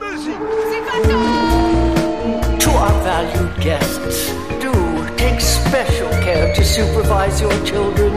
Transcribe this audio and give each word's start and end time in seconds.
Muziek! 0.00 0.38
To 2.58 2.70
our 2.70 3.02
valued 3.02 3.60
guests, 3.60 4.32
do 4.60 4.72
take 5.16 5.40
special 5.40 6.08
care 6.08 6.54
to 6.54 6.62
supervise 6.62 7.40
your 7.40 7.64
children. 7.64 8.12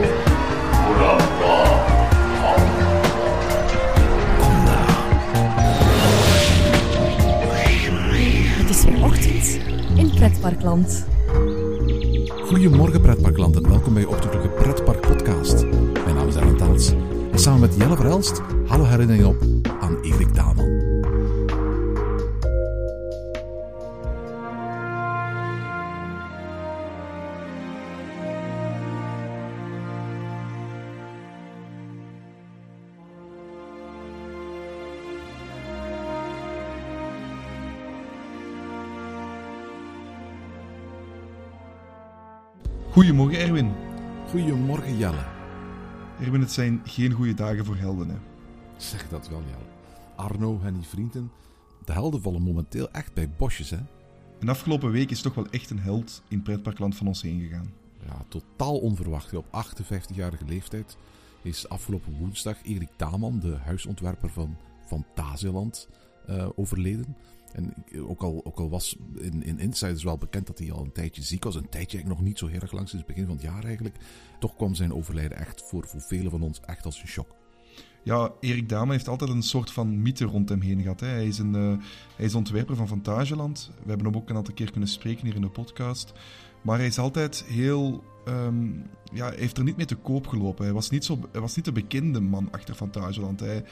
Het 8.58 8.70
is 8.70 8.84
weer 8.84 9.04
ochtend 9.04 9.58
in 9.96 10.10
Pretparkland. 10.14 11.06
Goedemorgen 12.44 13.00
pretparkland 13.00 13.56
en 13.56 13.68
welkom 13.68 13.92
bij 13.92 14.02
je 14.02 14.08
ochtendelijke 14.08 14.48
pretpark 14.48 15.00
podcast. 15.00 15.64
Mijn 16.04 16.14
naam 16.14 16.28
is 16.28 16.34
Ellen 16.34 16.56
Taals. 16.56 16.92
En 17.32 17.38
samen 17.38 17.60
met 17.60 17.74
Jelle 17.76 17.96
Verhelst 17.96 18.40
halen 18.66 18.84
we 18.84 18.90
herinneringen 18.90 19.26
op 19.26 19.57
Goedemorgen 42.98 43.38
Erwin. 43.38 43.72
Goedemorgen 44.30 44.96
Jelle. 44.96 45.24
Erwin, 46.20 46.40
het 46.40 46.52
zijn 46.52 46.80
geen 46.84 47.12
goede 47.12 47.34
dagen 47.34 47.64
voor 47.64 47.76
helden. 47.76 48.08
Hè. 48.08 48.16
Zeg 48.76 49.08
dat 49.08 49.28
wel 49.28 49.42
Jelle. 49.42 49.96
Arno 50.16 50.60
en 50.62 50.74
die 50.74 50.86
vrienden, 50.86 51.30
de 51.84 51.92
helden 51.92 52.22
vallen 52.22 52.42
momenteel 52.42 52.90
echt 52.90 53.14
bij 53.14 53.30
bosjes 53.30 53.70
hè. 53.70 53.78
En 54.40 54.48
afgelopen 54.48 54.90
week 54.90 55.10
is 55.10 55.20
toch 55.20 55.34
wel 55.34 55.46
echt 55.50 55.70
een 55.70 55.78
held 55.78 56.22
in 56.28 56.42
pretparkland 56.42 56.96
van 56.96 57.06
ons 57.06 57.22
heen 57.22 57.40
gegaan. 57.40 57.72
Ja, 58.06 58.24
totaal 58.28 58.78
onverwacht. 58.78 59.34
Op 59.34 59.46
58-jarige 59.46 60.44
leeftijd 60.46 60.96
is 61.42 61.68
afgelopen 61.68 62.16
woensdag 62.18 62.56
Erik 62.62 62.90
Daman, 62.96 63.38
de 63.38 63.56
huisontwerper 63.64 64.30
van 64.30 64.56
Fantasieland, 64.86 65.88
eh, 66.26 66.48
overleden. 66.54 67.16
En 67.52 67.74
ook 68.08 68.22
al, 68.22 68.40
ook 68.44 68.58
al 68.58 68.70
was 68.70 68.96
in, 69.14 69.42
in 69.42 69.58
Insiders 69.58 70.04
wel 70.04 70.18
bekend 70.18 70.46
dat 70.46 70.58
hij 70.58 70.72
al 70.72 70.84
een 70.84 70.92
tijdje 70.92 71.22
ziek 71.22 71.44
was, 71.44 71.54
een 71.54 71.68
tijdje 71.68 71.96
eigenlijk 71.96 72.20
nog 72.20 72.28
niet 72.28 72.38
zo 72.38 72.46
heel 72.46 72.60
erg 72.60 72.72
lang, 72.72 72.88
sinds 72.88 73.06
het 73.06 73.14
begin 73.14 73.26
van 73.26 73.36
het 73.36 73.44
jaar 73.44 73.64
eigenlijk, 73.64 73.96
toch 74.38 74.56
kwam 74.56 74.74
zijn 74.74 74.94
overlijden 74.94 75.38
echt 75.38 75.62
voor, 75.62 75.84
velen 75.86 76.30
van 76.30 76.42
ons 76.42 76.60
echt 76.60 76.84
als 76.84 77.00
een 77.00 77.08
shock. 77.08 77.36
Ja, 78.02 78.32
Erik 78.40 78.68
Damen 78.68 78.90
heeft 78.90 79.08
altijd 79.08 79.30
een 79.30 79.42
soort 79.42 79.70
van 79.70 80.02
mythe 80.02 80.24
rond 80.24 80.48
hem 80.48 80.60
heen 80.60 80.82
gehad. 80.82 81.00
Hè. 81.00 81.06
Hij, 81.06 81.26
is 81.26 81.38
een, 81.38 81.54
eh, 81.54 81.84
hij 82.16 82.24
is 82.24 82.34
ontwerper 82.34 82.76
van 82.76 82.88
Fantageland. 82.88 83.70
We 83.82 83.88
hebben 83.88 84.06
hem 84.06 84.16
ook 84.16 84.30
een 84.30 84.36
aantal 84.36 84.54
keer 84.54 84.70
kunnen 84.70 84.88
spreken 84.88 85.26
hier 85.26 85.34
in 85.34 85.40
de 85.40 85.48
podcast. 85.48 86.12
Maar 86.62 86.78
hij 86.78 86.86
is 86.86 86.98
altijd 86.98 87.44
heel... 87.46 88.04
ehm, 88.24 88.66
ja, 89.12 89.30
heeft 89.30 89.58
er 89.58 89.64
niet 89.64 89.76
mee 89.76 89.86
te 89.86 89.94
koop 89.94 90.26
gelopen. 90.26 90.64
Hij 90.64 90.74
was 90.74 90.90
niet, 90.90 91.04
zo, 91.04 91.18
hij 91.32 91.40
was 91.40 91.56
niet 91.56 91.64
de 91.64 91.72
bekende 91.72 92.20
man 92.20 92.48
achter 92.50 92.74
Fantageland. 92.74 93.40
Hij, 93.40 93.64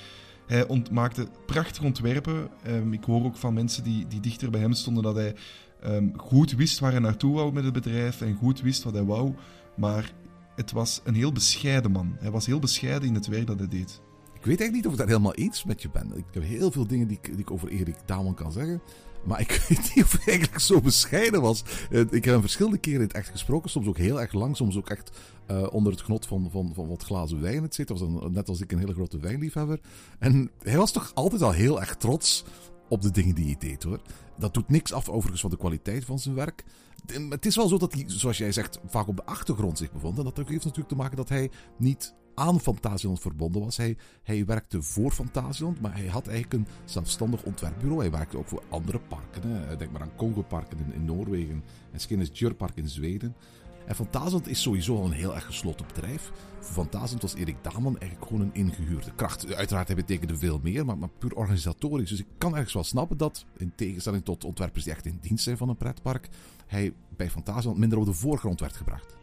hij 0.46 0.82
maakte 0.92 1.26
prachtige 1.46 1.84
ontwerpen. 1.84 2.48
Ehm, 2.62 2.92
ik 2.92 3.04
hoor 3.04 3.24
ook 3.24 3.36
van 3.36 3.54
mensen 3.54 3.84
die, 3.84 4.06
die 4.06 4.20
dichter 4.20 4.50
bij 4.50 4.60
hem 4.60 4.72
stonden 4.72 5.02
dat 5.02 5.14
hij 5.14 5.34
ehm, 5.80 6.08
goed 6.16 6.52
wist 6.52 6.78
waar 6.78 6.90
hij 6.90 7.00
naartoe 7.00 7.34
wou 7.34 7.52
met 7.52 7.64
het 7.64 7.72
bedrijf 7.72 8.20
en 8.20 8.34
goed 8.34 8.60
wist 8.60 8.82
wat 8.82 8.92
hij 8.92 9.04
wou. 9.04 9.34
Maar 9.76 10.12
het 10.54 10.72
was 10.72 11.00
een 11.04 11.14
heel 11.14 11.32
bescheiden 11.32 11.90
man. 11.90 12.16
Hij 12.18 12.30
was 12.30 12.46
heel 12.46 12.58
bescheiden 12.58 13.08
in 13.08 13.14
het 13.14 13.26
werk 13.26 13.46
dat 13.46 13.58
hij 13.58 13.68
deed. 13.68 14.00
Ik 14.34 14.44
weet 14.44 14.60
eigenlijk 14.60 14.72
niet 14.72 14.86
of 14.86 14.92
ik 14.92 14.98
daar 14.98 15.06
helemaal 15.06 15.34
eens 15.34 15.64
met 15.64 15.82
je 15.82 15.90
ben. 15.90 16.16
Ik 16.16 16.24
heb 16.30 16.42
heel 16.42 16.70
veel 16.70 16.86
dingen 16.86 17.08
die 17.08 17.18
ik, 17.22 17.30
die 17.30 17.38
ik 17.38 17.50
over 17.50 17.68
Erik 17.68 17.96
Daman 18.04 18.34
kan 18.34 18.52
zeggen. 18.52 18.82
Maar 19.26 19.40
ik 19.40 19.50
weet 19.68 19.94
niet 19.94 20.04
of 20.04 20.12
hij 20.12 20.26
eigenlijk 20.26 20.60
zo 20.60 20.80
bescheiden 20.80 21.40
was. 21.40 21.62
Eh, 21.90 22.00
Ik 22.00 22.10
heb 22.10 22.24
hem 22.24 22.40
verschillende 22.40 22.78
keren 22.78 23.00
in 23.00 23.06
het 23.06 23.16
echt 23.16 23.28
gesproken. 23.28 23.70
Soms 23.70 23.86
ook 23.86 23.98
heel 23.98 24.20
erg 24.20 24.32
lang. 24.32 24.56
Soms 24.56 24.76
ook 24.76 24.90
echt 24.90 25.10
eh, 25.46 25.66
onder 25.70 25.92
het 25.92 26.00
genot 26.02 26.26
van, 26.26 26.48
van, 26.50 26.72
van 26.74 26.88
wat 26.88 27.02
glazen 27.02 27.40
wijn. 27.40 27.62
Het 27.62 27.74
zit. 27.74 27.92
net 28.30 28.48
als 28.48 28.60
ik 28.60 28.72
een 28.72 28.78
hele 28.78 28.94
grote 28.94 29.18
wijnliefhebber. 29.18 29.80
En 30.18 30.50
hij 30.62 30.76
was 30.76 30.92
toch 30.92 31.10
altijd 31.14 31.42
al 31.42 31.52
heel 31.52 31.80
erg 31.80 31.96
trots 31.96 32.44
op 32.88 33.02
de 33.02 33.10
dingen 33.10 33.34
die 33.34 33.44
hij 33.44 33.56
deed 33.58 33.82
hoor. 33.82 34.00
Dat 34.38 34.54
doet 34.54 34.68
niks 34.68 34.92
af 34.92 35.08
overigens 35.08 35.40
van 35.40 35.50
de 35.50 35.56
kwaliteit 35.56 36.04
van 36.04 36.18
zijn 36.18 36.34
werk. 36.34 36.64
Het 37.28 37.46
is 37.46 37.56
wel 37.56 37.68
zo 37.68 37.78
dat 37.78 37.92
hij, 37.92 38.04
zoals 38.06 38.38
jij 38.38 38.52
zegt, 38.52 38.78
vaak 38.86 39.08
op 39.08 39.16
de 39.16 39.24
achtergrond 39.24 39.78
zich 39.78 39.92
bevond. 39.92 40.18
En 40.18 40.24
dat 40.24 40.36
heeft 40.36 40.50
natuurlijk 40.50 40.88
te 40.88 40.96
maken 40.96 41.16
dat 41.16 41.28
hij 41.28 41.50
niet 41.78 42.14
aan 42.36 42.60
Fantasieland 42.60 43.20
verbonden 43.20 43.62
was. 43.62 43.76
Hij, 43.76 43.96
hij 44.22 44.44
werkte 44.44 44.82
voor 44.82 45.10
Fantasieland, 45.10 45.80
maar 45.80 45.96
hij 45.96 46.06
had 46.06 46.26
eigenlijk 46.26 46.52
een 46.62 46.74
zelfstandig 46.84 47.42
ontwerpbureau. 47.42 48.00
Hij 48.00 48.10
werkte 48.10 48.38
ook 48.38 48.48
voor 48.48 48.62
andere 48.68 48.98
parken. 48.98 49.78
Denk 49.78 49.92
maar 49.92 50.02
aan 50.02 50.16
Congo 50.16 50.42
Parken 50.42 50.92
in, 50.92 51.04
Noorwegen 51.04 51.64
en 51.92 52.00
Skinnes 52.00 52.44
Park 52.56 52.76
in 52.76 52.88
Zweden. 52.88 53.34
En 53.86 53.94
Fantasieland 53.94 54.48
is 54.48 54.62
sowieso 54.62 54.96
al 54.96 55.04
een 55.04 55.12
heel 55.12 55.34
erg 55.34 55.46
gesloten 55.46 55.86
bedrijf. 55.86 56.32
Voor 56.60 56.74
Fantasieland 56.74 57.22
was 57.22 57.34
Erik 57.34 57.56
Daman 57.62 57.98
eigenlijk 57.98 58.30
gewoon 58.30 58.42
een 58.42 58.54
ingehuurde 58.54 59.14
kracht. 59.14 59.54
Uiteraard, 59.54 59.86
hij 59.86 59.96
betekende 59.96 60.36
veel 60.36 60.60
meer, 60.62 60.84
maar, 60.84 60.98
maar 60.98 61.08
puur 61.18 61.34
organisatorisch. 61.34 62.08
Dus 62.08 62.20
ik 62.20 62.26
kan 62.38 62.54
ergens 62.54 62.72
wel 62.72 62.84
snappen 62.84 63.16
dat, 63.16 63.44
in 63.56 63.72
tegenstelling 63.76 64.24
tot 64.24 64.44
ontwerpers 64.44 64.84
die 64.84 64.92
echt 64.92 65.06
in 65.06 65.18
dienst 65.20 65.44
zijn 65.44 65.56
van 65.56 65.68
een 65.68 65.76
pretpark, 65.76 66.28
hij 66.66 66.92
bij 67.16 67.30
Fantasieland 67.30 67.78
minder 67.78 67.98
op 67.98 68.04
de 68.04 68.12
voorgrond 68.12 68.60
werd 68.60 68.76
gebracht. 68.76 69.16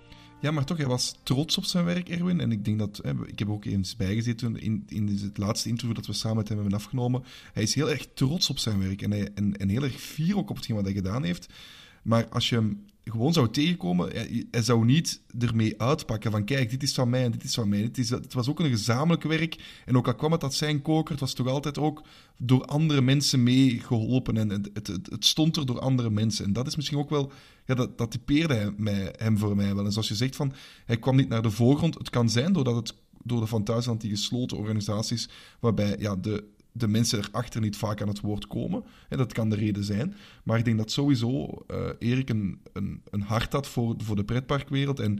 Ja, 0.44 0.52
maar 0.52 0.66
toch, 0.66 0.78
hij 0.78 0.88
was 0.88 1.16
trots 1.24 1.58
op 1.58 1.66
zijn 1.66 1.86
werk, 1.86 2.09
Erwin. 2.09 2.40
En 2.40 2.52
ik 2.52 2.66
denk 2.66 2.80
dat, 2.80 3.00
hè, 3.04 3.12
ik 3.26 3.40
heb 3.40 3.50
ook 3.50 3.66
eens 3.66 3.96
bijgezeten 3.96 4.59
in, 4.59 4.84
in 4.88 5.08
het 5.08 5.38
laatste 5.38 5.70
interview 5.70 5.96
dat 5.96 6.06
we 6.06 6.14
samen 6.14 6.38
met 6.38 6.48
hem 6.48 6.58
hebben 6.58 6.78
afgenomen. 6.78 7.24
Hij 7.54 7.64
is 7.64 7.76
heel 7.76 7.90
erg 7.90 8.08
trots 8.14 8.50
op 8.50 8.58
zijn 8.59 8.80
werk 8.80 9.02
en, 9.02 9.12
hij, 9.12 9.30
en, 9.36 9.58
en 9.58 9.70
heel 9.70 9.84
erg 9.84 9.96
fier 9.96 10.38
ook 10.38 10.50
op 10.50 10.56
hetgeen 10.56 10.76
wat 10.76 10.86
hij 10.86 10.94
gedaan 10.94 11.24
heeft. 11.24 11.53
Maar 12.02 12.28
als 12.28 12.50
je 12.50 12.56
hem 12.56 12.86
gewoon 13.03 13.34
zou 13.34 13.50
tegenkomen, 13.50 14.12
hij, 14.52 14.62
zou 14.62 14.86
niet 14.86 15.22
ermee 15.40 15.81
uitpakken 15.81 16.31
van 16.31 16.44
kijk, 16.46 16.69
dit 16.69 16.84
is 16.84 16.94
van 16.94 17.09
mij 17.09 17.24
en 17.24 17.31
dit 17.31 17.44
is 17.44 17.53
van 17.53 17.69
mij. 17.69 17.80
Het, 17.80 17.97
is, 17.97 18.09
het 18.09 18.34
was 18.34 18.50
ook 18.50 18.59
een 18.59 18.69
gezamenlijk 18.69 19.24
werk. 19.24 19.81
En 19.86 19.97
ook 19.97 20.08
al 20.08 20.16
kwam 20.16 20.31
het 20.31 20.44
uit 20.44 20.53
zijn 20.53 20.81
koker, 20.81 21.12
het 21.12 21.19
was 21.19 21.34
toch 21.34 21.47
altijd 21.47 21.78
ook 21.78 22.03
door 22.38 22.66
andere 22.66 23.02
mensen 23.02 23.44
meegeholpen. 23.44 24.38
En 24.38 24.50
het, 24.50 24.69
het, 24.74 24.88
het, 24.88 25.25
stond 25.25 25.58
er 25.58 25.66
door 25.66 25.80
andere 25.80 26.09
mensen. 26.09 26.46
En 26.46 26.53
dat 26.53 26.68
is 26.68 26.75
misschien 26.75 26.97
ook 26.97 27.09
wel, 27.09 27.31
ja, 27.66 27.75
dat, 27.75 27.97
dat 27.97 28.12
typeerde 28.12 28.53
hij, 28.53 28.74
mij, 28.78 29.14
hem 29.18 29.38
voor 29.38 29.56
mij 29.56 29.75
wel. 29.75 29.85
En 29.85 29.91
zoals 29.91 30.08
je 30.08 30.16
zegt, 30.16 30.35
van, 30.35 30.53
hij 30.85 30.97
kwam 30.97 31.16
niet 31.16 31.30
naar 31.30 31.41
de 31.41 31.52
voorgrond. 31.52 31.97
Het 31.97 32.09
kan 32.09 32.30
zijn 32.30 32.53
doordat 32.53 32.75
het 32.75 32.94
door 33.24 33.40
de 33.40 33.47
van 33.47 33.64
Thuisland, 33.64 34.02
die 34.02 34.09
gesloten 34.09 34.58
organisaties, 34.58 35.30
waarbij 35.59 35.96
ja, 36.00 36.16
de, 36.16 36.44
de 36.73 36.88
mensen 36.88 37.19
erachter 37.19 37.61
niet 37.61 37.78
vaak 37.78 38.01
aan 38.01 38.07
het 38.07 38.19
woord 38.19 38.47
komen. 38.47 38.84
En 39.09 39.17
dat 39.17 39.34
kan 39.34 39.50
de 39.50 39.56
reden 39.56 39.84
zijn. 39.84 40.16
Maar 40.44 40.57
ik 40.57 40.66
denk 40.66 40.78
dat 40.78 40.91
sowieso 40.91 41.63
eh, 41.67 41.89
Erik 42.00 42.29
een, 42.29 42.61
een, 42.73 43.22
hart 43.22 43.53
had 43.53 43.67
voor, 43.67 43.95
voor 43.97 44.16
de 44.16 44.23
pretparkwereld. 44.23 45.00
En 45.00 45.19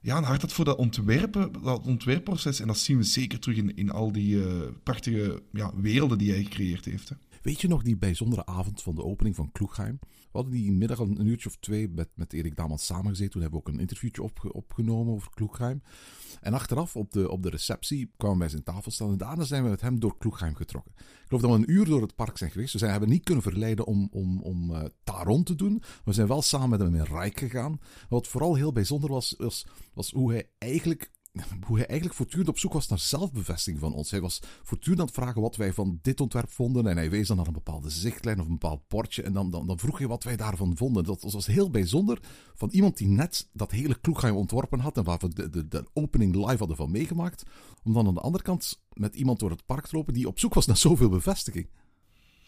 ja, 0.00 0.16
een 0.16 0.24
hart 0.24 0.40
had 0.40 0.52
voor 0.52 0.64
dat 0.64 0.76
ontwerpen, 0.76 1.52
dat 1.62 1.86
ontwerpproces. 1.86 2.60
En 2.60 2.66
dat 2.66 2.78
zien 2.78 2.96
we 2.96 3.02
zeker 3.02 3.38
terug 3.38 3.56
in, 3.56 3.76
in 3.76 3.90
al 3.90 4.12
die 4.12 4.44
eh, 4.44 4.60
prachtige 4.82 5.42
ja, 5.52 5.72
werelden 5.76 6.18
die 6.18 6.30
hij 6.30 6.42
gecreëerd 6.42 6.84
heeft. 6.84 7.08
Hè. 7.08 7.16
Weet 7.42 7.60
je 7.60 7.68
nog 7.68 7.82
die 7.82 7.96
bijzondere 7.96 8.46
avond 8.46 8.82
van 8.82 8.94
de 8.94 9.04
opening 9.04 9.34
van 9.34 9.52
Kloegheim? 9.52 9.98
We 10.36 10.42
hadden 10.42 10.60
die 10.60 10.72
middag 10.72 10.98
een, 10.98 11.20
een 11.20 11.26
uurtje 11.26 11.48
of 11.48 11.56
twee 11.56 11.88
met, 11.88 12.08
met 12.14 12.32
Erik 12.32 12.56
Daman 12.56 12.78
samengezeten. 12.78 13.32
Toen 13.32 13.42
hebben 13.42 13.60
we 13.60 13.66
ook 13.66 13.74
een 13.74 13.80
interviewtje 13.80 14.22
opge- 14.22 14.52
opgenomen 14.52 15.14
over 15.14 15.30
Kloegheim. 15.34 15.82
En 16.40 16.52
achteraf 16.52 16.96
op 16.96 17.12
de, 17.12 17.30
op 17.30 17.42
de 17.42 17.50
receptie 17.50 18.10
kwamen 18.16 18.36
we 18.36 18.42
bij 18.42 18.52
zijn 18.52 18.62
tafel 18.62 18.90
staan. 18.90 19.10
En 19.10 19.16
daarna 19.16 19.44
zijn 19.44 19.62
we 19.62 19.68
met 19.68 19.80
hem 19.80 20.00
door 20.00 20.18
Kloegheim 20.18 20.54
getrokken. 20.54 20.92
Ik 20.96 21.24
geloof 21.26 21.42
dat 21.42 21.50
we 21.50 21.56
een 21.56 21.70
uur 21.70 21.84
door 21.84 22.02
het 22.02 22.14
park 22.14 22.38
zijn 22.38 22.50
geweest. 22.50 22.72
We 22.72 22.78
zijn, 22.78 22.90
hebben 22.90 23.08
niet 23.08 23.24
kunnen 23.24 23.42
verleiden 23.42 23.86
om, 23.86 24.08
om, 24.10 24.40
om 24.40 24.74
eh, 24.74 24.84
Taron 25.04 25.42
te 25.42 25.54
doen. 25.54 25.82
We 26.04 26.12
zijn 26.12 26.26
wel 26.26 26.42
samen 26.42 26.70
met 26.70 26.80
hem 26.80 26.94
in 26.94 27.02
Rijk 27.02 27.38
gegaan. 27.38 27.80
Wat 28.08 28.26
vooral 28.26 28.54
heel 28.54 28.72
bijzonder 28.72 29.10
was, 29.10 29.34
was, 29.38 29.66
was 29.94 30.10
hoe 30.10 30.32
hij 30.32 30.50
eigenlijk 30.58 31.10
hoe 31.66 31.76
hij 31.76 31.86
eigenlijk 31.86 32.18
voortdurend 32.18 32.48
op 32.48 32.58
zoek 32.58 32.72
was 32.72 32.88
naar 32.88 32.98
zelfbevestiging 32.98 33.80
van 33.80 33.92
ons. 33.92 34.10
Hij 34.10 34.20
was 34.20 34.42
voortdurend 34.62 35.00
aan 35.00 35.06
het 35.06 35.14
vragen 35.14 35.40
wat 35.40 35.56
wij 35.56 35.72
van 35.72 35.98
dit 36.02 36.20
ontwerp 36.20 36.50
vonden. 36.50 36.86
En 36.86 36.96
hij 36.96 37.10
wees 37.10 37.28
dan 37.28 37.36
naar 37.36 37.46
een 37.46 37.52
bepaalde 37.52 37.90
zichtlijn 37.90 38.40
of 38.40 38.46
een 38.46 38.58
bepaald 38.58 38.88
bordje. 38.88 39.22
En 39.22 39.32
dan, 39.32 39.50
dan, 39.50 39.78
vroeg 39.78 39.98
hij 39.98 40.06
wat 40.06 40.24
wij 40.24 40.36
daarvan 40.36 40.76
vonden. 40.76 41.04
Dat 41.04 41.22
was, 41.22 41.46
heel 41.46 41.70
bijzonder 41.70 42.20
van 42.54 42.68
iemand 42.70 42.96
die 42.96 43.08
net 43.08 43.48
dat 43.52 43.70
hele 43.70 44.00
Kloegheim 44.00 44.36
ontworpen 44.36 44.80
had. 44.80 44.96
En 44.96 45.04
waarvan 45.04 45.30
de, 45.34 45.50
de, 45.50 45.68
de 45.68 45.84
opening 45.92 46.34
live 46.34 46.58
hadden 46.58 46.76
van 46.76 46.90
meegemaakt. 46.90 47.44
Om 47.84 47.92
dan 47.92 48.06
aan 48.06 48.14
de 48.14 48.20
andere 48.20 48.44
kant 48.44 48.80
met 48.92 49.14
iemand 49.14 49.38
door 49.38 49.50
het 49.50 49.66
park 49.66 49.86
te 49.86 49.96
lopen 49.96 50.14
die 50.14 50.28
op 50.28 50.38
zoek 50.38 50.54
was 50.54 50.66
naar 50.66 50.76
zoveel 50.76 51.08
bevestiging. 51.08 51.68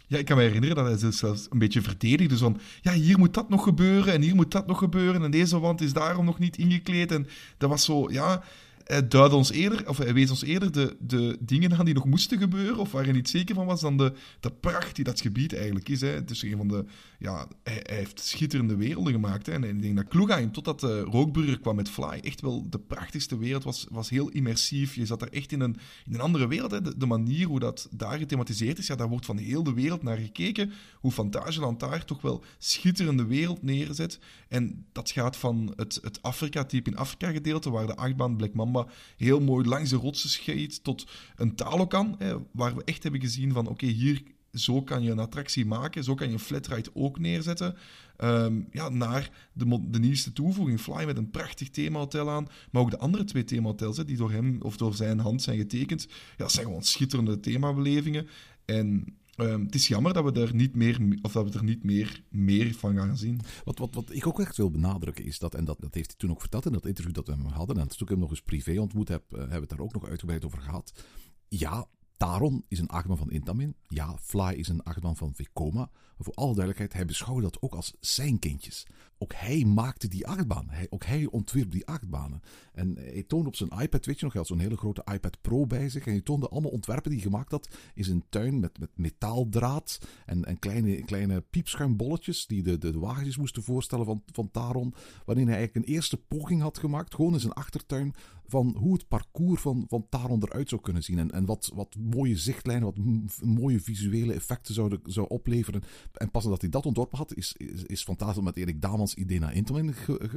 Ja, 0.07 0.19
ik 0.19 0.25
kan 0.25 0.37
me 0.37 0.43
herinneren 0.43 0.77
dat 0.77 0.87
hij 0.87 0.97
zich 0.97 1.15
zelfs 1.15 1.47
een 1.51 1.59
beetje 1.59 1.83
verdedigde. 1.83 2.27
Dus 2.27 2.39
van, 2.39 2.61
ja, 2.81 2.93
hier 2.93 3.19
moet 3.19 3.35
dat 3.35 3.49
nog 3.49 3.63
gebeuren 3.63 4.13
en 4.13 4.23
hier 4.23 4.35
moet 4.35 4.53
dat 4.53 4.67
nog 4.67 4.79
gebeuren. 4.79 5.23
En 5.23 5.31
deze 5.31 5.59
wand 5.59 5.81
is 5.81 5.93
daarom 5.93 6.25
nog 6.25 6.39
niet 6.39 6.57
ingekleed. 6.57 7.13
En 7.13 7.27
dat 7.59 7.71
was 7.71 7.85
zo, 7.85 8.11
ja... 8.11 8.43
hij 8.89 9.09
duidde 9.09 9.37
ons 9.37 9.51
eerder, 9.51 9.89
of 9.89 9.99
hij 9.99 10.15
wees 10.15 10.31
ons 10.31 10.43
eerder 10.43 10.73
de, 10.73 10.97
de 11.01 11.37
dingen 11.41 11.77
aan 11.77 11.85
die 11.85 11.95
nog 11.95 12.05
moesten 12.05 12.39
gebeuren, 12.39 12.79
of 12.79 12.93
waar 12.93 13.05
hij 13.05 13.13
niet 13.13 13.29
zeker 13.29 13.55
van 13.55 13.67
was, 13.67 13.81
dan 13.81 13.97
de, 13.97 14.13
de 14.41 14.51
pracht 14.51 14.97
die 14.97 15.05
dat 15.05 15.21
gebied 15.21 15.55
eigenlijk 15.55 15.89
is. 15.89 16.01
Hè. 16.01 16.09
Het 16.09 16.31
is 16.31 16.43
een 16.43 16.57
van 16.57 16.69
de, 16.69 16.85
ja, 17.19 17.49
hij, 17.63 17.85
heeft 17.85 18.21
schitterende 18.21 18.77
werelden 18.77 19.13
gemaakt. 19.13 19.49
En 19.49 19.65
ik 19.65 19.83
denk 19.83 19.97
dat 19.97 20.09
Kloegheim, 20.09 20.53
totdat 20.53 20.81
de 20.81 21.01
Rookburger 21.01 21.61
kwam 21.61 21.77
met 21.77 21.91
Fly, 21.91 22.21
echt 22.23 22.41
wel 22.41 22.71
de 22.71 22.79
prachtigste 22.79 23.39
wereld 23.39 23.65
was, 23.65 23.87
was 23.91 24.09
heel 24.09 24.29
immersief. 24.29 24.95
Je 24.95 25.07
zat 25.07 25.23
er 25.23 25.33
echt 25.33 25.53
in 25.53 25.61
een, 25.61 25.77
in 26.07 26.15
een 26.15 26.21
andere 26.21 26.47
wereld. 26.47 26.71
Hè. 26.71 26.81
De, 26.81 26.97
de 26.97 27.07
manier 27.07 27.47
hoe 27.47 27.59
dat 27.59 27.89
daar 27.91 28.19
gethematiseerd 28.19 28.79
is, 28.79 28.87
ja, 28.87 28.97
daar 28.97 29.09
wordt 29.09 29.27
van 29.27 29.37
heel 29.37 29.63
de 29.63 29.73
wereld 29.73 30.03
naar 30.03 30.17
gekeken. 30.17 30.73
Hoe 31.01 31.13
Fantageland 31.13 31.81
daar 31.81 32.05
toch 32.05 32.23
wel 32.23 32.45
schitterende 32.59 33.27
wereld 33.27 33.63
neerzet. 33.63 34.19
En 34.49 34.87
dat 34.93 35.11
gaat 35.11 35.37
van 35.37 35.73
het, 35.77 35.99
het 36.03 36.23
Afrika-type 36.23 36.91
in 36.91 36.97
Afrika-gedeelte, 36.97 37.71
waar 37.71 37.87
de 37.87 37.97
achtbaan 37.97 38.37
Black 38.37 38.55
Mamba 38.55 38.87
heel 39.17 39.41
mooi 39.41 39.69
langs 39.69 39.91
de 39.91 39.97
rotsen 39.97 40.31
scheet, 40.31 40.85
tot 40.85 41.07
een 41.37 41.55
Talokan, 41.55 42.15
hè, 42.19 42.37
waar 42.51 42.75
we 42.75 42.85
echt 42.85 43.03
hebben 43.03 43.21
gezien 43.21 43.53
van 43.53 43.67
oké, 43.67 43.87
hier 43.87 44.23
zo 44.53 44.83
kan 44.83 45.03
je 45.03 45.11
een 45.11 45.19
attractie 45.19 45.67
maken, 45.67 46.05
zo 46.05 46.15
kan 46.15 46.27
je 46.27 46.33
een 46.33 46.39
flatride 46.39 46.91
ook 46.95 47.19
neerzetten. 47.19 47.77
Ehm, 48.17 48.61
ja, 48.71 48.89
naar 48.89 49.49
de, 49.53 49.89
de 49.91 49.99
nieuwste 49.99 50.33
toevoeging, 50.33 50.81
Fly 50.81 51.05
met 51.05 51.17
een 51.17 51.31
prachtig 51.31 51.71
themahotel 51.71 52.31
aan, 52.31 52.47
maar 52.71 52.83
ook 52.83 52.91
de 52.91 52.99
andere 52.99 53.25
twee 53.25 53.45
themahotels 53.45 53.97
die 53.97 54.17
door 54.17 54.31
hem 54.31 54.59
of 54.63 54.77
door 54.77 54.95
zijn 54.95 55.19
hand 55.19 55.43
zijn 55.43 55.59
getekend, 55.59 56.07
ja, 56.11 56.17
dat 56.37 56.53
zijn 56.53 56.67
gewoon 56.67 56.83
schitterende 56.83 57.41
themabelevingen. 57.41 58.29
En 58.65 59.19
Ehm, 59.39 59.65
het 59.65 59.75
is 59.75 59.89
jammer 59.89 60.13
dat 60.13 60.25
we 60.25 60.41
er 60.41 60.55
niet 60.55 60.75
meer, 60.75 61.19
of 61.23 61.33
dat 61.33 61.53
we 61.53 61.59
er 61.59 61.65
niet 61.65 61.85
meer, 61.85 62.23
meer 62.31 62.75
van 62.75 62.97
gaan 62.97 63.17
zien. 63.17 63.41
Wat, 63.65 63.79
wat, 63.79 63.95
wat 63.95 64.13
ik 64.13 64.27
ook 64.27 64.41
echt 64.41 64.57
wil 64.57 64.71
benadrukken 64.71 65.25
is 65.25 65.39
dat, 65.39 65.55
en 65.55 65.65
dat, 65.65 65.81
dat 65.81 65.95
heeft 65.95 66.07
hij 66.07 66.19
toen 66.19 66.31
ook 66.31 66.41
verteld 66.41 66.67
in 66.67 66.73
dat 66.73 66.87
interview 66.87 67.15
dat 67.15 67.27
we 67.27 67.33
hem 67.33 67.45
hadden, 67.45 67.77
en 67.77 67.89
toen 67.89 67.99
ik 68.01 68.09
hem 68.09 68.19
nog 68.19 68.31
eens 68.31 68.43
privé 68.43 68.81
ontmoet 68.81 69.09
heb, 69.09 69.23
uh, 69.33 69.39
hebben 69.39 69.55
we 69.55 69.61
het 69.61 69.69
daar 69.69 69.81
ook 69.81 69.93
nog 69.93 70.07
uitgebreid 70.07 70.45
over 70.45 70.59
gehad. 70.59 71.05
Ja, 71.49 71.87
Taron 72.19 72.65
is 72.69 72.79
een 72.79 72.89
achtbaan 72.89 73.17
van 73.17 73.31
Intamin. 73.31 73.75
Ja, 73.89 74.17
Fly 74.21 74.53
is 74.53 74.69
een 74.69 74.83
achtbaan 74.83 75.17
van 75.17 75.35
Vekoma. 75.35 75.91
Maar 76.19 76.27
voor 76.27 76.35
alle 76.35 76.55
duidelijkheid, 76.55 76.93
hij 76.93 77.05
beschouwde 77.05 77.43
dat 77.43 77.63
ook 77.63 77.75
als 77.75 77.95
zijn 78.01 78.39
kindjes. 78.39 78.87
Ook 79.19 79.33
hij 79.35 79.65
maakte 79.65 80.09
die 80.09 80.27
achtbaan. 80.27 80.67
Hij, 80.69 80.87
ook 80.91 81.05
hij 81.05 81.27
ontwierp 81.27 81.71
die 81.71 81.87
achtbanen. 81.87 82.43
En 82.73 82.97
hij 82.97 83.25
toonde 83.27 83.49
op 83.49 83.57
zijn 83.57 83.71
iPad, 83.71 84.07
weet 84.07 84.19
je 84.19 84.25
nog, 84.25 84.33
hij 84.33 84.43
had 84.43 84.51
zo'n 84.51 84.59
hele 84.59 84.77
grote 84.77 85.07
iPad 85.13 85.41
Pro 85.41 85.67
bij 85.67 85.89
zich. 85.89 86.07
En 86.07 86.13
hij 86.13 86.21
toonde 86.21 86.49
allemaal 86.49 86.71
ontwerpen 86.71 87.11
die 87.11 87.21
hij 87.21 87.31
gemaakt 87.31 87.51
had 87.51 87.69
in 87.95 88.05
zijn 88.05 88.25
tuin 88.29 88.61
met, 88.61 88.79
met 88.79 88.91
metaaldraad 88.95 89.99
en, 90.27 90.45
en 90.45 90.59
kleine, 90.59 91.05
kleine 91.05 91.41
piepschuimbolletjes 91.41 92.47
die 92.47 92.63
de, 92.63 92.79
de, 92.79 92.91
de 92.91 92.99
wagentjes 92.99 93.37
moesten 93.37 93.63
voorstellen 93.63 94.05
van, 94.05 94.23
van 94.33 94.51
Taron. 94.51 94.95
Waarin 95.25 95.47
hij 95.47 95.57
eigenlijk 95.57 95.87
een 95.87 95.95
eerste 95.95 96.17
poging 96.17 96.63
had 96.63 96.79
gemaakt, 96.79 97.15
gewoon 97.15 97.33
in 97.33 97.41
zijn 97.41 97.53
achtertuin, 97.53 98.15
van 98.49 98.77
hoe 98.79 98.93
het 98.93 99.09
parcours 99.09 99.61
van, 99.61 99.85
van 99.89 100.07
Taron 100.09 100.43
eruit 100.43 100.69
zou 100.69 100.81
kunnen 100.81 101.03
zien. 101.03 101.19
En, 101.19 101.31
en 101.31 101.45
wat, 101.45 101.71
wat 101.75 101.97
mooie 101.97 102.37
zichtlijnen, 102.37 102.85
wat 102.85 102.99
mooie 103.45 103.81
visuele 103.81 104.33
effecten 104.33 104.75
zouden 104.75 105.01
zou 105.05 105.29
opleveren. 105.29 105.83
En 106.13 106.31
pas 106.31 106.45
nadat 106.45 106.61
hij 106.61 106.71
dat 106.71 106.87
ontworpen 106.87 107.19
had, 107.19 107.35
is, 107.35 107.55
is, 107.57 107.83
is 107.83 108.07
met 108.41 108.57
Erik 108.57 108.81
Damans 108.83 109.15
idee 109.15 109.39
naar 109.39 109.55
Intamin 109.55 109.95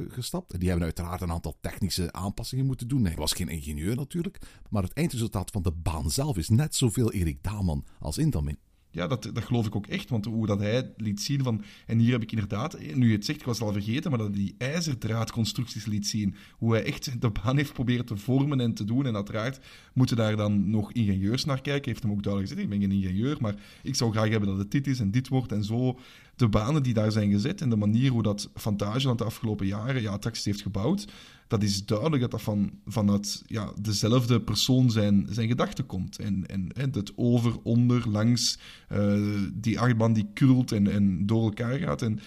gestapt. 0.08 0.52
En 0.52 0.58
die 0.58 0.68
hebben 0.68 0.86
uiteraard 0.86 1.20
een 1.20 1.30
aantal 1.30 1.56
technische 1.60 2.12
aanpassingen 2.12 2.66
moeten 2.66 2.88
doen. 2.88 3.04
Hij 3.04 3.16
was 3.16 3.32
geen 3.32 3.48
ingenieur 3.48 3.96
natuurlijk. 3.96 4.38
Maar 4.70 4.82
het 4.82 4.92
eindresultaat 4.92 5.50
van 5.50 5.62
de 5.62 5.72
baan 5.72 6.10
zelf 6.10 6.36
is 6.36 6.48
net 6.48 6.74
zoveel 6.74 7.12
Erik 7.12 7.42
Daman 7.42 7.84
als 7.98 8.18
Intamin 8.18 8.58
ja, 8.92 9.06
dat, 9.06 9.30
dat 9.32 9.44
geloof 9.44 9.66
ik 9.66 9.76
ook 9.76 9.86
echt. 9.86 10.10
Want 10.10 10.24
hoe 10.24 10.46
dat 10.46 10.58
hij 10.58 10.92
liet 10.96 11.20
zien 11.20 11.42
van... 11.42 11.62
En 11.86 11.98
hier 11.98 12.12
heb 12.12 12.22
ik 12.22 12.32
inderdaad, 12.32 12.78
nu 12.94 13.08
je 13.08 13.14
het 13.14 13.24
zegt, 13.24 13.40
ik 13.40 13.46
was 13.46 13.58
het 13.58 13.66
al 13.66 13.72
vergeten, 13.72 14.10
maar 14.10 14.18
dat 14.18 14.34
die 14.34 14.54
ijzerdraadconstructies 14.58 15.84
liet 15.84 16.06
zien. 16.06 16.34
Hoe 16.56 16.72
hij 16.72 16.84
echt 16.84 17.20
de 17.20 17.30
baan 17.30 17.56
heeft 17.56 17.72
proberen 17.72 18.04
te 18.04 18.16
vormen 18.16 18.60
en 18.60 18.74
te 18.74 18.84
doen. 18.84 19.06
En 19.06 19.14
uiteraard 19.14 19.60
moeten 19.92 20.16
daar 20.16 20.36
dan 20.36 20.70
nog 20.70 20.92
ingenieurs 20.92 21.44
naar 21.44 21.60
kijken. 21.60 21.90
Heeft 21.90 22.02
hem 22.02 22.12
ook 22.12 22.22
duidelijk 22.22 22.52
gezegd, 22.52 22.72
ik 22.72 22.78
ben 22.78 22.88
geen 22.88 23.02
ingenieur, 23.02 23.36
maar 23.40 23.54
ik 23.82 23.94
zou 23.94 24.12
graag 24.12 24.28
hebben 24.28 24.48
dat 24.48 24.58
het 24.58 24.70
dit 24.70 24.86
is 24.86 25.00
en 25.00 25.10
dit 25.10 25.28
wordt 25.28 25.52
en 25.52 25.64
zo. 25.64 25.98
De 26.36 26.48
banen 26.48 26.82
die 26.82 26.94
daar 26.94 27.12
zijn 27.12 27.30
gezet 27.30 27.60
en 27.60 27.70
de 27.70 27.76
manier 27.76 28.10
hoe 28.10 28.22
dat 28.22 28.50
Fantageland 28.54 29.18
de 29.18 29.24
afgelopen 29.24 29.66
jaren 29.66 30.02
ja, 30.02 30.10
attracties 30.10 30.44
heeft 30.44 30.62
gebouwd 30.62 31.06
dat 31.52 31.62
is 31.62 31.86
duidelijk 31.86 32.20
dat 32.20 32.30
dat 32.30 32.42
van, 32.42 32.70
vanuit 32.86 33.42
ja, 33.46 33.72
dezelfde 33.80 34.40
persoon 34.40 34.90
zijn, 34.90 35.26
zijn 35.30 35.48
gedachten 35.48 35.86
komt. 35.86 36.18
En, 36.18 36.46
en, 36.46 36.70
het 36.74 37.12
over, 37.16 37.60
onder, 37.62 38.08
langs, 38.08 38.58
uh, 38.92 39.40
die 39.52 39.80
achtbaan 39.80 40.12
die 40.12 40.26
krult 40.34 40.72
en, 40.72 40.90
en 40.90 41.26
door 41.26 41.42
elkaar 41.42 41.78
gaat. 41.78 42.02
En, 42.02 42.20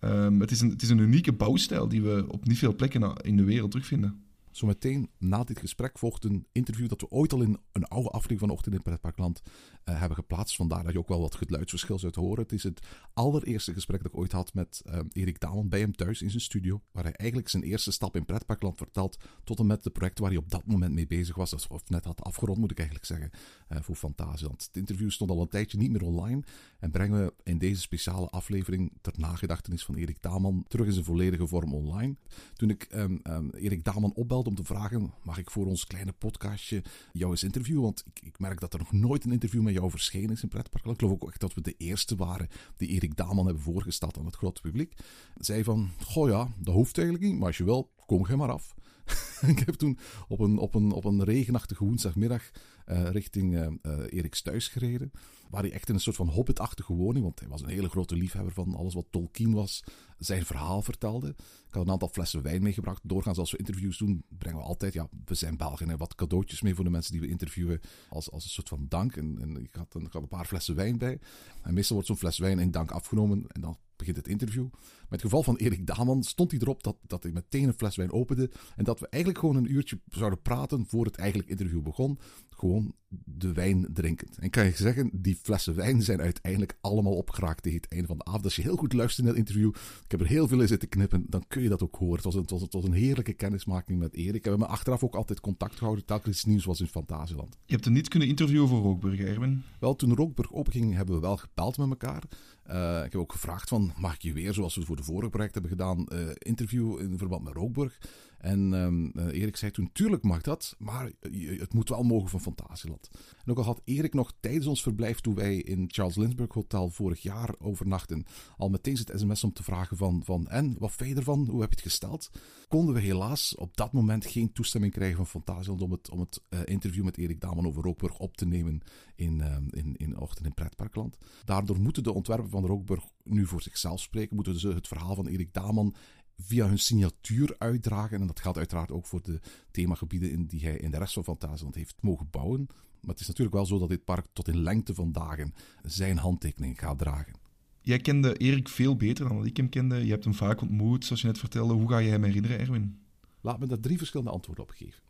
um, 0.00 0.40
het, 0.40 0.50
is 0.50 0.60
een, 0.60 0.70
het 0.70 0.82
is 0.82 0.88
een 0.88 0.98
unieke 0.98 1.32
bouwstijl 1.32 1.88
die 1.88 2.02
we 2.02 2.24
op 2.28 2.44
niet 2.44 2.58
veel 2.58 2.74
plekken 2.74 3.14
in 3.14 3.36
de 3.36 3.44
wereld 3.44 3.70
terugvinden. 3.70 4.24
Zometeen 4.50 5.08
na 5.18 5.44
dit 5.44 5.58
gesprek 5.58 5.98
volgt 5.98 6.24
een 6.24 6.46
interview 6.52 6.88
dat 6.88 7.00
we 7.00 7.10
ooit 7.10 7.32
al 7.32 7.42
in 7.42 7.58
een 7.72 7.84
oude 7.84 8.08
aflevering 8.08 8.40
van 8.40 8.50
Ochtend 8.50 8.74
in 8.74 8.80
het 8.80 8.82
Pretparkland 8.82 9.42
uh, 9.88 9.98
hebben 9.98 10.16
geplaatst. 10.16 10.56
Vandaar 10.56 10.84
dat 10.84 10.92
je 10.92 10.98
ook 10.98 11.08
wel 11.08 11.20
wat 11.20 11.34
geluidsverschil 11.34 11.98
zou 11.98 12.12
horen. 12.14 12.42
Het 12.42 12.52
is 12.52 12.62
het 12.62 12.86
allereerste 13.12 13.72
gesprek 13.72 14.02
dat 14.02 14.12
ik 14.12 14.18
ooit 14.18 14.32
had 14.32 14.54
met 14.54 14.82
uh, 14.86 14.98
Erik 15.12 15.40
Daman 15.40 15.68
bij 15.68 15.80
hem 15.80 15.96
thuis 15.96 16.22
in 16.22 16.30
zijn 16.30 16.42
studio. 16.42 16.82
Waar 16.92 17.04
hij 17.04 17.12
eigenlijk 17.12 17.50
zijn 17.50 17.62
eerste 17.62 17.92
stap 17.92 18.16
in 18.16 18.24
Pretparkland 18.24 18.76
vertelt. 18.76 19.18
Tot 19.44 19.58
en 19.58 19.66
met 19.66 19.82
de 19.82 19.90
project 19.90 20.18
waar 20.18 20.30
hij 20.30 20.38
op 20.38 20.50
dat 20.50 20.66
moment 20.66 20.92
mee 20.92 21.06
bezig 21.06 21.36
was. 21.36 21.66
Of 21.68 21.88
net 21.88 22.04
had 22.04 22.22
afgerond, 22.22 22.58
moet 22.58 22.70
ik 22.70 22.78
eigenlijk 22.78 23.08
zeggen. 23.08 23.30
Uh, 23.68 23.78
voor 23.80 23.94
Fantasieland. 23.94 24.64
Het 24.66 24.76
interview 24.76 25.10
stond 25.10 25.30
al 25.30 25.40
een 25.40 25.48
tijdje 25.48 25.78
niet 25.78 25.90
meer 25.90 26.02
online. 26.02 26.42
En 26.78 26.90
brengen 26.90 27.24
we 27.24 27.34
in 27.42 27.58
deze 27.58 27.80
speciale 27.80 28.28
aflevering 28.28 28.92
ter 29.00 29.12
nagedachtenis 29.16 29.84
van 29.84 29.94
Erik 29.94 30.22
Daman 30.22 30.64
terug 30.68 30.86
in 30.86 30.92
zijn 30.92 31.04
volledige 31.04 31.46
vorm 31.46 31.74
online. 31.74 32.16
Toen 32.54 32.70
ik 32.70 32.86
um, 32.94 33.20
um, 33.24 33.50
Erik 33.50 33.84
Daman 33.84 34.14
opbelde 34.14 34.48
om 34.48 34.54
te 34.54 34.64
vragen: 34.64 35.12
mag 35.22 35.38
ik 35.38 35.50
voor 35.50 35.66
ons 35.66 35.86
kleine 35.86 36.12
podcastje 36.12 36.82
jou 37.12 37.30
eens 37.30 37.44
interviewen? 37.44 37.82
Want 37.82 38.04
ik, 38.06 38.20
ik 38.22 38.38
merk 38.38 38.60
dat 38.60 38.72
er 38.72 38.78
nog 38.78 38.92
nooit 38.92 39.24
een 39.24 39.32
interview 39.32 39.62
met 39.62 39.74
jou 39.76 39.90
verschenen 39.90 40.30
is 40.30 40.42
in 40.42 40.48
Pretpark. 40.48 40.84
Ik 40.84 40.98
geloof 40.98 41.12
ook 41.12 41.28
echt 41.28 41.40
dat 41.40 41.54
we 41.54 41.60
de 41.60 41.74
eerste 41.78 42.16
waren 42.16 42.48
die 42.76 42.88
Erik 42.88 43.16
Daman 43.16 43.44
hebben 43.46 43.62
voorgesteld 43.62 44.18
aan 44.18 44.24
het 44.24 44.36
grote 44.36 44.60
publiek. 44.60 44.94
Zei 45.36 45.64
van: 45.64 45.90
Goh 45.98 46.28
ja, 46.28 46.48
dat 46.58 46.74
hoeft 46.74 46.98
eigenlijk 46.98 47.28
niet, 47.28 47.38
maar 47.38 47.46
als 47.46 47.56
je 47.56 47.64
wil, 47.64 47.90
kom 48.06 48.26
je 48.28 48.36
maar 48.36 48.52
af. 48.52 48.74
ik 49.52 49.58
heb 49.58 49.74
toen 49.74 49.98
op 50.28 50.40
een, 50.40 50.58
op 50.58 50.74
een, 50.74 50.92
op 50.92 51.04
een 51.04 51.24
regenachtige 51.24 51.84
woensdagmiddag 51.84 52.50
uh, 52.86 53.10
richting 53.10 53.54
uh, 53.54 53.68
Eriks 54.10 54.42
thuis 54.42 54.68
gereden. 54.68 55.12
Waar 55.50 55.62
hij 55.62 55.72
echt 55.72 55.88
in 55.88 55.94
een 55.94 56.00
soort 56.00 56.16
van 56.16 56.28
hobbitachtige 56.28 56.92
woning, 56.92 57.24
want 57.24 57.40
hij 57.40 57.48
was 57.48 57.62
een 57.62 57.68
hele 57.68 57.88
grote 57.88 58.16
liefhebber 58.16 58.52
van 58.52 58.74
alles 58.74 58.94
wat 58.94 59.06
Tolkien 59.10 59.52
was, 59.52 59.84
zijn 60.18 60.44
verhaal 60.44 60.82
vertelde. 60.82 61.28
Ik 61.68 61.74
had 61.74 61.86
een 61.86 61.92
aantal 61.92 62.08
flessen 62.08 62.42
wijn 62.42 62.62
meegebracht. 62.62 63.00
Doorgaans 63.04 63.38
als 63.38 63.50
we 63.50 63.58
interviews 63.58 63.98
doen, 63.98 64.24
brengen 64.28 64.58
we 64.58 64.64
altijd, 64.64 64.92
ja, 64.92 65.08
we 65.24 65.34
zijn 65.34 65.56
Belgen, 65.56 65.90
en 65.90 65.98
wat 65.98 66.14
cadeautjes 66.14 66.60
mee 66.60 66.74
voor 66.74 66.84
de 66.84 66.90
mensen 66.90 67.12
die 67.12 67.20
we 67.20 67.28
interviewen 67.28 67.80
als, 68.08 68.30
als 68.30 68.44
een 68.44 68.50
soort 68.50 68.68
van 68.68 68.86
dank. 68.88 69.16
En, 69.16 69.56
ik, 69.62 69.74
had, 69.74 69.96
had 70.10 70.22
een 70.22 70.28
paar 70.28 70.46
flessen 70.46 70.74
wijn 70.74 70.98
bij. 70.98 71.18
En 71.62 71.74
meestal 71.74 71.94
wordt 71.94 72.10
zo'n 72.10 72.18
fles 72.18 72.38
wijn 72.38 72.58
in 72.58 72.70
dank 72.70 72.90
afgenomen 72.90 73.44
en 73.46 73.60
dan 73.60 73.76
begint 73.96 74.16
het 74.16 74.28
interview. 74.28 74.62
In 74.62 75.08
het 75.08 75.20
geval 75.20 75.42
van 75.42 75.56
Erik 75.56 75.86
Daman 75.86 76.22
stond 76.22 76.50
hij 76.50 76.60
erop 76.60 76.82
dat, 76.82 76.96
dat 77.06 77.22
hij 77.22 77.32
meteen 77.32 77.68
een 77.68 77.74
fles 77.74 77.96
wijn 77.96 78.12
opende. 78.12 78.50
En 78.76 78.84
dat 78.84 79.00
we 79.00 79.08
eigenlijk 79.08 79.42
gewoon 79.44 79.56
een 79.56 79.72
uurtje 79.72 80.00
zouden 80.08 80.42
praten 80.42 80.86
voor 80.86 81.04
het 81.04 81.16
eigenlijk 81.16 81.48
interview 81.48 81.82
begon. 81.82 82.18
Gewoon 82.50 82.94
de 83.24 83.52
wijn 83.52 83.86
drinkend. 83.92 84.38
En 84.38 84.50
kan 84.50 84.64
je 84.64 84.72
zeggen, 84.74 85.10
die 85.12 85.38
flessen 85.42 85.74
wijn 85.74 86.02
zijn 86.02 86.20
uiteindelijk 86.20 86.76
allemaal 86.80 87.16
opgeraakt 87.16 87.62
tegen 87.62 87.80
het 87.80 87.90
einde 87.92 88.06
van 88.06 88.18
de 88.18 88.24
avond. 88.24 88.44
Als 88.44 88.56
je 88.56 88.62
heel 88.62 88.76
goed 88.76 88.92
luistert 88.92 89.26
naar 89.26 89.36
het 89.36 89.46
interview, 89.46 89.68
ik 90.04 90.10
heb 90.10 90.20
er 90.20 90.26
heel 90.26 90.48
veel 90.48 90.60
in 90.60 90.68
zitten 90.68 90.88
knippen, 90.88 91.24
dan 91.28 91.44
kun 91.48 91.62
je 91.62 91.68
dat 91.68 91.82
ook 91.82 91.96
horen. 91.96 92.14
Het 92.14 92.24
was 92.24 92.34
een, 92.34 92.40
het 92.40 92.50
was, 92.50 92.60
het 92.60 92.72
was 92.72 92.84
een 92.84 92.92
heerlijke 92.92 93.32
kennismaking 93.32 93.98
met 93.98 94.14
Erik. 94.14 94.42
We 94.42 94.48
hebben 94.48 94.68
achteraf 94.68 95.04
ook 95.04 95.14
altijd 95.14 95.40
contact 95.40 95.76
gehouden, 95.76 96.04
telkens 96.04 96.36
iets 96.36 96.44
nieuws 96.44 96.64
was 96.64 96.80
in 96.80 96.86
Fantasieland. 96.86 97.56
Je 97.64 97.72
hebt 97.72 97.84
hem 97.84 97.94
niet 97.94 98.08
kunnen 98.08 98.28
interviewen 98.28 98.68
voor 98.68 98.82
Rookburg, 98.82 99.20
Erwin? 99.20 99.62
Wel, 99.80 99.96
toen 99.96 100.14
Rookburg 100.14 100.50
opging, 100.50 100.94
hebben 100.94 101.14
we 101.14 101.20
wel 101.20 101.36
gebeld 101.36 101.78
met 101.78 101.88
elkaar. 101.88 102.22
Uh, 102.70 103.04
ik 103.04 103.12
heb 103.12 103.20
ook 103.20 103.32
gevraagd 103.32 103.68
van, 103.68 103.92
mag 103.98 104.14
ik 104.14 104.22
je 104.22 104.32
weer, 104.32 104.54
zoals 104.54 104.74
we 104.74 104.84
voor 104.84 104.96
de 104.96 105.02
vorige 105.02 105.30
project 105.30 105.52
hebben 105.52 105.70
gedaan, 105.70 106.06
uh, 106.12 106.28
interview 106.38 107.00
in 107.00 107.18
verband 107.18 107.44
met 107.44 107.54
Rookburg? 107.54 107.98
En 108.38 108.72
um, 108.72 109.12
uh, 109.14 109.26
Erik 109.26 109.56
zei 109.56 109.70
toen, 109.70 109.90
tuurlijk 109.92 110.22
mag 110.22 110.40
dat, 110.40 110.74
maar 110.78 111.10
het 111.58 111.74
moet 111.74 111.88
wel 111.88 112.02
mogen 112.02 112.28
van 112.28 112.40
Fantasieland. 112.40 113.10
En 113.44 113.50
ook 113.50 113.58
al 113.58 113.64
had 113.64 113.82
Erik 113.84 114.14
nog 114.14 114.32
tijdens 114.40 114.66
ons 114.66 114.82
verblijf, 114.82 115.20
toen 115.20 115.34
wij 115.34 115.56
in 115.56 115.84
Charles 115.86 116.16
Lindbergh 116.16 116.54
Hotel 116.54 116.90
vorig 116.90 117.22
jaar 117.22 117.54
overnachten, 117.58 118.24
al 118.56 118.68
meteen 118.68 118.96
zit 118.96 119.12
sms 119.14 119.44
om 119.44 119.52
te 119.52 119.62
vragen 119.62 119.96
van, 119.96 120.24
van 120.24 120.48
en, 120.48 120.76
wat 120.78 120.92
vind 120.92 121.10
je 121.10 121.16
ervan? 121.16 121.48
Hoe 121.50 121.60
heb 121.60 121.70
je 121.70 121.76
het 121.76 121.84
gesteld? 121.84 122.30
Konden 122.68 122.94
we 122.94 123.00
helaas 123.00 123.54
op 123.54 123.76
dat 123.76 123.92
moment 123.92 124.26
geen 124.26 124.52
toestemming 124.52 124.92
krijgen 124.92 125.16
van 125.16 125.26
Fantasieland 125.26 125.82
om 125.82 125.90
het, 125.90 126.10
om 126.10 126.20
het 126.20 126.42
uh, 126.50 126.60
interview 126.64 127.04
met 127.04 127.18
Erik 127.18 127.40
Daman 127.40 127.66
over 127.66 127.82
Rookburg 127.82 128.18
op 128.18 128.36
te 128.36 128.46
nemen 128.46 128.80
in, 129.14 129.38
uh, 129.38 129.56
in, 129.70 129.96
in 129.96 130.18
Ochtend 130.18 130.46
in 130.46 130.54
Pretparkland. 130.54 131.18
Daardoor 131.44 131.80
moeten 131.80 132.02
de 132.02 132.12
ontwerpen 132.12 132.50
van 132.50 132.66
Rookburg 132.66 133.04
nu 133.22 133.46
voor 133.46 133.62
zichzelf 133.62 134.00
spreken, 134.00 134.36
moeten 134.36 134.60
ze 134.60 134.68
het 134.68 134.88
verhaal 134.88 135.14
van 135.14 135.26
Erik 135.26 135.52
Daman 135.52 135.94
via 136.36 136.68
hun 136.68 136.78
signatuur 136.78 137.54
uitdragen. 137.58 138.20
En 138.20 138.26
dat 138.26 138.40
geldt 138.40 138.58
uiteraard 138.58 138.92
ook 138.92 139.06
voor 139.06 139.22
de 139.22 139.40
themagebieden 139.70 140.30
in 140.30 140.46
die 140.46 140.60
hij 140.60 140.76
in 140.76 140.90
de 140.90 140.98
rest 140.98 141.12
van 141.12 141.24
Fantasieland 141.24 141.74
heeft 141.74 141.96
mogen 142.00 142.30
bouwen. 142.30 142.66
Maar 143.00 143.14
het 143.14 143.20
is 143.20 143.26
natuurlijk 143.26 143.56
wel 143.56 143.66
zo 143.66 143.78
dat 143.78 143.88
dit 143.88 144.04
park 144.04 144.26
tot 144.32 144.48
in 144.48 144.62
lengte 144.62 144.94
van 144.94 145.12
dagen 145.12 145.54
zijn 145.82 146.18
handtekening 146.18 146.78
gaat 146.78 146.98
dragen. 146.98 147.34
Jij 147.80 147.98
kende 147.98 148.36
Erik 148.36 148.68
veel 148.68 148.96
beter 148.96 149.28
dan 149.28 149.36
dat 149.36 149.46
ik 149.46 149.56
hem 149.56 149.68
kende. 149.68 150.04
Je 150.04 150.10
hebt 150.10 150.24
hem 150.24 150.34
vaak 150.34 150.60
ontmoet, 150.60 151.04
zoals 151.04 151.20
je 151.20 151.26
net 151.26 151.38
vertelde. 151.38 151.74
Hoe 151.74 151.88
ga 151.88 151.98
je 151.98 152.10
hem 152.10 152.24
herinneren, 152.24 152.58
Erwin? 152.58 153.00
Laat 153.40 153.58
me 153.58 153.66
daar 153.66 153.80
drie 153.80 153.98
verschillende 153.98 154.32
antwoorden 154.32 154.64
op 154.64 154.70
geven. 154.70 155.02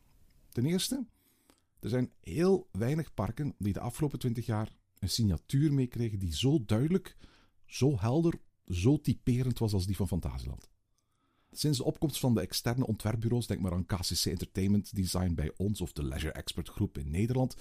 Ten 0.49 0.65
eerste, 0.65 1.07
er 1.81 1.89
zijn 1.89 2.13
heel 2.21 2.69
weinig 2.73 3.15
parken 3.15 3.55
die 3.59 3.73
de 3.73 3.81
afgelopen 3.81 4.19
20 4.19 4.47
jaar 4.47 4.77
een 4.99 5.09
signatuur 5.09 5.73
meekregen 5.73 6.19
die 6.19 6.35
zo 6.35 6.65
duidelijk, 6.67 7.17
zo 7.67 7.99
helder, 7.99 8.35
zo 8.67 9.01
typerend 9.01 9.59
was 9.59 9.73
als 9.73 9.87
die 9.87 9.97
van 9.97 10.09
Fantasieland. 10.09 10.69
Sinds 11.59 11.79
de 11.79 11.85
opkomst 11.85 12.19
van 12.19 12.35
de 12.35 12.41
externe 12.41 12.87
ontwerpbureaus, 12.87 13.47
denk 13.47 13.61
maar 13.61 13.73
aan 13.73 13.87
KCC 13.87 14.25
Entertainment 14.25 14.95
Design 14.95 15.35
bij 15.35 15.53
ons 15.57 15.81
of 15.81 15.93
de 15.93 16.05
Leisure 16.05 16.33
Expert 16.33 16.69
Groep 16.69 16.99
in 16.99 17.11
Nederland, 17.11 17.57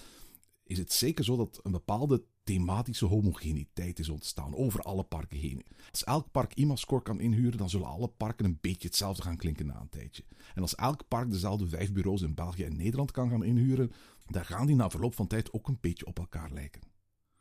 is 0.64 0.78
het 0.78 0.94
zeker 0.94 1.24
zo 1.24 1.36
dat 1.36 1.60
een 1.64 1.72
bepaalde 1.72 2.24
thematische 2.44 3.06
homogeniteit 3.06 4.00
is 4.00 4.10
ontstaan 4.10 4.56
over 4.56 4.80
alle 4.80 5.04
parken 5.04 5.38
heen. 5.38 5.66
Als 5.92 6.04
elk 6.04 6.32
park 6.32 6.54
IMAScore 6.54 7.02
kan 7.02 7.20
inhuren, 7.20 7.58
dan 7.58 7.70
zullen 7.70 7.88
alle 7.88 8.08
parken 8.08 8.46
een 8.46 8.58
beetje 8.62 8.88
hetzelfde 8.88 9.22
gaan 9.22 9.38
klinken 9.38 9.66
na 9.66 9.82
een 9.82 9.90
tijdje. 9.90 10.24
En 10.56 10.62
als 10.62 10.76
elk 10.76 11.08
park 11.08 11.32
dezelfde 11.32 11.68
vijf 11.68 11.94
bureaus 11.94 12.22
in 12.22 12.34
België 12.34 12.64
en 12.64 12.76
Nederland 12.76 13.12
kan 13.12 13.30
gaan 13.30 13.44
inhuren, 13.44 13.92
dan 14.26 14.46
gaan 14.46 14.68
die 14.68 14.76
na 14.76 14.90
verloop 14.90 15.16
van 15.16 15.28
tijd 15.28 15.54
ook 15.54 15.68
een 15.68 15.78
beetje 15.82 16.06
op 16.06 16.20
elkaar 16.20 16.52
lijken. 16.52 16.82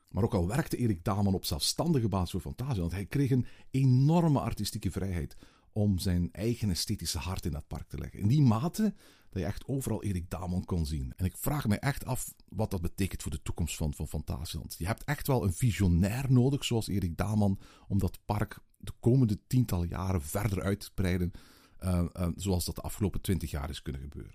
Maar 0.09 0.25
ook 0.25 0.35
al 0.35 0.47
werkte 0.47 0.77
Erik 0.77 1.05
Daman 1.05 1.35
op 1.35 1.45
zelfstandige 1.45 2.09
basis 2.09 2.31
voor 2.31 2.41
Fantasia, 2.41 2.81
want 2.81 2.93
hij 2.93 3.07
kreeg 3.07 3.31
een 3.31 3.47
enorme 3.71 4.41
artistieke 4.41 4.91
vrijheid 4.91 5.37
om 5.75 5.99
zijn 5.99 6.33
eigen 6.33 6.71
esthetische 6.71 7.19
hart 7.19 7.47
in 7.47 7.53
dat 7.53 7.67
park 7.67 7.89
te 7.89 7.99
leggen. 7.99 8.19
In 8.19 8.29
die 8.29 8.43
mate 8.43 8.95
dat 9.31 9.43
je 9.43 9.49
echt 9.49 9.67
overal 9.67 10.03
Erik 10.03 10.31
Damon 10.31 10.65
kon 10.65 10.87
zien. 10.87 11.13
En 11.17 11.25
ik 11.25 11.37
vraag 11.37 11.67
me 11.67 11.77
echt 11.77 12.05
af 12.05 12.35
wat 12.49 12.71
dat 12.71 12.81
betekent 12.81 13.23
voor 13.23 13.31
de 13.31 13.43
toekomst 13.43 13.77
van, 13.77 13.95
van 13.95 14.09
Fantasieland. 14.09 14.75
Je 14.79 14.87
hebt 14.87 15.05
echt 15.05 15.27
wel 15.27 15.45
een 15.45 15.53
visionair 15.53 16.33
nodig, 16.33 16.65
zoals 16.65 16.89
Erik 16.89 17.17
Daman, 17.17 17.59
om 17.89 17.99
dat 17.99 18.19
park 18.25 18.59
de 18.77 18.93
komende 19.01 19.39
tientallen 19.47 19.89
jaren 19.89 20.23
verder 20.23 20.63
uit 20.63 20.81
te 20.81 20.91
breiden, 20.95 21.33
uh, 21.81 22.05
uh, 22.17 22.29
zoals 22.37 22.65
dat 22.65 22.75
de 22.75 22.81
afgelopen 22.81 23.21
twintig 23.21 23.51
jaar 23.51 23.71
is 23.71 23.83
kunnen 23.83 24.01
gebeuren. 24.03 24.35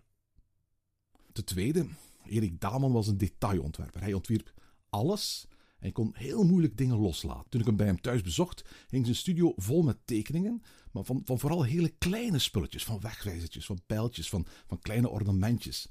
Ten 1.31 1.45
tweede, 1.45 1.87
Erik 2.25 2.59
Daman 2.61 2.91
was 2.91 3.07
een 3.07 3.17
detailontwerper. 3.17 4.01
Hij 4.01 4.13
ontwierp 4.13 4.53
alles 4.89 5.47
hij 5.79 5.91
kon 5.91 6.11
heel 6.13 6.43
moeilijk 6.43 6.77
dingen 6.77 6.97
loslaten. 6.97 7.49
Toen 7.49 7.59
ik 7.59 7.65
hem 7.65 7.75
bij 7.75 7.85
hem 7.85 8.01
thuis 8.01 8.21
bezocht, 8.21 8.65
hing 8.89 9.05
zijn 9.05 9.17
studio 9.17 9.53
vol 9.55 9.81
met 9.81 9.97
tekeningen, 10.05 10.61
maar 10.91 11.03
van, 11.03 11.21
van 11.25 11.39
vooral 11.39 11.63
hele 11.63 11.89
kleine 11.89 12.39
spulletjes, 12.39 12.83
van 12.83 12.99
wegwijzertjes, 12.99 13.65
van 13.65 13.81
pijltjes, 13.85 14.29
van, 14.29 14.45
van 14.67 14.79
kleine 14.79 15.09
ornamentjes. 15.09 15.87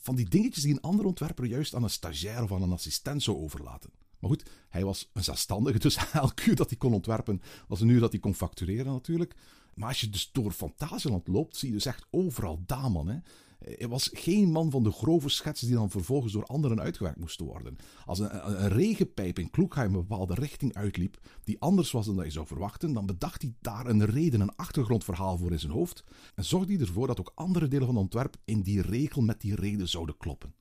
Van 0.00 0.14
die 0.14 0.28
dingetjes 0.28 0.62
die 0.62 0.72
een 0.72 0.80
andere 0.80 1.08
ontwerper 1.08 1.44
juist 1.44 1.74
aan 1.74 1.82
een 1.82 1.90
stagiair 1.90 2.42
of 2.42 2.52
aan 2.52 2.62
een 2.62 2.72
assistent 2.72 3.22
zou 3.22 3.36
overlaten. 3.36 3.90
Maar 4.18 4.30
goed, 4.30 4.50
hij 4.68 4.84
was 4.84 5.10
een 5.12 5.24
zelfstandige, 5.24 5.78
dus 5.88 5.96
elk 6.12 6.40
uur 6.40 6.56
dat 6.56 6.68
hij 6.68 6.78
kon 6.78 6.94
ontwerpen 6.94 7.42
was 7.68 7.80
een 7.80 7.88
uur 7.88 8.00
dat 8.00 8.12
hij 8.12 8.20
kon 8.20 8.34
factureren 8.34 8.92
natuurlijk. 8.92 9.34
Maar 9.74 9.88
als 9.88 10.00
je 10.00 10.10
dus 10.10 10.30
door 10.32 10.52
Fantasieland 10.52 11.28
loopt, 11.28 11.56
zie 11.56 11.68
je 11.68 11.74
dus 11.74 11.86
echt 11.86 12.06
overal 12.10 12.62
Daman. 12.66 13.08
Hè? 13.08 13.18
Hij 13.58 13.88
was 13.88 14.10
geen 14.12 14.50
man 14.50 14.70
van 14.70 14.82
de 14.82 14.92
grove 14.92 15.28
schetsen 15.28 15.66
die 15.66 15.76
dan 15.76 15.90
vervolgens 15.90 16.32
door 16.32 16.46
anderen 16.46 16.80
uitgewerkt 16.80 17.18
moesten 17.18 17.46
worden. 17.46 17.76
Als 18.04 18.18
een, 18.18 18.68
regenpijp 18.68 19.38
in 19.38 19.50
Kloekheim 19.50 19.94
een 19.94 20.00
bepaalde 20.00 20.34
richting 20.34 20.74
uitliep, 20.74 21.20
die 21.44 21.60
anders 21.60 21.90
was 21.90 22.06
dan 22.06 22.16
dat 22.16 22.24
je 22.24 22.30
zou 22.30 22.46
verwachten, 22.46 22.92
dan 22.92 23.06
bedacht 23.06 23.42
hij 23.42 23.54
daar 23.60 23.86
een 23.86 24.04
reden, 24.04 24.40
een 24.40 24.56
achtergrondverhaal 24.56 25.36
voor 25.36 25.52
in 25.52 25.60
zijn 25.60 25.72
hoofd 25.72 26.04
en 26.34 26.44
zorgde 26.44 26.72
hij 26.72 26.82
ervoor 26.82 27.06
dat 27.06 27.20
ook 27.20 27.32
andere 27.34 27.68
delen 27.68 27.86
van 27.86 27.94
het 27.94 28.04
ontwerp 28.04 28.36
in 28.44 28.62
die 28.62 28.82
regel 28.82 29.22
met 29.22 29.40
die 29.40 29.54
reden 29.54 29.88
zouden 29.88 30.16
kloppen. 30.16 30.54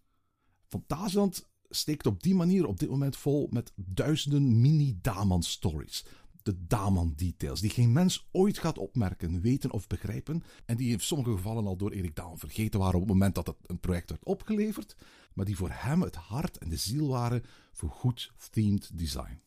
Fantasieland 0.68 1.48
steekt 1.70 2.06
op 2.06 2.24
die 2.24 2.36
manier 2.36 2.68
op 2.68 2.80
dit 2.80 2.90
moment 2.90 3.18
vol 3.18 3.48
met 3.52 3.74
duizenden 3.76 4.62
mini-Daman-stories 4.62 6.06
de 6.48 6.68
Daman-details, 6.68 7.62
die 7.62 7.70
geen 7.70 7.92
mens 7.92 8.28
ooit 8.32 8.58
gaat 8.58 8.78
opmerken, 8.78 9.42
weten 9.42 9.72
of 9.72 9.88
begrijpen, 9.88 10.44
en 10.66 10.78
die 10.78 10.92
in 10.92 11.00
sommige 11.00 11.32
gevallen 11.32 11.66
al 11.68 11.78
door 11.78 11.92
Erik 11.92 12.16
Daman 12.16 12.38
vergeten 12.38 12.80
waren 12.80 12.96
op 12.96 13.02
het 13.02 13.12
moment 13.12 13.36
dat 13.36 13.48
het 13.48 13.56
een 13.66 13.80
project 13.80 14.10
werd 14.10 14.26
opgeleverd, 14.26 14.96
maar 15.34 15.46
die 15.46 15.58
voor 15.58 15.70
hem 15.72 16.02
het 16.02 16.16
hart 16.16 16.58
en 16.58 16.70
de 16.70 16.78
ziel 16.78 17.08
waren 17.08 17.44
voor 17.72 17.90
goed 17.90 18.32
themed 18.52 18.98
design. 18.98 19.42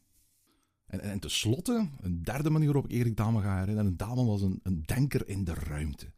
En, 0.86 1.00
en, 1.00 1.10
en 1.10 1.20
tenslotte, 1.20 1.88
een 2.00 2.22
derde 2.22 2.50
manier 2.50 2.72
waarop 2.72 2.90
ik 2.90 2.98
Erik 2.98 3.16
Daman 3.16 3.42
ga 3.42 3.58
herinneren, 3.58 3.96
Daman 3.96 4.26
was 4.26 4.42
een, 4.42 4.60
een 4.62 4.82
denker 4.82 5.28
in 5.28 5.44
de 5.44 5.54
ruimte. 5.54 6.12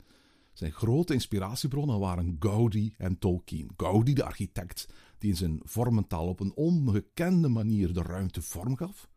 Zijn 0.53 0.73
grote 0.73 1.15
inspiratiebronnen 1.15 1.99
waren 1.99 2.37
Gaudi 2.39 2.95
en 2.99 3.19
Tolkien. 3.19 3.71
Gaudi, 3.77 4.15
de 4.15 4.25
architect, 4.25 4.89
die 5.19 5.31
in 5.31 5.37
zijn 5.37 5.61
vormentaal 5.63 6.29
op 6.29 6.41
een 6.41 6.55
ongekende 6.55 7.49
manier 7.49 7.93
de 7.93 8.03
ruimte 8.03 8.43
vorm 8.43 8.77
gaf. 8.77 9.11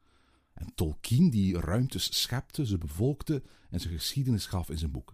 En 0.55 0.71
Tolkien 0.75 1.29
die 1.29 1.59
ruimtes 1.59 2.21
schepte, 2.21 2.65
ze 2.65 2.77
bevolkte 2.77 3.43
en 3.69 3.79
zijn 3.79 3.93
geschiedenis 3.93 4.45
gaf 4.45 4.69
in 4.69 4.77
zijn 4.77 4.91
boek. 4.91 5.13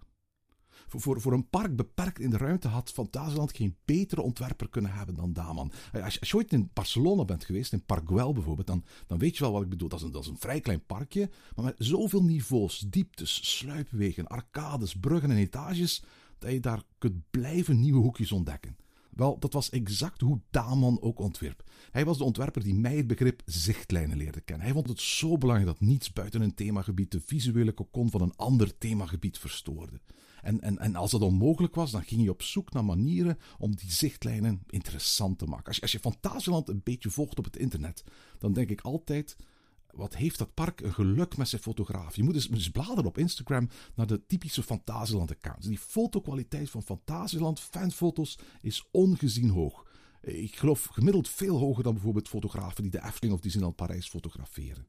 Voor, 0.87 1.21
voor, 1.21 1.33
een 1.33 1.49
park 1.49 1.75
beperkt 1.75 2.19
in 2.19 2.29
de 2.29 2.37
ruimte 2.37 2.67
had 2.67 2.91
Fantasieland 2.91 3.55
geen 3.55 3.75
betere 3.85 4.21
ontwerper 4.21 4.69
kunnen 4.69 4.93
hebben 4.93 5.15
dan 5.15 5.33
Daman. 5.33 5.71
Als 6.03 6.13
je, 6.13 6.19
als 6.19 6.29
je 6.29 6.35
ooit 6.35 6.53
in 6.53 6.69
Barcelona 6.73 7.25
bent 7.25 7.45
geweest, 7.45 7.73
in 7.73 7.85
Park 7.85 8.07
Güell 8.07 8.31
bijvoorbeeld, 8.31 8.67
dan, 8.67 8.83
dan 9.07 9.17
weet 9.17 9.37
je 9.37 9.43
wel 9.43 9.53
wat 9.53 9.61
ik 9.61 9.69
bedoel. 9.69 9.89
Dat 9.89 9.99
is, 9.99 10.05
een, 10.05 10.11
dat 10.11 10.23
is 10.23 10.29
een 10.29 10.37
vrij 10.37 10.59
klein 10.59 10.85
parkje, 10.85 11.29
maar 11.55 11.65
met 11.65 11.75
zoveel 11.77 12.23
niveaus, 12.23 12.79
dieptes, 12.79 13.57
sluipwegen, 13.57 14.27
arcades, 14.27 14.95
bruggen 14.95 15.31
en 15.31 15.37
etages, 15.37 16.03
dat 16.37 16.51
je 16.51 16.59
daar 16.59 16.83
kunt 16.97 17.29
blijven 17.29 17.79
nieuwe 17.79 18.01
hoekjes 18.01 18.31
ontdekken. 18.31 18.77
Wel, 19.11 19.39
dat 19.39 19.53
was 19.53 19.69
exact 19.69 20.21
hoe 20.21 20.41
Daman 20.49 21.01
ook 21.01 21.19
ontwierp. 21.19 21.63
Hij 21.91 22.05
was 22.05 22.17
de 22.17 22.23
ontwerper 22.23 22.63
die 22.63 22.73
mij 22.73 22.95
het 22.95 23.07
begrip 23.07 23.41
zichtlijnen 23.45 24.17
leerde 24.17 24.41
kennen. 24.41 24.65
Hij 24.65 24.75
vond 24.75 24.89
het 24.89 25.01
zo 25.01 25.37
belangrijk 25.37 25.71
dat 25.71 25.87
niets 25.87 26.13
buiten 26.13 26.41
een 26.41 26.53
themagebied 26.53 27.11
de 27.11 27.21
visuele 27.21 27.71
kokon 27.71 28.09
van 28.09 28.21
een 28.21 28.35
ander 28.35 28.77
themagebied 28.77 29.37
verstoorde. 29.37 29.99
En, 30.41 30.61
en, 30.61 30.77
en 30.77 30.95
als 30.95 31.11
dat 31.11 31.21
onmogelijk 31.21 31.75
was, 31.75 31.91
dan 31.91 32.03
ging 32.03 32.23
je 32.23 32.29
op 32.29 32.41
zoek 32.41 32.73
naar 32.73 32.85
manieren 32.85 33.37
om 33.57 33.75
die 33.75 33.91
zichtlijnen 33.91 34.63
interessant 34.67 35.37
te 35.39 35.45
maken. 35.45 35.65
Als 35.65 35.75
je, 35.75 35.81
als 35.81 35.91
je 35.91 35.99
Fantasieland 35.99 36.69
een 36.69 36.81
beetje 36.83 37.09
volgt 37.09 37.37
op 37.37 37.45
het 37.45 37.57
internet, 37.57 38.03
dan 38.37 38.53
denk 38.53 38.69
ik 38.69 38.81
altijd 38.81 39.35
wat 39.93 40.15
heeft 40.15 40.37
dat 40.37 40.53
park 40.53 40.81
een 40.81 40.93
geluk 40.93 41.37
met 41.37 41.47
zijn 41.47 41.61
fotograaf. 41.61 42.15
Je 42.15 42.23
moet 42.23 42.35
eens, 42.35 42.49
eens 42.49 42.69
bladeren 42.69 43.05
op 43.05 43.17
Instagram 43.17 43.69
naar 43.95 44.07
de 44.07 44.25
typische 44.25 44.63
Fantasieland-accounts. 44.63 45.67
Die 45.67 45.77
fotokwaliteit 45.77 46.69
van 46.69 46.83
Fantasieland, 46.83 47.59
fanfoto's, 47.59 48.39
is 48.61 48.87
ongezien 48.91 49.49
hoog. 49.49 49.85
Ik 50.21 50.55
geloof 50.55 50.85
gemiddeld 50.85 51.29
veel 51.29 51.57
hoger 51.57 51.83
dan 51.83 51.93
bijvoorbeeld 51.93 52.27
fotografen 52.27 52.81
die 52.81 52.91
de 52.91 53.03
Efteling 53.03 53.33
of 53.33 53.41
Disneyland 53.41 53.75
Parijs 53.75 54.09
fotograferen. 54.09 54.87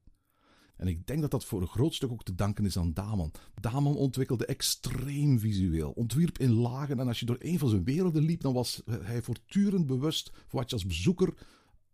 En 0.77 0.89
ik 0.89 1.07
denk 1.07 1.21
dat 1.21 1.31
dat 1.31 1.45
voor 1.45 1.61
een 1.61 1.69
groot 1.69 1.95
stuk 1.95 2.11
ook 2.11 2.25
te 2.25 2.35
danken 2.35 2.65
is 2.65 2.77
aan 2.77 2.93
Daman. 2.93 3.33
Daman 3.61 3.97
ontwikkelde 3.97 4.47
extreem 4.47 5.39
visueel, 5.39 5.91
ontwierp 5.91 6.39
in 6.39 6.53
lagen 6.53 7.01
en 7.01 7.09
als 7.09 7.21
je 7.21 7.27
door 7.27 7.37
een 7.39 7.59
van 7.59 7.69
zijn 7.69 7.85
werelden 7.85 8.23
liep, 8.23 8.41
dan 8.41 8.53
was 8.53 8.83
hij 9.01 9.23
voortdurend 9.23 9.87
bewust 9.87 10.31
voor 10.47 10.61
wat 10.61 10.71
je 10.71 10.77
als 10.77 10.87
bezoeker 10.87 11.35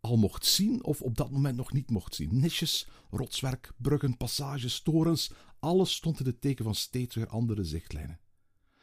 al 0.00 0.16
mocht 0.16 0.46
zien 0.46 0.84
of 0.84 1.02
op 1.02 1.16
dat 1.16 1.30
moment 1.30 1.56
nog 1.56 1.72
niet 1.72 1.90
mocht 1.90 2.14
zien. 2.14 2.40
Nisjes, 2.40 2.88
rotswerk, 3.10 3.72
bruggen, 3.76 4.16
passages, 4.16 4.80
torens, 4.80 5.32
alles 5.58 5.94
stond 5.94 6.20
in 6.20 6.26
het 6.26 6.40
teken 6.40 6.64
van 6.64 6.74
steeds 6.74 7.14
weer 7.14 7.28
andere 7.28 7.64
zichtlijnen. 7.64 8.20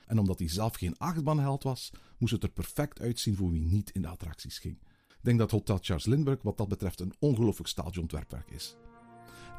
En 0.05 0.19
omdat 0.19 0.39
hij 0.39 0.50
zelf 0.50 0.75
geen 0.75 0.98
achtbaanheld 0.98 1.63
was, 1.63 1.91
moest 2.17 2.34
het 2.34 2.43
er 2.43 2.50
perfect 2.50 3.00
uitzien 3.00 3.36
voor 3.36 3.51
wie 3.51 3.65
niet 3.65 3.89
in 3.89 4.01
de 4.01 4.07
attracties 4.07 4.60
ging. 4.60 4.77
Ik 5.10 5.31
denk 5.31 5.39
dat 5.39 5.51
Hotel 5.51 5.77
Charles 5.81 6.05
Lindbergh 6.05 6.43
wat 6.43 6.57
dat 6.57 6.67
betreft 6.67 7.00
een 7.00 7.13
ongelooflijk 7.19 7.69
staaltje 7.69 8.05
is. 8.50 8.75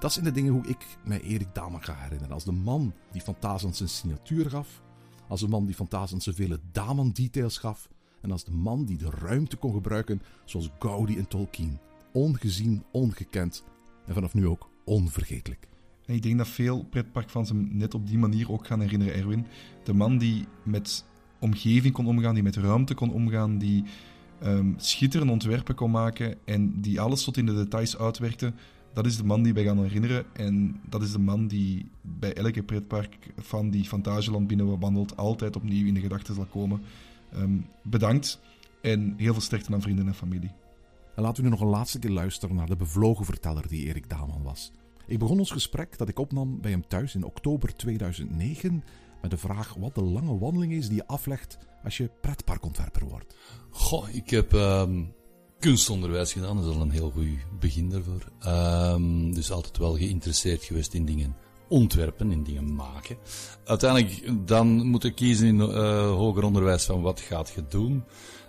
Dat 0.01 0.13
zijn 0.13 0.25
de 0.25 0.33
dingen 0.33 0.53
hoe 0.53 0.67
ik 0.67 0.99
mij 1.05 1.21
Erik 1.21 1.55
Daman 1.55 1.83
ga 1.83 1.95
herinneren. 1.95 2.35
Als 2.35 2.45
de 2.45 2.53
man 2.53 2.95
die 3.13 3.21
Fantasend 3.21 3.77
zijn 3.77 3.89
signatuur 3.89 4.51
gaf. 4.51 4.83
Als 5.29 5.41
de 5.41 5.49
man 5.49 5.67
die 5.67 5.75
Fantasend 5.75 6.23
vele 6.23 6.61
Daman-details 6.73 7.59
gaf. 7.59 7.89
En 8.27 8.33
als 8.33 8.45
de 8.45 8.53
man 8.53 8.85
die 8.85 8.97
de 8.97 9.11
ruimte 9.11 9.57
kon 9.57 9.73
gebruiken 9.73 10.23
zoals 10.45 10.71
Gaudi 10.79 11.17
en 11.17 11.29
Tolkien. 11.29 11.79
Ongezien, 12.13 12.83
ongekend 12.91 13.65
en 14.07 14.15
vanaf 14.15 14.35
nu 14.35 14.47
ook 14.47 14.71
onvergetelijk. 14.85 15.69
En 16.07 16.15
ik 16.15 16.23
denk 16.23 16.39
dat 16.39 16.49
veel 16.49 16.85
pretparkfans 16.85 17.49
hem 17.49 17.69
net 17.71 17.95
op 17.95 18.07
die 18.07 18.19
manier 18.19 18.53
ook 18.53 18.67
gaan 18.67 18.81
herinneren, 18.81 19.15
Erwin. 19.15 19.47
De 19.85 19.93
man 19.93 20.19
die 20.19 20.47
met 20.63 21.05
omgeving 21.41 21.95
kon 21.95 22.07
omgaan, 22.07 22.35
die 22.35 22.43
met 22.43 22.57
ruimte 22.57 22.95
kon 22.95 23.13
omgaan, 23.13 23.59
die 23.59 23.85
um, 24.45 24.75
schitterende 24.77 25.33
ontwerpen 25.33 25.75
kon 25.75 25.91
maken 25.91 26.37
en 26.45 26.81
die 26.81 27.01
alles 27.01 27.25
tot 27.25 27.37
in 27.37 27.47
de 27.47 27.55
details 27.55 27.99
uitwerkte. 27.99 28.53
Dat 28.93 29.07
is 29.07 29.17
de 29.17 29.25
man 29.25 29.43
die 29.43 29.55
wij 29.55 29.65
gaan 29.65 29.83
herinneren. 29.83 30.25
En 30.33 30.81
dat 30.89 31.03
is 31.03 31.13
de 31.13 31.19
man 31.19 31.47
die 31.47 31.89
bij 32.01 32.35
elke 32.35 32.63
pretpark 32.63 33.17
van 33.37 33.71
die 33.71 33.85
Fantasieland 33.85 34.47
binnenwandelt 34.47 35.17
altijd 35.17 35.57
opnieuw 35.57 35.87
in 35.87 35.95
de 35.95 36.01
gedachten 36.01 36.35
zal 36.35 36.47
komen. 36.47 36.81
Um, 37.35 37.67
bedankt 37.83 38.41
en 38.83 39.15
heel 39.17 39.33
veel 39.33 39.43
sterkte 39.43 39.75
aan 39.75 39.83
vrienden 39.83 40.07
en 40.07 40.15
familie. 40.15 40.53
En 41.15 41.23
laten 41.23 41.37
we 41.37 41.43
nu 41.43 41.55
nog 41.55 41.61
een 41.61 41.75
laatste 41.75 41.99
keer 41.99 42.11
luisteren 42.11 42.57
naar 42.57 42.67
de 42.67 42.77
bevlogen 42.77 43.25
verteller 43.25 43.69
die 43.69 43.87
Erik 43.87 44.09
Daman 44.09 44.43
was. 44.43 44.73
Ik 45.07 45.19
begon 45.19 45.39
ons 45.39 45.51
gesprek 45.51 45.99
dat 45.99 46.09
ik 46.09 46.19
opnam 46.19 46.61
bij 46.61 46.71
hem 46.71 46.89
thuis 46.89 47.15
in 47.15 47.25
oktober 47.25 47.77
2009 47.77 48.85
met 49.23 49.31
de 49.31 49.37
vraag 49.37 49.75
wat 49.75 49.95
de 49.95 50.03
lange 50.03 50.39
wandeling 50.39 50.73
is 50.73 50.87
die 50.87 50.97
je 50.97 51.07
aflegt 51.07 51.59
als 51.85 51.97
je 51.97 52.11
pretparkontwerper 52.21 53.05
wordt. 53.09 53.37
Goh, 53.71 54.09
ik 54.15 54.31
heb 54.31 54.53
um, 54.53 55.13
kunstonderwijs 55.59 56.33
gedaan, 56.33 56.57
dat 56.57 56.65
is 56.65 56.75
al 56.75 56.81
een 56.81 56.91
heel 56.91 57.11
goed 57.11 57.59
begin 57.59 57.91
daarvoor. 57.91 58.33
Um, 58.47 59.35
dus 59.35 59.51
altijd 59.51 59.79
wel 59.79 59.97
geïnteresseerd 59.97 60.65
geweest 60.65 60.95
in 60.95 61.05
dingen 61.05 61.37
ontwerpen, 61.69 62.33
in 62.33 62.43
dingen 62.43 62.75
maken. 62.75 63.17
Uiteindelijk 63.65 64.47
dan 64.47 64.87
moet 64.87 65.03
je 65.03 65.11
kiezen 65.11 65.47
in 65.47 65.57
uh, 65.57 66.11
hoger 66.11 66.45
onderwijs 66.45 66.85
van 66.85 67.03
wat 67.03 67.21
gaat 67.21 67.53
je 67.55 67.65
doen. 67.69 68.05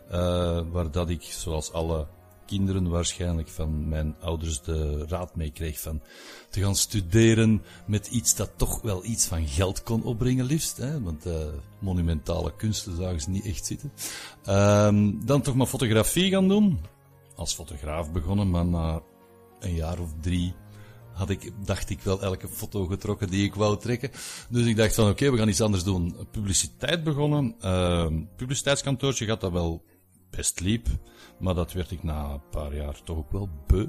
eh, 0.10 0.62
waar 0.72 0.92
dat 0.92 1.10
ik, 1.10 1.22
zoals 1.24 1.72
alle 1.72 2.08
kinderen 2.48 2.90
waarschijnlijk, 2.90 3.50
van 3.50 3.88
mijn 3.88 4.16
ouders 4.20 4.62
de 4.62 5.06
raad 5.08 5.36
mee 5.36 5.52
kreeg 5.52 5.80
van 5.80 6.02
te 6.50 6.60
gaan 6.60 6.76
studeren 6.76 7.62
met 7.86 8.08
iets 8.08 8.36
dat 8.36 8.52
toch 8.56 8.82
wel 8.82 9.06
iets 9.06 9.26
van 9.26 9.48
geld 9.48 9.84
kon 9.84 10.04
opbrengen, 10.04 10.46
liefst. 10.46 10.78
Hè? 10.78 11.02
Want 11.02 11.28
uh, 11.28 11.34
monumentale 11.80 12.56
kunsten 12.56 12.96
zagen 12.96 13.22
ze 13.22 13.30
niet 13.30 13.46
echt 13.46 13.66
zitten. 13.66 13.92
Ehm, 14.44 15.12
dan 15.26 15.42
toch 15.42 15.56
maar 15.56 15.68
fotografie 15.68 16.32
gaan 16.32 16.48
doen. 16.48 16.80
Als 17.36 17.54
fotograaf 17.54 18.12
begonnen, 18.12 18.50
maar 18.50 18.66
na 18.66 19.02
een 19.60 19.74
jaar 19.74 20.00
of 20.00 20.14
drie 20.22 20.54
had 21.18 21.30
ik, 21.30 21.54
dacht 21.66 21.90
ik 21.90 22.02
wel 22.02 22.22
elke 22.22 22.48
foto 22.48 22.86
getrokken 22.86 23.30
die 23.30 23.46
ik 23.46 23.56
wou 23.56 23.80
trekken. 23.80 24.12
Dus 24.50 24.66
ik 24.66 24.76
dacht 24.76 24.96
van 24.96 25.10
oké, 25.10 25.32
we 25.32 25.38
gaan 25.38 25.50
iets 25.50 25.62
anders 25.62 25.84
doen. 25.84 26.16
Publiciteit 26.32 27.04
begonnen. 27.04 27.56
Uh, 27.62 28.08
publiciteitskantoortje 28.36 29.26
gaat 29.26 29.42
dat 29.42 29.52
wel 29.52 29.84
best 30.30 30.60
liep. 30.60 30.88
Maar 31.40 31.56
dat 31.56 31.74
werd 31.74 31.92
ik 31.92 32.04
na 32.04 32.30
een 32.30 32.50
paar 32.50 32.76
jaar 32.76 33.04
toch 33.04 33.18
ook 33.18 33.32
wel 33.32 33.50
beu. 33.68 33.88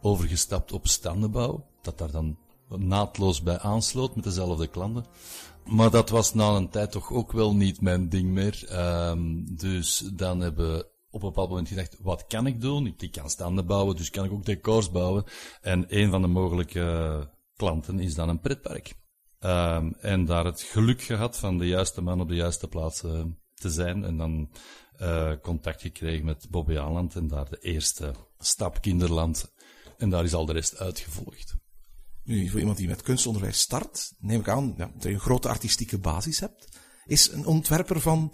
Overgestapt 0.00 0.72
op 0.72 0.86
standenbouw. 0.86 1.66
Dat 1.82 1.98
daar 1.98 2.10
dan 2.10 2.38
naadloos 2.68 3.42
bij 3.42 3.58
aansloot 3.58 4.14
met 4.14 4.24
dezelfde 4.24 4.66
klanten. 4.66 5.04
Maar 5.64 5.90
dat 5.90 6.10
was 6.10 6.34
na 6.34 6.48
een 6.48 6.68
tijd 6.68 6.90
toch 6.90 7.12
ook 7.12 7.32
wel 7.32 7.54
niet 7.54 7.80
mijn 7.80 8.08
ding 8.08 8.28
meer. 8.28 8.68
Um, 9.08 9.56
dus 9.56 9.98
dan 9.98 10.40
hebben 10.40 10.86
op 11.16 11.22
een 11.22 11.28
bepaald 11.28 11.48
moment 11.48 11.68
gedacht, 11.68 11.96
wat 12.00 12.26
kan 12.26 12.46
ik 12.46 12.60
doen? 12.60 12.94
Ik, 12.98 13.12
kan 13.12 13.30
standen 13.30 13.66
bouwen, 13.66 13.96
dus 13.96 14.10
kan 14.10 14.24
ik 14.24 14.32
ook 14.32 14.44
decors 14.44 14.90
bouwen. 14.90 15.24
En 15.60 15.84
een 15.88 16.10
van 16.10 16.22
de 16.22 16.28
mogelijke 16.28 17.28
klanten 17.56 18.00
is 18.00 18.14
dan 18.14 18.28
een 18.28 18.40
pretpark. 18.40 18.94
Um, 19.40 19.94
en 20.00 20.24
daar 20.24 20.44
het 20.44 20.62
geluk 20.62 21.02
gehad 21.02 21.38
van 21.38 21.58
de 21.58 21.66
juiste 21.66 22.00
man 22.00 22.20
op 22.20 22.28
de 22.28 22.34
juiste 22.34 22.68
plaats 22.68 23.02
uh, 23.02 23.24
te 23.54 23.70
zijn. 23.70 24.04
En 24.04 24.16
dan 24.16 24.50
uh, 25.00 25.32
contact 25.42 25.80
gekregen 25.82 26.24
met 26.24 26.46
Bobby 26.50 26.78
Aanland 26.78 27.14
en 27.14 27.28
daar 27.28 27.48
de 27.50 27.58
eerste 27.58 28.14
stap 28.38 28.80
Kinderland. 28.80 29.52
En 29.98 30.10
daar 30.10 30.24
is 30.24 30.34
al 30.34 30.46
de 30.46 30.52
rest 30.52 30.78
uitgevolgd. 30.78 31.54
Nu, 32.24 32.48
voor 32.48 32.60
iemand 32.60 32.78
die 32.78 32.88
met 32.88 33.02
kunstonderwijs 33.02 33.60
start, 33.60 34.12
neem 34.18 34.40
ik 34.40 34.48
aan 34.48 34.74
ja, 34.76 34.90
dat 34.94 35.02
je 35.02 35.10
een 35.10 35.20
grote 35.20 35.48
artistieke 35.48 35.98
basis 35.98 36.40
hebt. 36.40 36.78
Is 37.04 37.32
een 37.32 37.46
ontwerper 37.46 38.00
van 38.00 38.32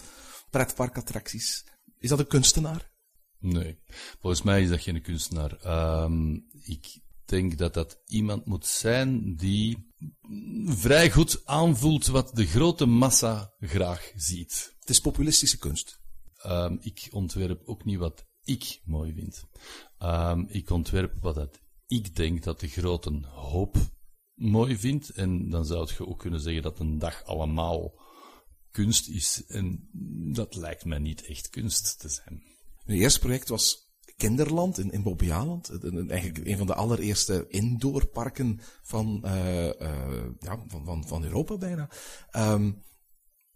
pretparkattracties 0.51 1.65
is 2.03 2.09
dat 2.09 2.19
een 2.19 2.27
kunstenaar? 2.27 2.91
Nee, 3.39 3.79
volgens 4.21 4.43
mij 4.43 4.63
is 4.63 4.69
dat 4.69 4.81
geen 4.81 5.03
kunstenaar. 5.03 5.53
Um, 6.05 6.47
ik 6.63 7.01
denk 7.25 7.59
dat 7.59 7.75
dat 7.75 8.03
iemand 8.07 8.47
moet 8.47 8.67
zijn 8.67 9.37
die 9.37 9.93
vrij 10.65 11.11
goed 11.11 11.47
aanvoelt 11.47 12.07
wat 12.07 12.37
de 12.37 12.47
grote 12.47 12.87
massa 12.87 13.55
graag 13.61 14.13
ziet. 14.17 14.77
Het 14.79 14.91
is 14.91 15.01
populistische 15.01 15.59
kunst. 15.59 16.01
Um, 16.47 16.79
ik 16.81 17.09
ontwerp 17.11 17.63
ook 17.65 17.85
niet 17.85 17.99
wat 17.99 18.27
ik 18.43 18.81
mooi 18.85 19.13
vind. 19.13 19.45
Um, 19.99 20.47
ik 20.49 20.71
ontwerp 20.71 21.15
wat 21.21 21.35
dat 21.35 21.61
ik 21.87 22.17
denk 22.17 22.43
dat 22.43 22.61
de 22.61 22.69
grote 22.69 23.21
hoop 23.27 23.77
mooi 24.35 24.77
vindt. 24.77 25.11
En 25.11 25.51
dan 25.51 25.67
zou 25.67 25.89
je 25.99 26.07
ook 26.07 26.19
kunnen 26.19 26.41
zeggen 26.41 26.63
dat 26.63 26.79
een 26.79 26.99
dag 26.99 27.25
allemaal 27.25 28.02
kunst 28.73 29.09
is. 29.09 29.43
En 29.47 29.89
dat 30.33 30.55
lijkt 30.55 30.85
mij 30.85 30.99
niet 30.99 31.27
echt 31.27 31.51
kunst 31.51 31.99
te 31.99 32.09
zijn. 32.09 32.43
Het 32.85 32.97
eerste 32.97 33.21
project 33.21 33.49
was 33.49 33.91
Kinderland 34.17 34.79
in, 34.79 34.91
in 34.91 35.03
Bobbejaanland. 35.03 35.71
Eigenlijk 36.09 36.47
een 36.47 36.57
van 36.57 36.67
de 36.67 36.75
allereerste 36.75 37.47
indoorparken 37.49 38.61
van, 38.83 39.23
uh, 39.25 39.67
uh, 39.67 40.25
ja, 40.41 40.65
van, 40.69 40.85
van, 40.85 41.07
van 41.07 41.25
Europa 41.25 41.57
bijna. 41.57 41.91
Um, 42.37 42.83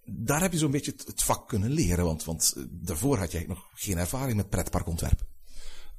daar 0.05 0.41
heb 0.41 0.53
je 0.53 0.59
zo'n 0.59 0.71
beetje 0.71 0.91
het, 0.91 1.07
het, 1.07 1.23
vak 1.23 1.49
kunnen 1.49 1.71
leren, 1.71 2.05
want, 2.05 2.25
want 2.25 2.55
eh, 2.57 2.63
daarvoor 2.71 3.19
had 3.19 3.33
jij 3.33 3.45
nog 3.49 3.69
geen 3.75 3.99
ervaring 3.99 4.37
met 4.37 4.51
pretparkontwerp. 4.51 5.27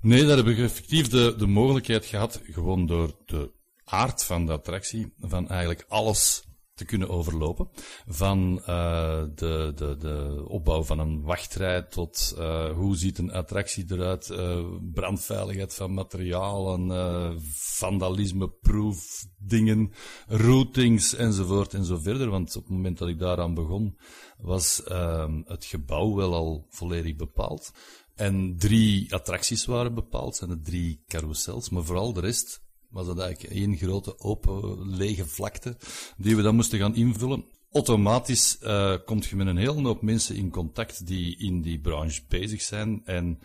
Nee, 0.02 0.26
daar 0.26 0.38
heb 0.38 0.48
ik 0.48 0.58
effectief 0.58 1.08
de, 1.08 1.36
de 1.38 1.48
mogelijkheid 1.48 2.06
gehad, 2.06 2.42
gewoon 2.44 2.86
door 2.86 3.16
de 3.26 3.52
aard 3.84 4.24
van 4.24 4.46
de 4.46 4.52
attractie, 4.52 5.14
van 5.20 5.50
eigenlijk 5.50 5.86
alles 5.88 6.44
te 6.77 6.86
kunnen 6.86 7.10
overlopen. 7.10 7.69
Van 8.07 8.62
uh, 8.62 9.24
de, 9.36 9.72
de, 9.75 9.96
de 9.98 10.43
opbouw 10.48 10.84
van 10.84 11.00
een 11.00 11.22
wachtrij 11.22 11.81
tot 11.81 12.36
uh, 12.38 12.72
hoe 12.72 12.96
ziet 12.96 13.17
een 13.17 13.31
attractie 13.31 13.86
eruit, 13.88 14.29
uh, 14.29 14.65
brandveiligheid 14.93 15.74
van 15.74 15.93
materialen, 15.93 17.41
vandalisme-proof 17.53 19.25
dingen, 19.38 19.91
routings 20.27 21.15
enzovoort 21.15 21.74
en 21.74 21.85
zo 21.85 21.98
verder. 21.98 22.29
Want 22.29 22.55
op 22.55 22.63
het 22.63 22.72
moment 22.72 22.98
dat 22.98 23.07
ik 23.07 23.20
daaraan 23.20 23.53
begon, 23.53 23.98
was 24.37 24.83
ehm, 24.83 25.42
het 25.46 25.66
gebouw 25.66 26.16
wel 26.16 26.33
al 26.33 26.66
volledig 26.70 27.16
bepaald. 27.16 27.72
En 28.16 28.55
drie 28.57 29.13
attracties 29.13 29.66
waren 29.66 29.94
bepaald, 29.94 30.40
en 30.40 30.48
de 30.48 30.59
drie 30.59 31.03
carousels, 31.07 31.70
maar 31.70 31.83
vooral 31.83 32.13
de 32.13 32.20
rest 32.20 32.66
was 32.90 33.06
dat 33.06 33.20
eigenlijk 33.20 33.54
één 33.54 33.78
grote 33.78 34.20
open 34.20 34.90
lege 34.96 35.28
vlakte 35.28 35.78
die 36.18 36.36
we 36.36 36.42
dan 36.42 36.56
moesten 36.56 36.80
gaan 36.80 36.96
invullen. 36.96 37.46
Automatisch 37.72 38.58
uh, 38.62 38.96
komt 39.06 39.26
je 39.26 39.36
met 39.36 39.48
een 39.48 39.58
hele 39.58 39.82
hoop 39.82 40.02
mensen 40.02 40.36
in 40.36 40.50
contact 40.50 41.08
die 41.08 41.38
in 41.38 41.62
die 41.62 41.80
branche 41.80 42.22
bezig 42.28 42.62
zijn 42.62 43.02
en 43.06 43.40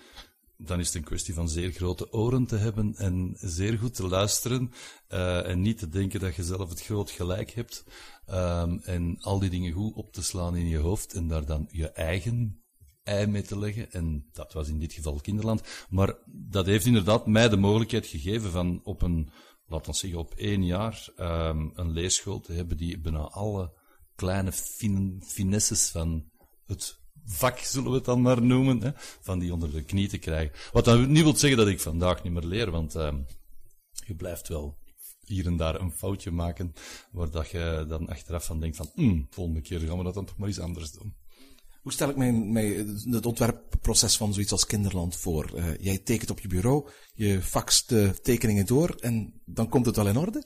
dan 0.57 0.81
is 0.81 0.87
het 0.87 0.95
een 0.95 1.05
kwestie 1.05 1.35
van 1.35 1.49
zeer 1.49 1.71
grote 1.71 2.13
oren 2.13 2.47
te 2.47 2.57
hebben 2.57 2.95
en 2.97 3.37
zeer 3.41 3.79
goed 3.79 3.95
te 3.95 4.07
luisteren 4.07 4.73
uh, 5.09 5.49
en 5.49 5.61
niet 5.61 5.79
te 5.79 5.89
denken 5.89 6.21
dat 6.21 6.35
je 6.35 6.45
zelf 6.45 6.69
het 6.69 6.83
groot 6.83 7.11
gelijk 7.11 7.51
hebt 7.51 7.85
um, 8.31 8.81
en 8.85 9.17
al 9.21 9.39
die 9.39 9.51
dingen 9.51 9.73
goed 9.73 9.95
op 9.95 10.13
te 10.13 10.23
slaan 10.23 10.57
in 10.57 10.69
je 10.69 10.79
hoofd 10.79 11.13
en 11.13 11.29
daar 11.29 11.45
dan 11.45 11.69
je 11.71 11.89
eigen 11.91 12.62
ei 13.03 13.27
mee 13.27 13.43
te 13.43 13.59
leggen. 13.59 13.93
En 13.93 14.29
dat 14.33 14.53
was 14.53 14.69
in 14.69 14.79
dit 14.79 14.93
geval 14.93 15.21
Kinderland. 15.21 15.62
Maar 15.88 16.17
dat 16.27 16.67
heeft 16.67 16.87
inderdaad 16.87 17.27
mij 17.27 17.49
de 17.49 17.57
mogelijkheid 17.57 18.07
gegeven 18.07 18.51
van 18.51 18.81
op 18.85 19.03
een, 19.03 19.31
laten 19.67 19.93
we 19.93 19.97
zeggen, 19.97 20.19
op 20.19 20.35
één 20.35 20.65
jaar 20.65 21.09
um, 21.17 21.73
een 21.75 21.91
leerschool 21.91 22.41
te 22.41 22.53
hebben 22.53 22.77
die 22.77 22.99
bijna 22.99 23.19
alle 23.19 23.73
kleine 24.15 24.53
fin 24.53 25.23
finesses 25.27 25.88
van 25.88 26.31
het 26.67 27.01
vak, 27.25 27.59
zullen 27.59 27.91
we 27.91 27.97
het 27.97 28.05
dan 28.05 28.23
maar 28.23 28.43
noemen, 28.43 28.83
hè, 28.83 28.91
van 29.21 29.38
die 29.38 29.53
onder 29.53 29.73
de 29.73 29.83
knie 29.83 30.09
te 30.09 30.19
krijgen. 30.19 30.57
Wat 30.73 30.85
dan 30.85 31.12
niet 31.12 31.23
wil 31.23 31.37
zeggen 31.37 31.59
dat 31.59 31.69
ik 31.69 31.81
vandaag 31.81 32.23
niet 32.23 32.33
meer 32.33 32.45
leer, 32.45 32.71
want 32.71 32.95
um, 32.95 33.27
je 34.07 34.15
blijft 34.15 34.49
wel 34.49 34.79
hier 35.25 35.47
en 35.47 35.57
daar 35.57 35.81
een 35.81 35.93
foutje 35.93 36.31
maken, 36.31 36.75
waar 37.11 37.31
dat 37.31 37.51
je 37.51 37.85
dan 37.88 38.09
achteraf 38.09 38.45
van 38.45 38.61
denkt 38.61 38.77
van, 38.77 38.91
mm, 38.95 39.27
volgende 39.31 39.61
keer 39.61 39.81
gaan 39.81 39.99
we 39.99 40.05
dat 40.05 40.15
dan 40.15 40.25
toch 40.25 40.37
maar 40.37 40.49
eens 40.49 40.59
anders 40.59 40.93
doen. 40.93 41.15
Hoe 41.83 41.92
stel 41.92 42.09
ik 42.09 42.16
mij, 42.16 42.33
mij 42.33 42.87
het 43.11 43.27
ontwerpproces 43.27 44.16
van 44.16 44.33
zoiets 44.33 44.53
als 44.53 44.66
Kinderland 44.66 45.16
voor? 45.16 45.51
Uh, 45.55 45.77
jij 45.79 45.99
tekent 45.99 46.31
op 46.31 46.40
je 46.40 46.49
bureau, 46.49 46.88
je 47.14 47.42
faxt 47.42 47.88
de 47.88 48.21
tekeningen 48.23 48.66
door 48.66 48.97
en 49.01 49.40
dan 49.45 49.68
komt 49.68 49.87
het 49.87 49.97
wel 49.97 50.07
in 50.07 50.16
orde? 50.16 50.45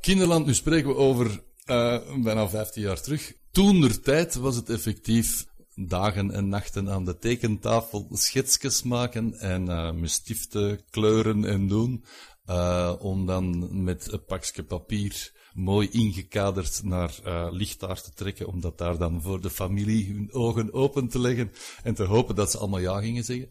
Kinderland, 0.00 0.46
nu 0.46 0.54
spreken 0.54 0.88
we 0.88 0.94
over 0.94 1.44
uh, 1.66 2.22
bijna 2.22 2.48
15 2.48 2.82
jaar 2.82 3.00
terug. 3.00 3.32
Toen 3.50 3.80
der 3.80 4.00
tijd 4.00 4.34
was 4.34 4.56
het 4.56 4.70
effectief 4.70 5.46
dagen 5.74 6.30
en 6.30 6.48
nachten 6.48 6.90
aan 6.90 7.04
de 7.04 7.18
tekentafel 7.18 8.08
schetsjes 8.10 8.82
maken 8.82 9.38
en 9.38 9.68
uh, 9.68 9.92
met 9.92 10.82
kleuren 10.90 11.44
en 11.44 11.68
doen. 11.68 12.04
Om 12.98 13.26
dan 13.26 13.68
met 13.84 14.12
een 14.12 14.24
pakje 14.24 14.62
papier 14.62 15.32
mooi 15.56 15.88
ingekaderd 15.90 16.82
naar 16.82 17.18
uh, 17.24 17.48
lichtaar 17.50 18.02
te 18.02 18.12
trekken, 18.12 18.46
om 18.46 18.60
dat 18.60 18.78
daar 18.78 18.98
dan 18.98 19.22
voor 19.22 19.40
de 19.40 19.50
familie 19.50 20.12
hun 20.12 20.32
ogen 20.32 20.72
open 20.72 21.08
te 21.08 21.18
leggen 21.18 21.52
en 21.82 21.94
te 21.94 22.04
hopen 22.04 22.34
dat 22.34 22.50
ze 22.50 22.58
allemaal 22.58 22.80
ja 22.80 23.00
gingen 23.00 23.24
zeggen. 23.24 23.48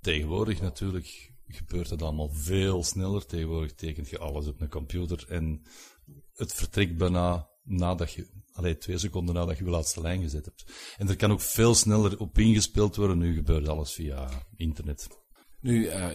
Tegenwoordig 0.00 0.60
natuurlijk 0.60 1.32
gebeurt 1.48 1.90
het 1.90 2.02
allemaal 2.02 2.30
veel 2.32 2.84
sneller. 2.84 3.26
Tegenwoordig 3.26 3.74
tekent 3.74 4.08
je 4.08 4.18
alles 4.18 4.46
op 4.46 4.60
een 4.60 4.68
computer 4.68 5.24
en 5.28 5.62
het 6.34 6.52
vertrekt 6.52 6.96
bijna 6.96 7.48
nadat 7.62 8.12
je, 8.12 8.26
alleen 8.52 8.78
twee 8.78 8.98
seconden 8.98 9.34
nadat 9.34 9.58
je 9.58 9.64
je 9.64 9.70
laatste 9.70 10.00
lijn 10.00 10.22
gezet 10.22 10.44
hebt. 10.44 10.64
En 10.98 11.08
er 11.08 11.16
kan 11.16 11.32
ook 11.32 11.40
veel 11.40 11.74
sneller 11.74 12.18
op 12.18 12.38
ingespeeld 12.38 12.96
worden. 12.96 13.18
Nu 13.18 13.34
gebeurt 13.34 13.68
alles 13.68 13.92
via 13.92 14.28
internet. 14.56 15.19
Nu, 15.60 15.86
uh, 15.86 16.08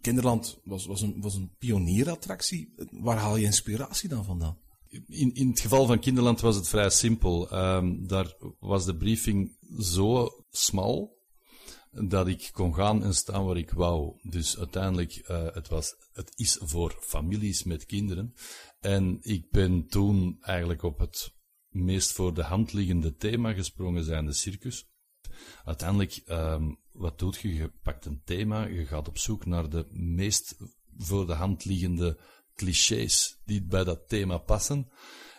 Kinderland 0.00 0.58
was, 0.64 0.86
was, 0.86 1.00
een, 1.00 1.20
was 1.20 1.34
een 1.34 1.54
pionierattractie. 1.58 2.74
Waar 2.90 3.18
haal 3.18 3.36
je 3.36 3.44
inspiratie 3.44 4.08
dan 4.08 4.24
vandaan? 4.24 4.58
In, 5.06 5.34
in 5.34 5.48
het 5.48 5.60
geval 5.60 5.86
van 5.86 5.98
Kinderland 5.98 6.40
was 6.40 6.56
het 6.56 6.68
vrij 6.68 6.90
simpel. 6.90 7.54
Um, 7.54 8.06
daar 8.06 8.36
was 8.58 8.84
de 8.84 8.96
briefing 8.96 9.56
zo 9.78 10.28
smal 10.50 11.22
dat 11.90 12.28
ik 12.28 12.48
kon 12.52 12.74
gaan 12.74 13.04
en 13.04 13.14
staan 13.14 13.44
waar 13.44 13.56
ik 13.56 13.70
wou. 13.70 14.18
Dus 14.22 14.58
uiteindelijk, 14.58 15.28
uh, 15.30 15.46
het, 15.52 15.68
was, 15.68 15.94
het 16.12 16.32
is 16.34 16.58
voor 16.60 16.98
families 17.00 17.64
met 17.64 17.86
kinderen. 17.86 18.34
En 18.80 19.18
ik 19.20 19.50
ben 19.50 19.86
toen 19.86 20.36
eigenlijk 20.40 20.82
op 20.82 20.98
het 20.98 21.34
meest 21.68 22.12
voor 22.12 22.34
de 22.34 22.42
hand 22.42 22.72
liggende 22.72 23.14
thema 23.14 23.52
gesprongen 23.52 24.04
zijn 24.04 24.26
de 24.26 24.32
circus. 24.32 24.88
Uiteindelijk, 25.64 26.22
um, 26.26 26.82
wat 26.94 27.18
doet 27.18 27.36
je? 27.36 27.54
Je 27.54 27.72
pakt 27.82 28.04
een 28.04 28.22
thema, 28.24 28.66
je 28.66 28.86
gaat 28.86 29.08
op 29.08 29.18
zoek 29.18 29.46
naar 29.46 29.68
de 29.68 29.86
meest 29.90 30.56
voor 30.96 31.26
de 31.26 31.32
hand 31.32 31.64
liggende 31.64 32.18
clichés 32.54 33.40
die 33.44 33.62
bij 33.62 33.84
dat 33.84 34.08
thema 34.08 34.38
passen. 34.38 34.88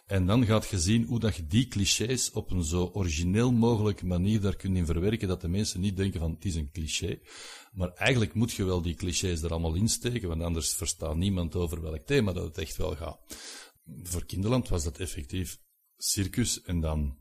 En 0.05 0.25
dan 0.25 0.45
gaat 0.45 0.67
je 0.67 0.79
zien 0.79 1.03
hoe 1.03 1.19
dat 1.19 1.35
je 1.35 1.47
die 1.47 1.67
clichés 1.67 2.31
op 2.31 2.51
een 2.51 2.63
zo 2.63 2.89
origineel 2.93 3.51
mogelijke 3.51 4.05
manier 4.05 4.41
daar 4.41 4.55
kunt 4.55 4.77
in 4.77 4.85
verwerken, 4.85 5.27
dat 5.27 5.41
de 5.41 5.47
mensen 5.47 5.79
niet 5.79 5.97
denken 5.97 6.19
van, 6.19 6.31
het 6.31 6.45
is 6.45 6.55
een 6.55 6.71
cliché. 6.71 7.19
Maar 7.73 7.89
eigenlijk 7.93 8.33
moet 8.33 8.51
je 8.51 8.63
wel 8.63 8.81
die 8.81 8.95
clichés 8.95 9.41
er 9.41 9.51
allemaal 9.51 9.73
insteken, 9.73 10.27
want 10.27 10.41
anders 10.41 10.73
verstaat 10.73 11.15
niemand 11.15 11.55
over 11.55 11.81
welk 11.81 12.05
thema 12.05 12.33
dat 12.33 12.43
het 12.43 12.57
echt 12.57 12.77
wel 12.77 12.95
gaat. 12.95 13.19
Voor 14.03 14.25
Kinderland 14.25 14.69
was 14.69 14.83
dat 14.83 14.97
effectief 14.97 15.59
circus 15.97 16.61
en 16.61 16.79
dan 16.79 17.17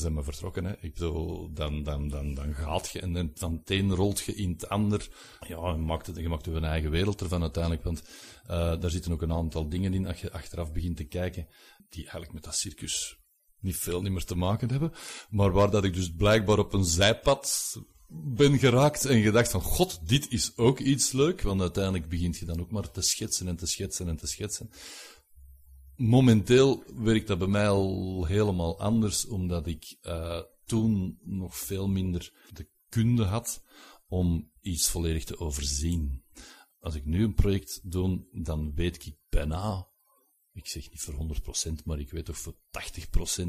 zijn 0.00 0.14
we 0.14 0.22
vertrokken. 0.22 0.64
Hè. 0.64 0.72
Ik 0.80 0.94
bedoel, 0.94 1.52
dan, 1.52 1.82
dan, 1.82 2.08
dan, 2.08 2.34
dan 2.34 2.54
gaat 2.54 2.90
je 2.90 3.00
en 3.00 3.12
dan 3.12 3.30
van 3.34 3.52
het 3.52 3.70
een 3.70 3.94
rolt 3.94 4.20
je 4.20 4.34
in 4.34 4.50
het 4.50 4.68
ander. 4.68 5.08
Ja, 5.48 5.70
je 5.70 5.76
maakt, 5.76 6.06
het, 6.06 6.16
je 6.16 6.28
maakt 6.28 6.46
een 6.46 6.64
eigen 6.64 6.90
wereld 6.90 7.20
ervan 7.20 7.42
uiteindelijk, 7.42 7.84
want 7.84 8.02
uh, 8.50 8.80
daar 8.80 8.90
zitten 8.90 9.12
ook 9.12 9.22
een 9.22 9.32
aantal 9.32 9.68
dingen 9.68 9.94
in 9.94 10.06
als 10.06 10.20
je 10.20 10.32
achteraf 10.32 10.72
begint 10.72 10.96
te 10.96 11.04
kijken, 11.04 11.46
die 11.88 12.02
eigenlijk 12.02 12.32
met 12.32 12.44
dat 12.44 12.56
circus 12.56 13.18
niet 13.60 13.76
veel 13.76 14.02
niet 14.02 14.12
meer 14.12 14.24
te 14.24 14.36
maken 14.36 14.70
hebben. 14.70 14.92
Maar 15.30 15.52
waar 15.52 15.70
dat 15.70 15.84
ik 15.84 15.94
dus 15.94 16.14
blijkbaar 16.14 16.58
op 16.58 16.72
een 16.72 16.84
zijpad 16.84 17.74
ben 18.08 18.58
geraakt 18.58 19.04
en 19.04 19.22
gedacht 19.22 19.50
van, 19.50 19.60
god, 19.60 20.08
dit 20.08 20.30
is 20.30 20.56
ook 20.56 20.78
iets 20.78 21.12
leuk. 21.12 21.42
Want 21.42 21.60
uiteindelijk 21.60 22.08
begint 22.08 22.38
je 22.38 22.44
dan 22.44 22.60
ook 22.60 22.70
maar 22.70 22.90
te 22.90 23.02
schetsen 23.02 23.48
en 23.48 23.56
te 23.56 23.66
schetsen 23.66 24.08
en 24.08 24.16
te 24.16 24.26
schetsen. 24.26 24.70
Momenteel 25.96 26.84
werkt 26.94 27.26
dat 27.26 27.38
bij 27.38 27.48
mij 27.48 27.68
al 27.68 28.24
helemaal 28.24 28.80
anders, 28.80 29.26
omdat 29.26 29.66
ik 29.66 29.96
uh, 30.02 30.40
toen 30.64 31.18
nog 31.22 31.56
veel 31.56 31.88
minder 31.88 32.32
de 32.52 32.68
kunde 32.88 33.24
had 33.24 33.64
om 34.08 34.50
iets 34.60 34.88
volledig 34.88 35.24
te 35.24 35.38
overzien. 35.38 36.24
Als 36.80 36.94
ik 36.94 37.04
nu 37.04 37.24
een 37.24 37.34
project 37.34 37.80
doe, 37.82 38.26
dan 38.32 38.74
weet 38.74 39.06
ik 39.06 39.16
bijna, 39.28 39.88
ik 40.52 40.66
zeg 40.66 40.90
niet 40.90 41.00
voor 41.00 41.36
100%, 41.70 41.84
maar 41.84 41.98
ik 41.98 42.10
weet 42.10 42.24
toch 42.24 42.38
voor 42.38 42.56
80% 43.34 43.48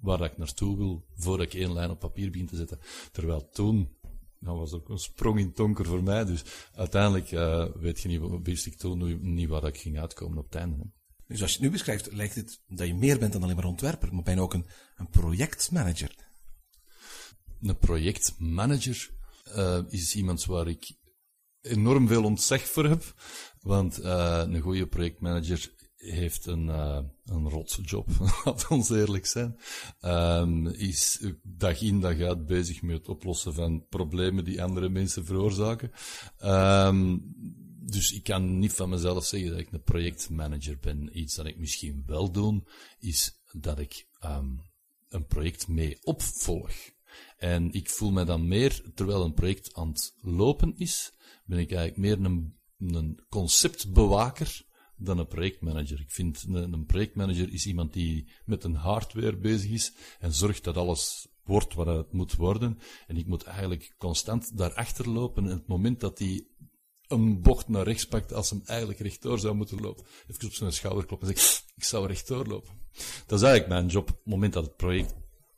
waar 0.00 0.20
ik 0.20 0.38
naartoe 0.38 0.76
wil, 0.76 1.06
voordat 1.14 1.46
ik 1.46 1.60
één 1.60 1.72
lijn 1.72 1.90
op 1.90 1.98
papier 1.98 2.30
begin 2.30 2.46
te 2.46 2.56
zetten. 2.56 2.80
Terwijl 3.12 3.48
toen, 3.48 3.96
dat 4.40 4.56
was 4.56 4.72
ook 4.72 4.88
een 4.88 4.98
sprong 4.98 5.38
in 5.38 5.52
tonker 5.52 5.84
voor 5.84 6.02
mij, 6.02 6.24
dus 6.24 6.44
uiteindelijk 6.74 7.32
uh, 7.32 7.66
weet 7.74 8.00
je 8.00 8.08
niet, 8.08 8.22
wist 8.42 8.66
ik 8.66 8.76
toen 8.76 9.32
niet 9.34 9.48
waar 9.48 9.64
ik 9.64 9.78
ging 9.78 9.98
uitkomen 9.98 10.38
op 10.38 10.44
het 10.44 10.54
einde. 10.54 10.90
Dus 11.28 11.42
als 11.42 11.50
je 11.50 11.56
het 11.56 11.66
nu 11.66 11.70
beschrijft, 11.70 12.12
lijkt 12.12 12.34
het 12.34 12.60
dat 12.68 12.86
je 12.86 12.94
meer 12.94 13.18
bent 13.18 13.32
dan 13.32 13.42
alleen 13.42 13.56
maar 13.56 13.64
ontwerper, 13.64 14.14
maar 14.14 14.22
bijna 14.22 14.40
ook 14.40 14.54
een, 14.54 14.66
een 14.96 15.08
projectmanager. 15.08 16.14
Een 17.60 17.78
projectmanager 17.78 19.10
uh, 19.56 19.78
is 19.88 20.14
iemand 20.14 20.44
waar 20.44 20.68
ik 20.68 20.96
enorm 21.60 22.08
veel 22.08 22.24
ontzag 22.24 22.60
voor 22.60 22.84
heb. 22.84 23.14
Want 23.60 24.00
uh, 24.00 24.42
een 24.46 24.60
goede 24.60 24.86
projectmanager 24.86 25.72
heeft 25.96 26.46
een, 26.46 26.66
uh, 26.66 26.98
een 27.24 27.48
rotjob, 27.48 28.08
laat 28.44 28.66
ons 28.68 28.90
eerlijk 28.90 29.26
zijn. 29.26 29.58
Um, 30.00 30.66
is 30.66 31.20
dag 31.42 31.80
in 31.80 32.00
dag 32.00 32.20
uit 32.20 32.46
bezig 32.46 32.82
met 32.82 32.96
het 32.96 33.08
oplossen 33.08 33.54
van 33.54 33.86
problemen 33.88 34.44
die 34.44 34.62
andere 34.62 34.88
mensen 34.88 35.24
veroorzaken. 35.24 35.92
Um, 36.44 37.34
dus 37.90 38.12
ik 38.12 38.22
kan 38.22 38.58
niet 38.58 38.72
van 38.72 38.88
mezelf 38.88 39.24
zeggen 39.24 39.50
dat 39.50 39.58
ik 39.58 39.72
een 39.72 39.82
projectmanager 39.82 40.78
ben. 40.80 41.18
Iets 41.18 41.34
dat 41.34 41.46
ik 41.46 41.58
misschien 41.58 42.02
wel 42.06 42.32
doe, 42.32 42.62
is 42.98 43.40
dat 43.52 43.78
ik 43.78 44.08
um, 44.24 44.60
een 45.08 45.26
project 45.26 45.68
mee 45.68 45.98
opvolg. 46.02 46.72
En 47.36 47.72
ik 47.72 47.90
voel 47.90 48.10
me 48.10 48.24
dan 48.24 48.48
meer, 48.48 48.82
terwijl 48.94 49.24
een 49.24 49.34
project 49.34 49.74
aan 49.74 49.88
het 49.88 50.14
lopen 50.20 50.74
is, 50.76 51.12
ben 51.44 51.58
ik 51.58 51.72
eigenlijk 51.72 51.98
meer 51.98 52.30
een, 52.30 52.56
een 52.78 53.24
conceptbewaker 53.28 54.66
dan 54.96 55.18
een 55.18 55.26
projectmanager. 55.26 56.00
Ik 56.00 56.10
vind 56.10 56.44
een, 56.48 56.72
een 56.72 56.86
projectmanager 56.86 57.52
is 57.52 57.66
iemand 57.66 57.92
die 57.92 58.28
met 58.44 58.64
een 58.64 58.74
hardware 58.74 59.36
bezig 59.36 59.70
is 59.70 59.92
en 60.18 60.34
zorgt 60.34 60.64
dat 60.64 60.76
alles 60.76 61.28
wordt 61.48 61.74
wat 61.74 61.86
het 61.86 62.12
moet 62.12 62.34
worden. 62.34 62.78
En 63.06 63.16
ik 63.16 63.26
moet 63.26 63.42
eigenlijk 63.42 63.94
constant 63.98 64.56
daarachter 64.56 65.08
lopen. 65.08 65.44
En 65.44 65.50
het 65.50 65.66
moment 65.66 66.00
dat 66.00 66.18
die 66.18 66.50
een 67.08 67.40
bocht 67.40 67.68
naar 67.68 67.84
rechts 67.84 68.06
pakt 68.06 68.32
als 68.32 68.50
hem 68.50 68.62
eigenlijk 68.64 68.98
rechtdoor 68.98 69.38
zou 69.38 69.54
moeten 69.54 69.80
lopen. 69.80 70.04
Even 70.26 70.46
op 70.46 70.52
zijn 70.52 70.72
schouder 70.72 71.06
kloppen 71.06 71.28
en 71.28 71.36
zeggen, 71.36 71.64
ik 71.76 71.84
zou 71.84 72.06
rechtdoor 72.06 72.46
lopen. 72.46 72.72
Dat 73.26 73.38
is 73.38 73.46
eigenlijk 73.46 73.68
mijn 73.68 73.86
job 73.86 74.10
op 74.10 74.16
het 74.16 74.26
moment 74.26 74.52
dat 74.52 74.64
het 74.64 74.76
project 74.76 75.14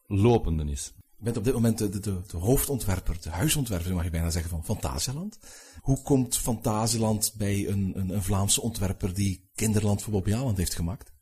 lopende 0.07 0.65
is. 0.65 0.93
Je 0.97 1.25
bent 1.25 1.37
op 1.37 1.45
dit 1.45 1.55
moment 1.55 1.79
de, 1.79 1.89
de, 1.89 2.01
de 2.27 2.37
hoofdontwerper, 2.37 3.17
de 3.21 3.31
huisontwerper, 3.31 3.95
mag 3.95 4.05
je 4.05 4.11
bijna 4.11 4.31
zeggen, 4.31 4.51
van 4.51 4.65
Fantasieland. 4.65 5.39
Hoe 5.81 6.03
komt 6.03 6.37
Fantasieland 6.37 7.35
bij 7.37 7.69
een, 7.69 7.93
een, 7.95 8.11
een 8.11 8.23
Vlaamse 8.23 8.61
ontwerper 8.61 9.15
die 9.15 9.51
Kinderland 9.55 10.03
voor 10.03 10.13
Bobby 10.13 10.35
Aland 10.35 10.57
heeft 10.57 10.75
gemaakt? 10.75 11.13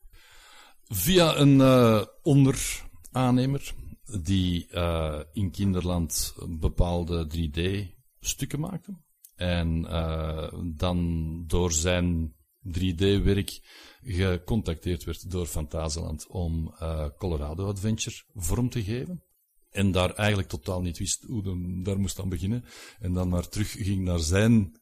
Via 0.85 1.37
een 1.37 1.59
uh, 1.59 2.05
onderaannemer 2.23 3.75
die 4.23 4.69
uh, 4.71 5.21
in 5.33 5.51
Kinderland 5.51 6.35
bepaalde 6.49 7.27
3D-stukken 7.27 8.61
maakte. 8.61 8.97
En 9.39 9.81
uh, 9.81 10.53
dan 10.77 10.99
door 11.47 11.73
zijn 11.73 12.35
3D-werk 12.79 13.61
gecontacteerd 14.03 15.05
werd 15.05 15.31
door 15.31 15.47
Fantasieland 15.47 16.27
om 16.27 16.75
uh, 16.83 17.07
Colorado 17.19 17.67
Adventure 17.67 18.17
vorm 18.35 18.69
te 18.69 18.83
geven. 18.83 19.23
En 19.71 19.93
daar 19.93 20.15
eigenlijk 20.15 20.49
totaal 20.49 20.81
niet 20.81 20.99
wist 20.99 21.25
hoe 21.27 21.43
de, 21.43 21.81
daar 21.83 21.99
moest 21.99 22.21
aan 22.21 22.29
beginnen. 22.29 22.65
En 23.01 23.13
dan 23.13 23.29
maar 23.29 23.49
terug 23.49 23.71
ging 23.71 24.05
naar 24.05 24.19
zijn, 24.19 24.81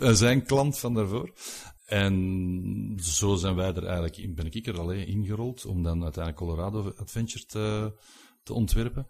zijn 0.00 0.44
klant 0.44 0.78
van 0.78 0.94
daarvoor. 0.94 1.32
En 1.86 2.98
zo 3.02 3.34
zijn 3.34 3.54
wij 3.54 3.74
er 3.74 3.84
eigenlijk 3.84 4.16
in, 4.16 4.34
ben 4.34 4.46
ik 4.46 4.66
er 4.66 4.80
alleen 4.80 5.06
ingerold 5.06 5.66
om 5.66 5.82
dan 5.82 6.02
uiteindelijk 6.02 6.44
Colorado 6.44 6.92
Adventure 6.96 7.44
te, 7.44 7.94
te 8.42 8.52
ontwerpen. 8.52 9.06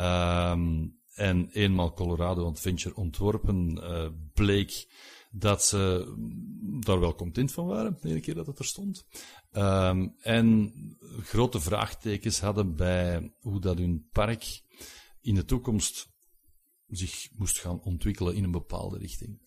Um, 0.00 1.02
en 1.14 1.48
eenmaal 1.52 1.92
Colorado 1.92 2.46
Adventure 2.46 2.94
ontworpen, 2.94 3.76
uh, 3.76 4.08
bleek 4.34 4.86
dat 5.30 5.64
ze 5.64 6.12
daar 6.80 7.00
wel 7.00 7.14
content 7.14 7.52
van 7.52 7.66
waren, 7.66 7.98
de 8.00 8.08
ene 8.08 8.20
keer 8.20 8.34
dat 8.34 8.46
het 8.46 8.58
er 8.58 8.64
stond. 8.64 9.06
Um, 9.52 10.14
en 10.20 10.72
grote 11.22 11.60
vraagtekens 11.60 12.40
hadden 12.40 12.76
bij 12.76 13.32
hoe 13.40 13.60
dat 13.60 13.78
hun 13.78 14.08
park 14.12 14.62
in 15.20 15.34
de 15.34 15.44
toekomst 15.44 16.08
zich 16.86 17.28
moest 17.36 17.60
gaan 17.60 17.80
ontwikkelen 17.80 18.34
in 18.34 18.44
een 18.44 18.50
bepaalde 18.50 18.98
richting. 18.98 19.42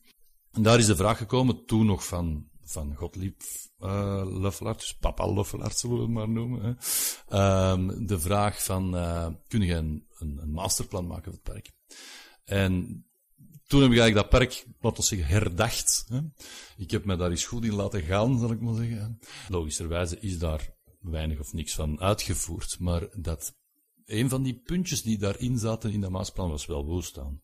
En 0.52 0.62
daar 0.62 0.80
is 0.80 0.86
de 0.86 0.96
vraag 0.96 1.18
gekomen, 1.18 1.66
toen 1.66 1.86
nog 1.86 2.06
van, 2.06 2.50
van 2.70 2.96
Gottlieb 2.96 3.42
uh, 3.80 4.22
Luffelaert, 4.26 4.80
dus 4.80 4.98
papa 4.98 5.34
Luffelaert 5.34 5.78
zullen 5.78 5.96
we 5.96 6.02
het 6.02 6.12
maar 6.12 6.30
noemen. 6.30 6.78
Hè. 7.28 7.72
Um, 7.72 8.08
de 8.08 8.20
vraag 8.20 8.64
van, 8.64 8.96
uh, 8.96 9.28
kun 9.48 9.62
je 9.62 9.74
een, 9.74 10.08
een, 10.18 10.38
een 10.42 10.52
masterplan 10.52 11.08
maken 11.08 11.24
voor 11.24 11.42
het 11.44 11.54
park? 11.54 11.72
En 12.44 13.06
toen 13.68 13.82
heb 13.82 13.92
ik 13.92 14.00
eigenlijk 14.00 14.32
dat 14.32 14.40
park, 14.40 14.66
laten 14.80 15.00
we 15.00 15.08
zeggen, 15.08 15.28
herdacht. 15.28 16.06
Hè. 16.10 16.20
Ik 16.78 16.92
heb 16.92 17.06
me 17.06 17.16
daar 17.16 17.30
eens 17.30 17.46
goed 17.46 17.64
in 17.64 17.74
laten 17.74 18.02
gaan, 18.02 18.40
zal 18.40 18.52
ik 18.52 18.62
maar 18.62 18.76
zeggen. 18.76 19.20
Logischerwijze 19.48 20.20
is 20.20 20.40
daar 20.40 20.76
weinig 21.00 21.40
of 21.40 21.54
niks 21.54 21.74
van 21.74 22.00
uitgevoerd, 22.00 22.80
maar 22.80 23.08
dat 23.16 23.56
een 24.06 24.30
van 24.30 24.44
die 24.44 24.62
puntjes 24.66 25.02
die 25.02 25.18
daarin 25.18 25.58
zaten 25.58 25.92
in 25.92 26.02
dat 26.02 26.10
masterplan 26.10 26.50
was 26.50 26.66
wel 26.66 26.86
woestaan. 26.86 27.42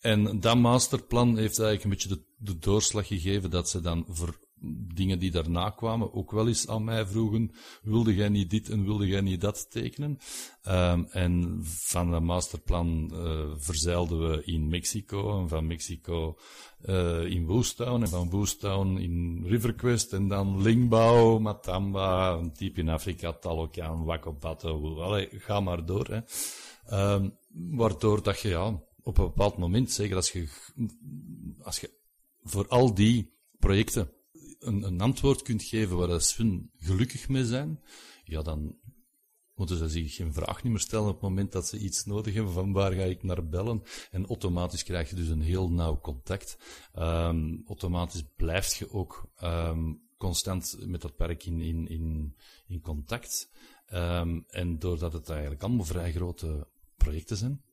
En 0.00 0.40
dat 0.40 0.56
masterplan 0.56 1.36
heeft 1.36 1.58
eigenlijk 1.58 1.84
een 1.84 1.90
beetje 1.90 2.24
de, 2.38 2.58
doorslag 2.58 3.06
gegeven 3.06 3.50
dat 3.50 3.68
ze 3.68 3.80
dan 3.80 4.04
voor 4.08 4.38
dingen 4.94 5.18
die 5.18 5.30
daarna 5.30 5.70
kwamen 5.70 6.14
ook 6.14 6.30
wel 6.30 6.48
eens 6.48 6.68
aan 6.68 6.84
mij 6.84 7.06
vroegen, 7.06 7.52
wilde 7.82 8.14
jij 8.14 8.28
niet 8.28 8.50
dit 8.50 8.68
en 8.68 8.84
wilde 8.84 9.06
jij 9.06 9.20
niet 9.20 9.40
dat 9.40 9.70
tekenen? 9.70 10.18
Um, 10.68 11.06
en 11.10 11.58
van 11.64 12.10
dat 12.10 12.22
masterplan 12.22 13.10
uh, 13.12 13.44
verzeilden 13.56 14.30
we 14.30 14.44
in 14.44 14.68
Mexico, 14.68 15.40
en 15.40 15.48
van 15.48 15.66
Mexico 15.66 16.38
uh, 16.84 17.24
in 17.24 17.46
Boostown, 17.46 18.02
en 18.02 18.08
van 18.08 18.28
Boostown 18.28 18.96
in 18.96 19.44
Riverquest, 19.46 20.12
en 20.12 20.28
dan 20.28 20.62
Lingbao, 20.62 21.38
Matamba, 21.38 22.32
een 22.32 22.52
type 22.52 22.80
in 22.80 22.88
Afrika, 22.88 23.32
Talokan, 23.32 24.04
Wakopato, 24.04 25.00
allee, 25.00 25.28
ga 25.30 25.60
maar 25.60 25.86
door. 25.86 26.06
Hè. 26.06 26.20
Um, 27.14 27.38
waardoor 27.52 28.22
dat 28.22 28.40
je 28.40 28.48
ja, 28.48 28.80
op 29.06 29.18
een 29.18 29.24
bepaald 29.24 29.56
moment, 29.56 29.92
zeker 29.92 30.16
als 30.16 30.32
je, 30.32 30.48
als 31.62 31.80
je 31.80 31.90
voor 32.42 32.68
al 32.68 32.94
die 32.94 33.32
projecten 33.58 34.12
een, 34.58 34.82
een 34.82 35.00
antwoord 35.00 35.42
kunt 35.42 35.62
geven 35.62 35.96
waar 35.96 36.20
ze 36.20 36.42
hun 36.42 36.70
gelukkig 36.76 37.28
mee 37.28 37.44
zijn, 37.44 37.80
ja, 38.24 38.42
dan 38.42 38.78
moeten 39.54 39.76
ze 39.76 39.88
zich 39.88 40.14
geen 40.14 40.32
vraag 40.32 40.62
niet 40.62 40.72
meer 40.72 40.80
stellen 40.80 41.06
op 41.06 41.12
het 41.12 41.22
moment 41.22 41.52
dat 41.52 41.66
ze 41.66 41.78
iets 41.78 42.04
nodig 42.04 42.34
hebben 42.34 42.52
van 42.52 42.72
waar 42.72 42.92
ga 42.92 43.02
ik 43.02 43.22
naar 43.22 43.48
bellen. 43.48 43.82
En 44.10 44.26
automatisch 44.26 44.82
krijg 44.82 45.10
je 45.10 45.16
dus 45.16 45.28
een 45.28 45.42
heel 45.42 45.70
nauw 45.70 46.00
contact. 46.00 46.58
Um, 46.94 47.62
automatisch 47.66 48.24
blijf 48.36 48.74
je 48.74 48.92
ook 48.92 49.30
um, 49.42 50.00
constant 50.16 50.76
met 50.86 51.00
dat 51.00 51.16
park 51.16 51.44
in, 51.44 51.60
in, 51.60 51.88
in, 51.88 52.36
in 52.66 52.80
contact. 52.80 53.50
Um, 53.92 54.44
en 54.48 54.78
doordat 54.78 55.12
het 55.12 55.28
eigenlijk 55.28 55.62
allemaal 55.62 55.84
vrij 55.84 56.12
grote 56.12 56.68
projecten 56.96 57.36
zijn, 57.36 57.64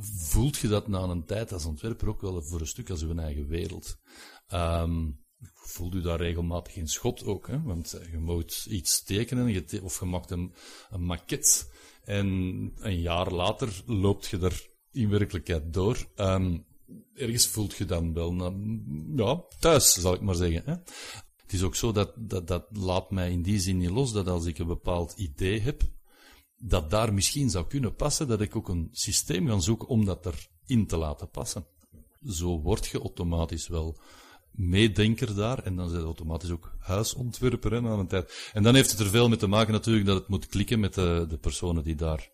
voelt 0.00 0.56
je 0.56 0.68
dat 0.68 0.88
na 0.88 1.02
een 1.02 1.24
tijd 1.24 1.52
als 1.52 1.64
ontwerper 1.64 2.08
ook 2.08 2.20
wel 2.20 2.42
voor 2.42 2.60
een 2.60 2.66
stuk 2.66 2.90
als 2.90 3.02
uw 3.02 3.16
eigen 3.16 3.46
wereld. 3.46 3.96
Um, 4.52 5.24
voelt 5.54 5.94
u 5.94 6.00
daar 6.00 6.20
regelmatig 6.20 6.76
in 6.76 6.88
schot 6.88 7.24
ook, 7.24 7.46
hè? 7.46 7.62
want 7.62 7.92
eh, 7.92 8.10
je 8.10 8.18
moet 8.18 8.66
iets 8.70 9.02
tekenen 9.02 9.64
of 9.82 10.00
je 10.00 10.06
maakt 10.06 10.30
een, 10.30 10.54
een 10.90 11.04
maquette 11.04 11.64
en 12.04 12.26
een 12.76 13.00
jaar 13.00 13.32
later 13.32 13.82
loopt 13.86 14.26
je 14.26 14.38
er 14.38 14.68
in 14.92 15.10
werkelijkheid 15.10 15.72
door. 15.72 16.06
Ehm, 16.14 16.58
ergens 17.14 17.46
voelt 17.46 17.76
je 17.76 17.84
dan 17.84 18.14
wel 18.14 18.54
ja, 19.16 19.44
thuis, 19.58 19.92
zal 19.92 20.14
ik 20.14 20.20
maar 20.20 20.34
zeggen. 20.34 20.62
Hè? 20.64 20.72
Het 21.36 21.52
is 21.52 21.62
ook 21.62 21.74
zo 21.74 21.92
dat, 21.92 22.12
dat 22.16 22.46
dat 22.46 22.66
laat 22.72 23.10
mij 23.10 23.32
in 23.32 23.42
die 23.42 23.60
zin 23.60 23.78
niet 23.78 23.90
los 23.90 24.12
dat 24.12 24.28
als 24.28 24.46
ik 24.46 24.58
een 24.58 24.66
bepaald 24.66 25.12
idee 25.16 25.60
heb, 25.60 25.82
dat 26.62 26.90
daar 26.90 27.14
misschien 27.14 27.50
zou 27.50 27.66
kunnen 27.66 27.94
passen, 27.94 28.28
dat 28.28 28.40
ik 28.40 28.56
ook 28.56 28.68
een 28.68 28.88
systeem 28.92 29.48
ga 29.48 29.58
zoeken 29.58 29.88
om 29.88 30.04
dat 30.04 30.26
erin 30.26 30.86
te 30.86 30.96
laten 30.96 31.30
passen. 31.30 31.66
Zo 32.26 32.60
word 32.60 32.86
je 32.86 32.98
automatisch 32.98 33.68
wel 33.68 33.98
meedenker 34.50 35.34
daar 35.34 35.58
en 35.58 35.76
dan 35.76 35.88
zijn 35.88 36.02
automatisch 36.02 36.50
ook 36.50 36.72
huisontwerper 36.78 37.72
hè, 37.72 37.80
na 37.80 37.92
een. 38.08 38.26
En 38.52 38.62
dan 38.62 38.74
heeft 38.74 38.90
het 38.90 39.00
er 39.00 39.06
veel 39.06 39.28
mee 39.28 39.38
te 39.38 39.46
maken 39.46 39.72
natuurlijk 39.72 40.06
dat 40.06 40.18
het 40.18 40.28
moet 40.28 40.46
klikken 40.46 40.80
met 40.80 40.94
de, 40.94 41.26
de 41.28 41.38
personen 41.38 41.84
die 41.84 41.94
daar 41.94 42.30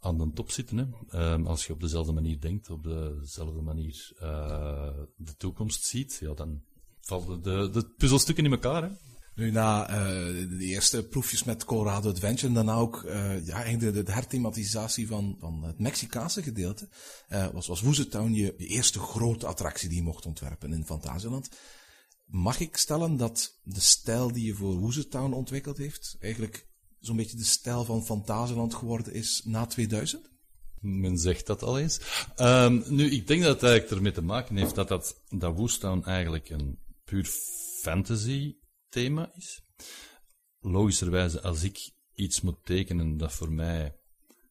aan 0.00 0.18
de 0.18 0.32
top 0.32 0.50
zitten. 0.50 0.76
Hè. 0.76 0.86
Ehm, 1.18 1.46
als 1.46 1.66
je 1.66 1.72
op 1.72 1.80
dezelfde 1.80 2.12
manier 2.12 2.40
denkt, 2.40 2.70
op 2.70 2.84
dezelfde 2.84 3.60
manier 3.60 4.12
eh, 4.18 4.88
de 5.16 5.36
toekomst 5.36 5.84
ziet, 5.84 6.18
ja, 6.20 6.34
dan 6.34 6.62
vallen 7.00 7.42
de, 7.42 7.70
de 7.72 7.84
puzzelstukken 7.96 8.44
in 8.44 8.52
elkaar. 8.52 8.82
Hè. 8.82 9.09
Nu, 9.34 9.50
na 9.50 9.88
eh, 9.88 9.96
de 10.58 10.64
eerste 10.64 11.02
proefjes 11.02 11.44
met 11.44 11.64
Colorado 11.64 12.10
Adventure 12.10 12.46
en 12.46 12.54
daarna 12.54 12.74
ook 12.74 13.04
eh, 13.04 13.46
ja, 13.46 13.76
de, 13.76 13.90
de 13.90 14.12
herthematisatie 14.12 15.06
van, 15.06 15.36
van 15.40 15.62
het 15.62 15.78
Mexicaanse 15.78 16.42
gedeelte, 16.42 16.88
eh, 17.28 17.46
was, 17.52 17.66
was 17.66 17.80
Woozy 17.80 18.08
Town 18.08 18.32
je, 18.32 18.56
eerste 18.56 18.98
grote 18.98 19.46
attractie 19.46 19.88
die 19.88 19.98
je 19.98 20.04
mocht 20.04 20.26
ontwerpen 20.26 20.72
in 20.72 20.84
Fantasieland. 20.84 21.48
Mag 22.26 22.60
ik 22.60 22.76
stellen 22.76 23.16
dat 23.16 23.58
de 23.62 23.80
stijl 23.80 24.32
die 24.32 24.46
je 24.46 24.54
voor 24.54 24.74
Woozy 24.74 25.08
Town 25.08 25.32
ontwikkeld 25.32 25.76
heeft, 25.76 26.16
eigenlijk 26.20 26.66
zo'n 27.00 27.16
beetje 27.16 27.36
de 27.36 27.44
stijl 27.44 27.84
van 27.84 28.04
Fantasieland 28.04 28.74
geworden 28.74 29.12
is 29.12 29.42
na 29.44 29.66
2000? 29.66 30.30
Men 30.80 31.18
zegt 31.18 31.46
dat 31.46 31.62
al 31.62 31.78
eens. 31.78 32.00
Ehm, 32.36 32.82
nu, 32.86 33.10
ik 33.10 33.26
denk 33.26 33.42
dat 33.42 33.52
het 33.52 33.62
eigenlijk 33.62 33.92
ermee 33.92 34.12
te 34.12 34.22
maken 34.22 34.56
heeft 34.56 34.74
dat 34.74 34.88
dat, 34.88 35.22
dat 35.28 36.04
eigenlijk 36.04 36.50
een 36.50 36.78
puur 37.04 37.24
fantasy 37.80 38.54
thema 38.90 39.32
is. 39.36 39.62
Logischerwijze, 40.60 41.42
als 41.42 41.62
ik 41.62 41.92
iets 42.14 42.40
moet 42.40 42.64
tekenen 42.64 43.16
dat 43.16 43.32
voor 43.32 43.52
mij 43.52 43.96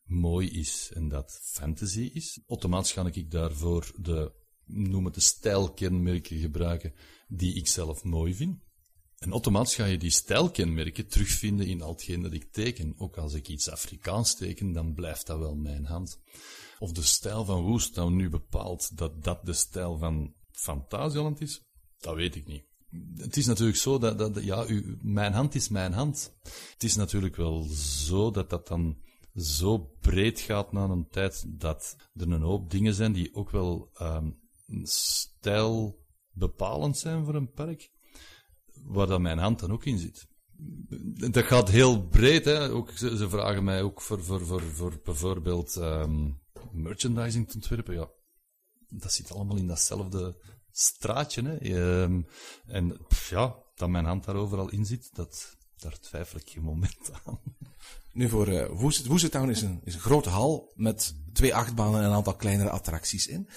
mooi 0.03 0.49
is 0.49 0.91
en 0.93 1.07
dat 1.07 1.39
fantasy 1.43 2.09
is, 2.13 2.39
automatisch 2.47 2.91
ga 2.91 3.09
ik 3.11 3.31
daarvoor 3.31 3.91
de, 3.95 4.33
noem 4.65 5.05
het 5.05 5.13
de 5.13 5.19
stijlkenmerken 5.19 6.39
gebruiken 6.39 6.93
die 7.27 7.55
ik 7.55 7.67
zelf 7.67 8.03
mooi 8.03 8.33
vind. 8.35 8.67
En 9.17 9.31
automatisch 9.31 9.75
ga 9.75 9.85
je 9.85 9.97
die 9.97 10.09
stijlkenmerken 10.09 11.07
terugvinden 11.07 11.67
in 11.67 11.81
al 11.81 11.91
hetgeen 11.91 12.21
dat 12.21 12.33
ik 12.33 12.51
teken. 12.51 12.93
Ook 12.97 13.17
als 13.17 13.33
ik 13.33 13.47
iets 13.47 13.69
Afrikaans 13.69 14.35
teken, 14.35 14.71
dan 14.71 14.93
blijft 14.93 15.27
dat 15.27 15.39
wel 15.39 15.55
mijn 15.55 15.85
hand. 15.85 16.21
Of 16.79 16.91
de 16.91 17.01
stijl 17.01 17.45
van 17.45 17.61
Woest 17.61 17.95
nou 17.95 18.11
nu 18.11 18.29
bepaalt 18.29 18.97
dat 18.97 19.23
dat 19.23 19.45
de 19.45 19.53
stijl 19.53 19.97
van 19.97 20.33
Fantasieland 20.51 21.41
is, 21.41 21.61
dat 21.97 22.15
weet 22.15 22.35
ik 22.35 22.47
niet. 22.47 22.68
Het 23.15 23.37
is 23.37 23.45
natuurlijk 23.45 23.77
zo 23.77 23.97
dat, 23.97 24.17
dat 24.17 24.43
ja, 24.43 24.65
mijn 25.01 25.33
hand 25.33 25.55
is 25.55 25.69
mijn 25.69 25.93
hand. 25.93 26.33
Het 26.73 26.83
is 26.83 26.95
natuurlijk 26.95 27.35
wel 27.35 27.63
zo 27.63 28.31
dat 28.31 28.49
dat 28.49 28.67
dan 28.67 28.97
zo 29.35 29.77
breed 30.01 30.39
gaat 30.39 30.71
na 30.71 30.83
een 30.83 31.07
tijd 31.09 31.45
dat 31.47 31.95
er 32.13 32.31
een 32.31 32.41
hoop 32.41 32.71
dingen 32.71 32.93
zijn 32.93 33.13
die 33.13 33.35
ook 33.35 33.49
wel 33.49 33.89
ehm 33.93 34.29
stijlbepalend 34.83 36.97
zijn 36.97 37.25
voor 37.25 37.35
een 37.35 37.51
park 37.51 37.91
waar 38.83 39.07
dat 39.07 39.19
mijn 39.19 39.37
hand 39.37 39.59
dan 39.59 39.71
ook 39.71 39.85
in 39.85 39.97
zit. 39.97 40.27
Dat 41.31 41.45
gaat 41.45 41.69
heel 41.69 42.07
breed, 42.07 42.45
hè. 42.45 42.69
Ook, 42.69 42.91
ze, 42.91 43.17
ze 43.17 43.29
vragen 43.29 43.63
mij 43.63 43.81
ook 43.81 44.01
voor, 44.01 44.23
voor, 44.23 44.45
voor, 44.45 44.61
voor 44.61 44.99
bijvoorbeeld 45.03 45.75
ehm, 45.75 46.31
merchandising 46.71 47.47
te 47.47 47.55
ontwerpen. 47.55 47.93
Ja, 47.93 48.09
dat 48.87 49.13
zit 49.13 49.31
allemaal 49.31 49.57
in 49.57 49.67
datzelfde 49.67 50.41
straatje. 50.79 51.57
Ehm, 51.57 52.21
en 52.67 52.97
ja, 53.29 53.55
dat 53.75 53.89
mijn 53.89 54.05
hand 54.05 54.25
daar 54.25 54.35
overal 54.35 54.69
in 54.69 54.85
zit, 54.85 55.09
dat, 55.13 55.57
daar 55.77 55.99
twijfel 55.99 56.39
ik 56.39 56.49
geen 56.49 56.63
moment 56.63 57.11
aan. 57.25 57.39
Nu 58.11 58.29
voor 58.29 58.47
uh, 58.47 59.49
is 59.49 59.61
een, 59.61 59.81
is 59.83 59.93
een 59.93 59.99
grote 59.99 60.29
hal 60.29 60.71
met 60.75 61.15
twee 61.33 61.55
achtbanen 61.55 61.99
en 61.99 62.05
een 62.05 62.13
aantal 62.13 62.35
kleinere 62.35 62.69
attracties 62.69 63.27
in. 63.27 63.49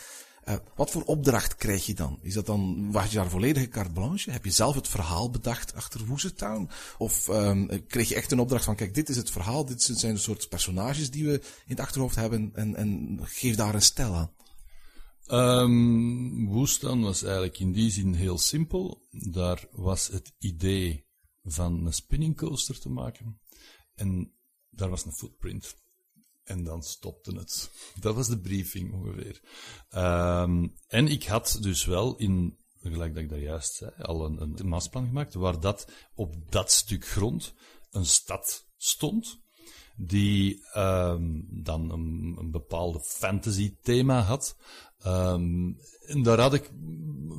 Uh, 0.49 0.55
wat 0.75 0.91
voor 0.91 1.03
opdracht 1.03 1.57
krijg 1.57 1.87
je 1.87 1.95
dan? 1.95 2.19
Is 2.23 2.35
dat 2.35 2.47
dan, 2.47 2.93
wacht 2.93 3.11
je 3.11 3.17
daar 3.17 3.31
volledige 3.31 3.69
carte 3.69 3.93
blanche? 3.93 4.31
Heb 4.31 4.45
je 4.45 4.51
zelf 4.51 4.75
het 4.75 4.89
verhaal 4.89 5.31
bedacht 5.31 5.75
achter 5.75 6.07
Woozy 6.07 6.31
Town? 6.31 6.71
Of 6.99 7.29
um, 7.29 7.87
kreeg 7.87 8.09
je 8.09 8.15
echt 8.15 8.33
een 8.33 8.41
opdracht 8.41 8.65
van, 8.65 8.77
kijk, 8.77 8.95
dit 8.95 9.09
is 9.09 9.17
het 9.17 9.31
verhaal, 9.31 9.65
dit 9.65 9.83
zijn 9.83 10.15
de 10.15 10.21
soort 10.21 10.49
personages 10.49 11.11
die 11.11 11.25
we 11.25 11.33
in 11.33 11.41
het 11.67 11.81
achterhoofd 11.81 12.17
hebben 12.17 12.51
en, 12.55 12.77
en 12.77 13.19
geef 13.23 13.57
daar 13.57 13.75
een 13.75 13.83
stijl 13.83 14.15
aan? 14.15 14.31
Um, 15.33 16.47
Woestan 16.47 17.03
was 17.03 17.23
eigenlijk 17.23 17.59
in 17.59 17.73
die 17.73 17.91
zin 17.91 18.15
heel 18.15 18.39
simpel. 18.39 19.07
Daar 19.11 19.67
was 19.71 20.09
het 20.09 20.33
idee 20.39 21.07
van 21.43 21.87
een 21.87 21.93
spinning 21.93 22.37
coaster 22.37 22.79
te 22.79 22.89
maken. 22.89 23.41
En 23.95 24.33
daar 24.71 24.89
was 24.89 25.05
een 25.05 25.13
footprint. 25.13 25.77
En 26.45 26.65
dan 26.65 26.83
stopte 26.83 27.33
het. 27.33 27.71
Dat 28.01 28.15
was 28.15 28.29
de 28.29 28.41
briefing 28.41 28.93
ongeveer. 28.93 29.41
Um, 29.91 30.77
en 30.87 31.09
ik 31.09 31.25
had 31.25 31.59
dus 31.61 31.85
wel 31.85 32.17
in, 32.17 32.59
gelijk 32.81 33.15
dat 33.15 33.23
ik 33.23 33.29
daar 33.29 33.39
juist 33.39 33.75
zei, 33.75 33.91
al 33.99 34.25
een, 34.25 34.41
een 34.41 34.81
gemaakt, 34.91 35.35
waar 35.35 35.61
dat 35.61 35.93
op 36.15 36.35
dat 36.51 36.71
stuk 36.71 37.07
grond 37.07 37.55
een 37.91 38.07
stad 38.07 38.67
stond, 38.77 39.41
die 39.97 40.65
um, 40.77 41.47
dan 41.63 41.91
een, 41.91 42.37
een 42.39 42.51
bepaalde 42.51 43.01
fantasy 43.01 43.77
thema 43.83 44.21
had. 44.21 44.57
Um, 45.07 45.79
en 46.07 46.23
daar 46.23 46.41
had 46.41 46.55
ik 46.55 46.71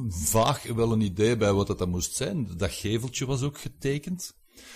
vaag 0.09 0.63
wel 0.63 0.91
een 0.91 1.01
idee 1.01 1.37
bij 1.37 1.53
wat 1.53 1.67
dat, 1.67 1.77
dat 1.77 1.87
moest 1.87 2.15
zijn. 2.15 2.57
Dat 2.57 2.71
geveltje 2.71 3.25
was 3.25 3.41
ook 3.41 3.57
getekend. 3.57 4.35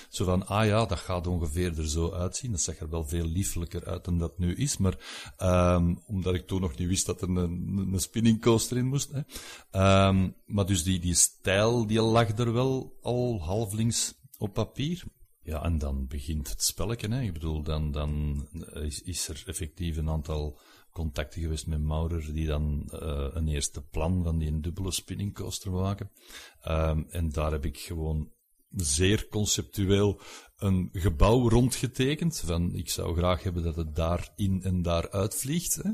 Zo 0.10 0.26
van, 0.26 0.48
ah 0.48 0.66
ja, 0.66 0.86
dat 0.86 1.00
gaat 1.00 1.28
ongeveer 1.28 1.78
er 1.78 1.90
zo 1.90 2.12
uitzien. 2.12 2.52
Dat 2.52 2.62
zag 2.62 2.80
er 2.80 2.90
wel 2.90 3.08
veel 3.08 3.26
liefelijker 3.26 3.86
uit 3.86 4.06
dan 4.06 4.18
dat 4.18 4.38
nu 4.38 4.56
is. 4.56 4.78
Maar 4.78 4.98
um, 5.76 6.02
omdat 6.06 6.34
ik 6.34 6.48
toen 6.48 6.62
nog 6.62 6.78
niet 6.78 6.88
wist 6.88 7.06
dat 7.06 7.22
er 7.22 7.30
een, 7.30 7.88
een 7.94 8.00
spinning 8.00 8.42
coaster 8.42 8.78
in 8.78 8.88
moest. 8.88 9.12
Hè. 9.12 10.08
Um, 10.08 10.36
maar 10.46 10.66
dus 10.66 10.84
die, 10.84 11.00
die 11.00 11.16
stijl, 11.16 11.88
die 11.88 12.02
lag 12.02 12.38
er 12.38 12.54
wel 12.54 12.98
al 13.02 13.42
halflings 13.42 14.14
op 14.38 14.54
papier. 14.54 15.04
Ja, 15.42 15.64
en 15.64 15.78
dan 15.78 16.08
begint 16.08 16.50
het 16.50 16.64
spelletje. 16.64 17.08
Hè. 17.08 17.22
Ik 17.22 17.34
bedoel, 17.34 17.64
dan, 17.64 17.92
dan 17.92 18.42
is 19.04 19.28
er 19.28 19.44
effectief 19.46 19.98
een 19.98 20.10
aantal 20.10 20.60
contacten 20.98 21.42
geweest 21.42 21.68
met 21.68 21.82
Maurer, 21.82 22.34
die 22.34 22.48
dan 22.48 22.90
uh, 22.94 23.28
een 23.34 23.48
eerste 23.48 23.82
plan 23.82 24.24
van 24.24 24.38
die 24.38 24.60
dubbele 24.60 24.92
spinning 24.92 25.34
coaster 25.34 25.72
maken. 25.72 26.12
Um, 26.68 27.06
en 27.10 27.30
daar 27.30 27.52
heb 27.52 27.66
ik 27.66 27.78
gewoon 27.78 28.32
zeer 28.70 29.28
conceptueel 29.30 30.20
een 30.58 30.90
gebouw 30.94 31.50
rondgetekend. 31.50 32.40
Van, 32.46 32.74
ik 32.74 32.90
zou 32.90 33.16
graag 33.16 33.44
hebben 33.44 33.64
dat 33.64 33.76
het 33.76 33.96
daar 33.96 34.32
in 34.36 34.64
en 34.64 34.82
daar 34.82 35.12
uitvliegt. 35.12 35.76
Hè? 35.76 35.92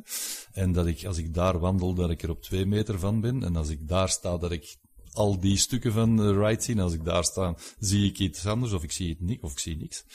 En 0.52 0.72
dat 0.72 0.86
ik, 0.86 1.06
als 1.06 1.18
ik 1.18 1.34
daar 1.34 1.60
wandel, 1.60 1.94
dat 1.94 2.10
ik 2.10 2.24
er 2.24 2.30
op 2.30 2.42
twee 2.42 2.66
meter 2.66 3.00
van 3.00 3.22
ben. 3.22 3.44
En 3.44 3.56
als 3.56 3.70
ik 3.70 3.88
daar 3.88 4.10
sta, 4.10 4.38
dat 4.38 4.52
ik 4.52 4.78
al 5.12 5.40
die 5.40 5.58
stukken 5.58 5.92
van 5.92 6.18
de 6.18 6.40
ride 6.40 6.62
zie. 6.62 6.82
Als 6.82 6.94
ik 6.94 7.06
daar 7.06 7.24
sta, 7.24 7.56
zie 7.80 8.10
ik 8.10 8.20
iets 8.20 8.46
anders, 8.46 8.74
of 8.74 8.84
ik 8.84 8.92
zie 8.92 9.10
het 9.10 9.20
niet, 9.20 9.42
of 9.42 9.52
ik 9.52 9.60
zie 9.60 9.78
niks. 9.78 10.06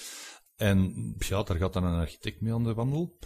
En 0.56 1.14
ja, 1.18 1.42
daar 1.42 1.56
gaat 1.56 1.72
dan 1.72 1.84
een 1.84 2.00
architect 2.00 2.40
mee 2.40 2.52
aan 2.52 2.64
de 2.64 2.74
wandel. 2.74 3.18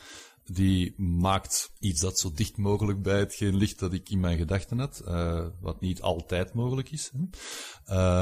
Die 0.45 1.01
maakt 1.01 1.73
iets 1.79 2.01
dat 2.01 2.19
zo 2.19 2.33
dicht 2.33 2.57
mogelijk 2.57 3.03
bij 3.03 3.19
hetgeen 3.19 3.57
ligt 3.57 3.79
dat 3.79 3.93
ik 3.93 4.09
in 4.09 4.21
mijn 4.21 4.39
gedachten 4.39 4.79
had, 4.79 5.03
uh, 5.07 5.47
wat 5.61 5.81
niet 5.81 6.03
altijd 6.03 6.55
mogelijk 6.55 6.91
is. 6.91 7.13
Hè. 7.13 7.19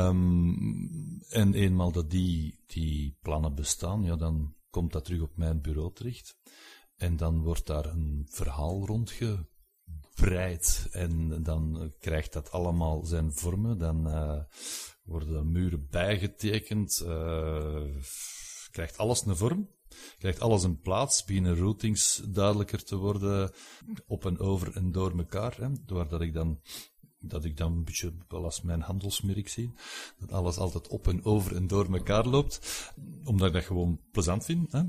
Um, 0.06 1.20
en 1.28 1.54
eenmaal 1.54 1.92
dat 1.92 2.10
die, 2.10 2.60
die 2.66 3.16
plannen 3.22 3.54
bestaan, 3.54 4.02
ja, 4.02 4.16
dan 4.16 4.54
komt 4.70 4.92
dat 4.92 5.04
terug 5.04 5.20
op 5.20 5.36
mijn 5.36 5.60
bureau 5.60 5.94
terecht. 5.94 6.36
En 6.96 7.16
dan 7.16 7.42
wordt 7.42 7.66
daar 7.66 7.86
een 7.86 8.26
verhaal 8.30 8.86
rondgebreid. 8.86 10.88
En 10.90 11.42
dan 11.42 11.92
krijgt 11.98 12.32
dat 12.32 12.50
allemaal 12.50 13.04
zijn 13.04 13.32
vormen. 13.32 13.78
Dan 13.78 14.06
uh, 14.06 14.40
worden 15.02 15.52
muren 15.52 15.86
bijgetekend. 15.90 17.02
Uh, 17.06 17.84
krijgt 18.70 18.98
alles 18.98 19.26
een 19.26 19.36
vorm 19.36 19.68
krijgt 20.18 20.40
alles 20.40 20.62
een 20.62 20.80
plaats, 20.80 21.24
beginnen 21.24 21.56
routings 21.56 22.22
duidelijker 22.28 22.84
te 22.84 22.96
worden, 22.96 23.52
op 24.06 24.26
en 24.26 24.38
over 24.38 24.76
en 24.76 24.92
door 24.92 25.18
elkaar, 25.18 25.56
hè, 25.56 25.68
doordat 25.86 26.20
ik 26.20 26.34
dan 26.34 26.60
dat 27.22 27.44
ik 27.44 27.56
dan 27.56 27.72
een 27.72 27.84
beetje 27.84 28.12
wel 28.28 28.44
als 28.44 28.62
mijn 28.62 28.80
handelsmerk 28.80 29.48
zie, 29.48 29.72
dat 30.18 30.32
alles 30.32 30.56
altijd 30.56 30.88
op 30.88 31.08
en 31.08 31.24
over 31.24 31.56
en 31.56 31.66
door 31.66 31.92
elkaar 31.92 32.26
loopt, 32.26 32.60
omdat 33.24 33.48
ik 33.48 33.52
dat 33.52 33.64
gewoon 33.64 34.00
plezant 34.12 34.44
vind. 34.44 34.72
Hè. 34.72 34.82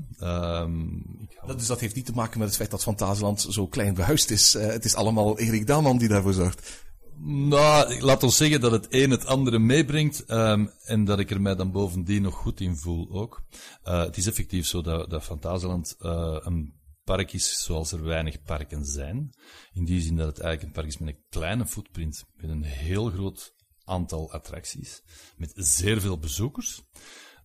Um, 0.60 1.28
dat, 1.46 1.58
dus 1.58 1.66
dat 1.66 1.80
heeft 1.80 1.94
niet 1.94 2.06
te 2.06 2.12
maken 2.12 2.38
met 2.38 2.48
het 2.48 2.56
feit 2.56 2.70
dat 2.70 2.82
Fantasieland 2.82 3.40
zo 3.40 3.66
klein 3.66 3.94
behuisd 3.94 4.30
is. 4.30 4.54
Uh, 4.54 4.66
het 4.66 4.84
is 4.84 4.94
allemaal 4.94 5.38
Erik 5.38 5.66
Daalman 5.66 5.98
die 5.98 6.08
daarvoor 6.08 6.32
zorgt. 6.32 6.90
Nou, 7.18 8.00
laat 8.00 8.22
ons 8.22 8.36
zeggen 8.36 8.60
dat 8.60 8.72
het 8.72 8.86
een 8.90 9.10
het 9.10 9.26
andere 9.26 9.58
meebrengt 9.58 10.24
ehm, 10.24 10.66
en 10.84 11.04
dat 11.04 11.18
ik 11.18 11.30
er 11.30 11.40
mij 11.40 11.54
dan 11.54 11.72
bovendien 11.72 12.22
nog 12.22 12.34
goed 12.34 12.60
in 12.60 12.76
voel 12.76 13.10
ook. 13.10 13.42
Eh, 13.82 14.02
het 14.02 14.16
is 14.16 14.26
effectief 14.26 14.66
zo 14.66 14.82
dat, 14.82 15.10
dat 15.10 15.22
Fantasieland 15.22 15.96
eh, 15.98 16.36
een 16.40 16.74
park 17.04 17.32
is 17.32 17.64
zoals 17.64 17.92
er 17.92 18.04
weinig 18.04 18.42
parken 18.42 18.84
zijn. 18.84 19.32
In 19.72 19.84
die 19.84 20.00
zin 20.00 20.16
dat 20.16 20.26
het 20.26 20.38
eigenlijk 20.38 20.62
een 20.62 20.82
park 20.82 20.86
is 20.86 20.98
met 20.98 21.08
een 21.08 21.24
kleine 21.28 21.66
footprint, 21.66 22.24
met 22.36 22.50
een 22.50 22.62
heel 22.62 23.10
groot 23.10 23.54
aantal 23.84 24.32
attracties, 24.32 25.02
met 25.36 25.52
zeer 25.54 26.00
veel 26.00 26.18
bezoekers. 26.18 26.82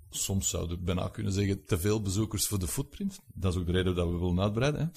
Soms 0.10 0.50
zouden 0.50 0.78
we 0.78 0.84
bijna 0.84 1.08
kunnen 1.08 1.34
zeggen 1.34 1.66
te 1.66 1.80
veel 1.80 2.02
bezoekers 2.02 2.48
voor 2.48 2.60
de 2.60 2.68
footprint. 2.68 3.20
Dat 3.34 3.54
is 3.54 3.60
ook 3.60 3.66
de 3.66 3.72
reden 3.72 3.96
dat 3.96 4.08
we 4.10 4.18
willen 4.18 4.40
uitbreiden. 4.40 4.80
Hè. 4.82 4.88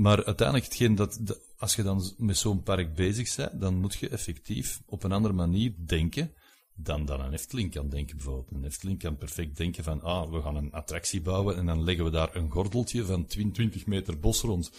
Maar 0.00 0.24
uiteindelijk, 0.24 0.66
hetgeen 0.68 0.94
dat, 0.94 1.18
de- 1.20 1.40
als 1.58 1.74
je 1.74 1.82
dan 1.82 2.02
met 2.18 2.36
zo'n 2.36 2.62
park 2.62 2.94
bezig 2.94 3.36
bent, 3.36 3.60
dan 3.60 3.74
moet 3.74 3.94
je 3.94 4.08
effectief 4.08 4.82
op 4.86 5.02
een 5.02 5.12
andere 5.12 5.34
manier 5.34 5.74
denken 5.86 6.32
dan 6.74 7.04
dan 7.04 7.20
een 7.20 7.32
Efteling 7.32 7.70
kan 7.70 7.88
denken 7.88 8.16
bijvoorbeeld. 8.16 8.50
Een 8.50 8.64
Efteling 8.64 8.98
kan 8.98 9.16
perfect 9.16 9.56
denken 9.56 9.84
van, 9.84 10.02
ah, 10.02 10.30
we 10.30 10.42
gaan 10.42 10.56
een 10.56 10.72
attractie 10.72 11.20
bouwen 11.20 11.56
en 11.56 11.66
dan 11.66 11.84
leggen 11.84 12.04
we 12.04 12.10
daar 12.10 12.36
een 12.36 12.50
gordeltje 12.50 13.04
van 13.04 13.26
20 13.26 13.86
meter 13.86 14.20
bos 14.20 14.40
rond. 14.40 14.70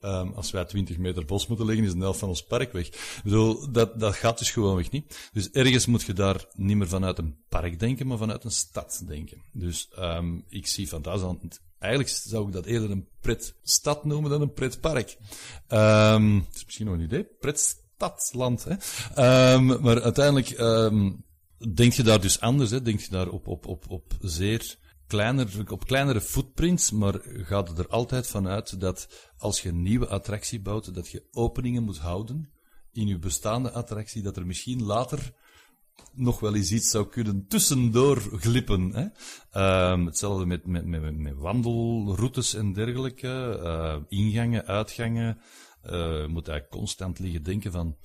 Ehm, 0.00 0.32
als 0.32 0.50
wij 0.50 0.64
20 0.64 0.98
meter 0.98 1.24
bos 1.24 1.46
moeten 1.46 1.66
leggen, 1.66 1.84
is 1.84 1.92
de 1.92 1.98
helft 1.98 2.18
van 2.18 2.28
ons 2.28 2.44
park 2.44 2.72
weg. 2.72 2.88
Bedoel, 3.24 3.72
dat, 3.72 4.00
dat 4.00 4.14
gaat 4.14 4.38
dus 4.38 4.50
gewoonweg 4.50 4.90
niet. 4.90 5.30
Dus 5.32 5.50
ergens 5.50 5.86
moet 5.86 6.02
je 6.02 6.12
daar 6.12 6.46
niet 6.54 6.76
meer 6.76 6.88
vanuit 6.88 7.18
een 7.18 7.36
park 7.48 7.78
denken, 7.78 8.06
maar 8.06 8.18
vanuit 8.18 8.44
een 8.44 8.50
stad 8.50 9.02
denken. 9.06 9.42
Dus 9.52 9.88
ehm, 9.94 10.40
ik 10.48 10.66
zie 10.66 10.86
Fantasieland... 10.86 11.60
Eigenlijk 11.78 12.12
zou 12.12 12.46
ik 12.46 12.52
dat 12.52 12.66
eerder 12.66 12.90
een 12.90 13.08
pretstad 13.20 14.04
noemen 14.04 14.30
dan 14.30 14.40
een 14.40 14.52
pretpark. 14.52 15.16
Ehm 15.68 16.38
dat 16.38 16.54
is 16.54 16.64
misschien 16.64 16.86
nog 16.86 16.94
een 16.94 17.00
idee. 17.00 17.24
Pretstadland, 17.40 18.64
hè. 18.64 18.74
Ehm, 19.14 19.66
maar 19.82 20.02
uiteindelijk 20.02 20.50
ehm, 20.50 21.12
denk 21.74 21.92
je 21.92 22.02
daar 22.02 22.20
dus 22.20 22.40
anders, 22.40 22.70
hè. 22.70 22.82
Denk 22.82 23.00
je 23.00 23.10
daar 23.10 23.28
op, 23.28 23.46
op, 23.46 23.66
op, 23.66 23.84
op 23.88 24.12
zeer 24.20 24.76
kleiner, 25.08 25.70
op 25.70 25.86
kleinere 25.86 26.20
footprints, 26.20 26.90
maar 26.90 27.20
gaat 27.22 27.78
er 27.78 27.88
altijd 27.88 28.26
vanuit 28.26 28.80
dat 28.80 29.30
als 29.38 29.62
je 29.62 29.68
een 29.68 29.82
nieuwe 29.82 30.08
attractie 30.08 30.60
bouwt, 30.60 30.94
dat 30.94 31.08
je 31.08 31.28
openingen 31.32 31.82
moet 31.82 31.98
houden 31.98 32.52
in 32.92 33.06
je 33.06 33.18
bestaande 33.18 33.70
attractie, 33.72 34.22
dat 34.22 34.36
er 34.36 34.46
misschien 34.46 34.82
later 34.82 35.32
nog 36.12 36.40
wel 36.40 36.54
eens 36.54 36.72
iets 36.72 36.90
zou 36.90 37.08
kunnen 37.08 37.46
tussendoor 37.46 38.16
glippen. 38.16 38.92
Hè? 38.92 39.06
Ehm, 39.50 40.04
hetzelfde 40.04 40.46
met, 40.46 40.66
met, 40.66 40.86
met, 40.86 41.18
met 41.18 41.34
wandelroutes 41.36 42.54
en 42.54 42.72
dergelijke, 42.72 43.60
eh, 43.62 43.96
ingangen, 44.08 44.66
uitgangen. 44.66 45.38
Eh, 45.82 45.92
je 45.92 46.26
moet 46.28 46.48
eigenlijk 46.48 46.70
constant 46.70 47.18
liggen 47.18 47.42
denken 47.42 47.72
van, 47.72 47.96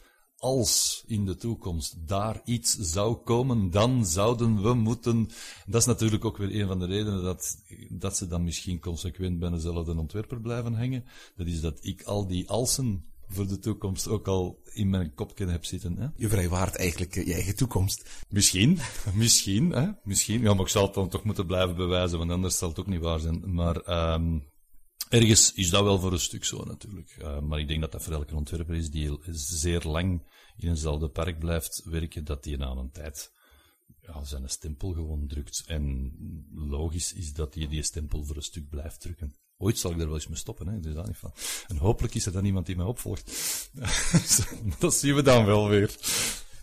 als 0.44 1.04
in 1.08 1.26
de 1.26 1.36
toekomst 1.36 1.96
daar 2.08 2.42
iets 2.46 2.78
zou 2.80 3.16
komen, 3.16 3.72
dan 3.72 4.06
zouden 4.06 4.62
we 4.62 4.74
moeten. 4.74 5.30
Dat 5.66 5.82
is 5.82 5.88
natuurlijk 5.88 6.26
ook 6.26 6.38
weer 6.38 6.62
een 6.62 6.68
van 6.68 6.80
de 6.80 6.86
redenen 6.86 7.24
dat, 7.24 7.58
dat 7.90 8.18
ze 8.18 8.28
dan 8.28 8.44
misschien 8.44 8.80
consequent 8.80 9.40
bij 9.40 9.50
dezelfde 9.50 9.98
ontwerper 9.98 10.42
blijven 10.42 10.74
hangen. 10.74 11.06
Dat 11.36 11.48
is 11.48 11.62
dat 11.62 11.78
ik 11.82 12.04
al 12.04 12.28
die 12.28 12.50
alsen 12.50 13.06
voor 13.28 13.48
de 13.48 13.60
toekomst 13.60 14.08
ook 14.08 14.28
al 14.28 14.62
in 14.74 14.90
mijn 14.90 15.14
kopje 15.14 15.46
heb 15.46 15.66
zitten. 15.66 15.98
Hè? 15.98 16.08
Je 16.16 16.30
vrijwaart 16.30 16.76
eigenlijk 16.76 17.16
eh, 17.16 17.26
je 17.26 17.34
eigen 17.34 17.56
toekomst. 17.56 18.26
Misschien, 18.30 18.80
misschien, 19.14 19.70
hè? 19.72 19.88
misschien. 20.04 20.42
Ja, 20.42 20.54
maar 20.54 20.66
ik 20.66 20.72
zal 20.72 20.86
het 20.86 20.94
dan 20.94 21.10
toch 21.10 21.24
moeten 21.24 21.46
blijven 21.46 21.76
bewijzen, 21.76 22.18
want 22.18 22.32
anders 22.32 22.58
zal 22.58 22.70
het 22.70 22.80
ook 22.80 22.88
niet 22.88 23.02
waar 23.02 23.20
zijn. 23.20 23.54
Maar 23.54 23.76
ehm 23.76 24.38
ergens 25.14 25.54
is 25.54 25.70
dat 25.70 25.84
wel 25.84 26.00
voor 26.00 26.12
een 26.12 26.20
stuk 26.20 26.46
zo 26.46 26.64
natuurlijk. 26.64 27.42
Maar 27.42 27.60
ik 27.60 27.68
denk 27.68 27.82
dat 27.82 27.92
dat 27.92 28.04
voor 28.04 28.14
elke 28.14 28.36
ontwerper 28.36 28.76
is 28.76 28.90
die 28.90 29.20
zeer 29.32 29.82
lang 29.84 30.22
in 30.58 30.70
eenzelfde 30.70 31.08
park 31.08 31.40
blijft 31.40 31.82
werken, 31.86 32.24
dat 32.24 32.44
die 32.44 32.58
na 32.58 32.70
een 32.70 32.92
tijd 32.92 33.32
ja, 34.02 34.24
zijn 34.24 34.50
stempel 34.50 34.94
gewoon 34.94 35.28
drukt. 35.28 35.64
En 35.68 36.14
logisch 36.54 37.14
is 37.14 37.34
dat 37.34 37.54
hij 37.54 37.68
die 37.68 37.84
stempel 37.84 38.24
voor 38.24 38.36
een 38.36 38.42
stuk 38.42 38.70
blijft 38.70 39.02
drukken. 39.02 39.36
Ooit 39.58 39.78
zal 39.78 39.92
ik 39.92 40.00
er 40.00 40.06
wel 40.06 40.16
eens 40.16 40.28
mee 40.28 40.38
stoppen, 40.38 40.68
hè? 40.68 40.80
Dus 40.80 40.94
dat 40.94 41.08
niet 41.08 41.18
van. 41.18 41.34
En 41.68 41.78
hopelijk 41.78 42.16
is 42.16 42.26
er 42.26 42.32
dan 42.32 42.46
iemand 42.46 42.66
die 42.66 42.76
mij 42.76 42.86
opvolgt. 42.86 43.32
dat 44.80 44.94
zien 44.94 45.16
we 45.16 45.22
dan 45.22 45.46
wel 45.46 45.70
weer. 45.70 45.96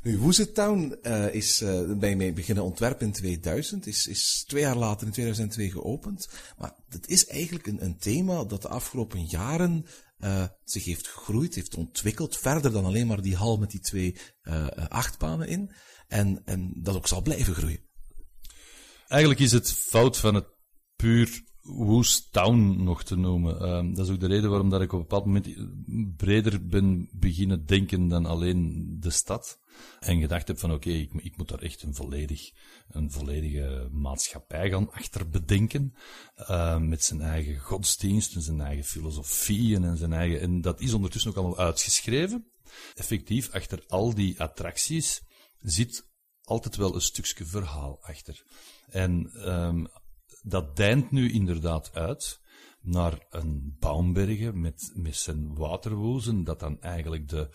Nu, 0.02 0.18
Woozet 0.18 0.54
Town 0.54 0.98
eh, 1.02 1.34
is 1.34 1.60
eh, 1.60 1.92
bij 1.92 2.16
mij 2.16 2.32
beginnen 2.32 2.64
ontwerpen 2.64 3.06
in 3.06 3.12
2000, 3.12 3.86
is, 3.86 4.06
is 4.06 4.44
twee 4.46 4.62
jaar 4.62 4.76
later 4.76 5.06
in 5.06 5.12
2002 5.12 5.70
geopend. 5.70 6.28
Maar 6.58 6.74
het 6.88 7.08
is 7.08 7.26
eigenlijk 7.26 7.66
een, 7.66 7.84
een 7.84 7.98
thema 7.98 8.44
dat 8.44 8.62
de 8.62 8.68
afgelopen 8.68 9.24
jaren 9.24 9.86
eh, 10.18 10.44
zich 10.64 10.84
heeft 10.84 11.08
gegroeid, 11.08 11.54
heeft 11.54 11.74
ontwikkeld, 11.74 12.36
verder 12.36 12.72
dan 12.72 12.84
alleen 12.84 13.06
maar 13.06 13.22
die 13.22 13.36
hal 13.36 13.56
met 13.56 13.70
die 13.70 13.80
twee 13.80 14.16
achtbanen 14.88 15.48
in. 15.48 15.70
En, 16.08 16.42
en 16.44 16.72
dat 16.76 16.96
ook 16.96 17.06
zal 17.06 17.22
blijven 17.22 17.54
groeien. 17.54 17.88
Eigenlijk 19.08 19.40
is 19.40 19.52
het 19.52 19.72
fout 19.72 20.16
van 20.16 20.34
het 20.34 20.46
puur 20.96 21.42
Woest 21.62 22.32
Town 22.32 22.82
nog 22.82 23.02
te 23.02 23.16
noemen. 23.16 23.60
Ehm, 23.60 23.94
dat 23.94 24.06
is 24.06 24.12
ook 24.12 24.20
de 24.20 24.26
reden 24.26 24.50
waarom 24.50 24.70
dat 24.70 24.80
ik 24.80 24.92
op 24.92 24.98
een 24.98 25.06
bepaald 25.06 25.24
moment 25.24 25.56
breder 26.16 26.66
ben 26.66 27.08
beginnen 27.12 27.66
denken 27.66 28.08
dan 28.08 28.26
alleen 28.26 28.86
de 29.00 29.10
stad. 29.10 29.60
En 30.00 30.20
gedacht 30.20 30.48
heb 30.48 30.58
van 30.58 30.72
oké, 30.72 30.90
ik, 30.90 31.12
ik 31.12 31.36
moet 31.36 31.48
daar 31.48 31.62
echt 31.62 31.82
een, 31.82 31.94
volledig, 31.94 32.50
een 32.88 33.10
volledige 33.10 33.88
maatschappij 33.92 34.70
gaan 34.70 34.92
achter 34.92 35.28
bedenken. 35.28 35.94
Ehm, 36.34 36.88
met 36.88 37.04
zijn 37.04 37.20
eigen 37.20 37.58
godsdienst 37.58 38.34
en 38.34 38.42
zijn 38.42 38.60
eigen 38.60 38.84
filosofieën 38.84 39.84
en 39.84 39.96
zijn 39.96 40.12
eigen... 40.12 40.40
En 40.40 40.60
dat 40.60 40.80
is 40.80 40.92
ondertussen 40.92 41.30
ook 41.30 41.36
allemaal 41.36 41.58
uitgeschreven. 41.58 42.50
Effectief, 42.94 43.50
achter 43.50 43.84
al 43.86 44.14
die 44.14 44.40
attracties 44.40 45.22
zit 45.60 46.08
altijd 46.42 46.76
wel 46.76 46.94
een 46.94 47.00
stukje 47.00 47.44
verhaal 47.44 47.98
achter. 48.02 48.44
En 48.88 49.30
ehm, 49.34 49.84
dat 50.42 50.76
deint 50.76 51.10
nu 51.10 51.32
inderdaad 51.32 51.94
uit 51.94 52.40
naar 52.80 53.26
een 53.30 53.76
Baumbergen 53.78 54.60
met, 54.60 54.92
met 54.94 55.16
zijn 55.16 55.54
waterwoezen, 55.54 56.44
dat 56.44 56.60
dan 56.60 56.80
eigenlijk 56.80 57.28
de, 57.28 57.48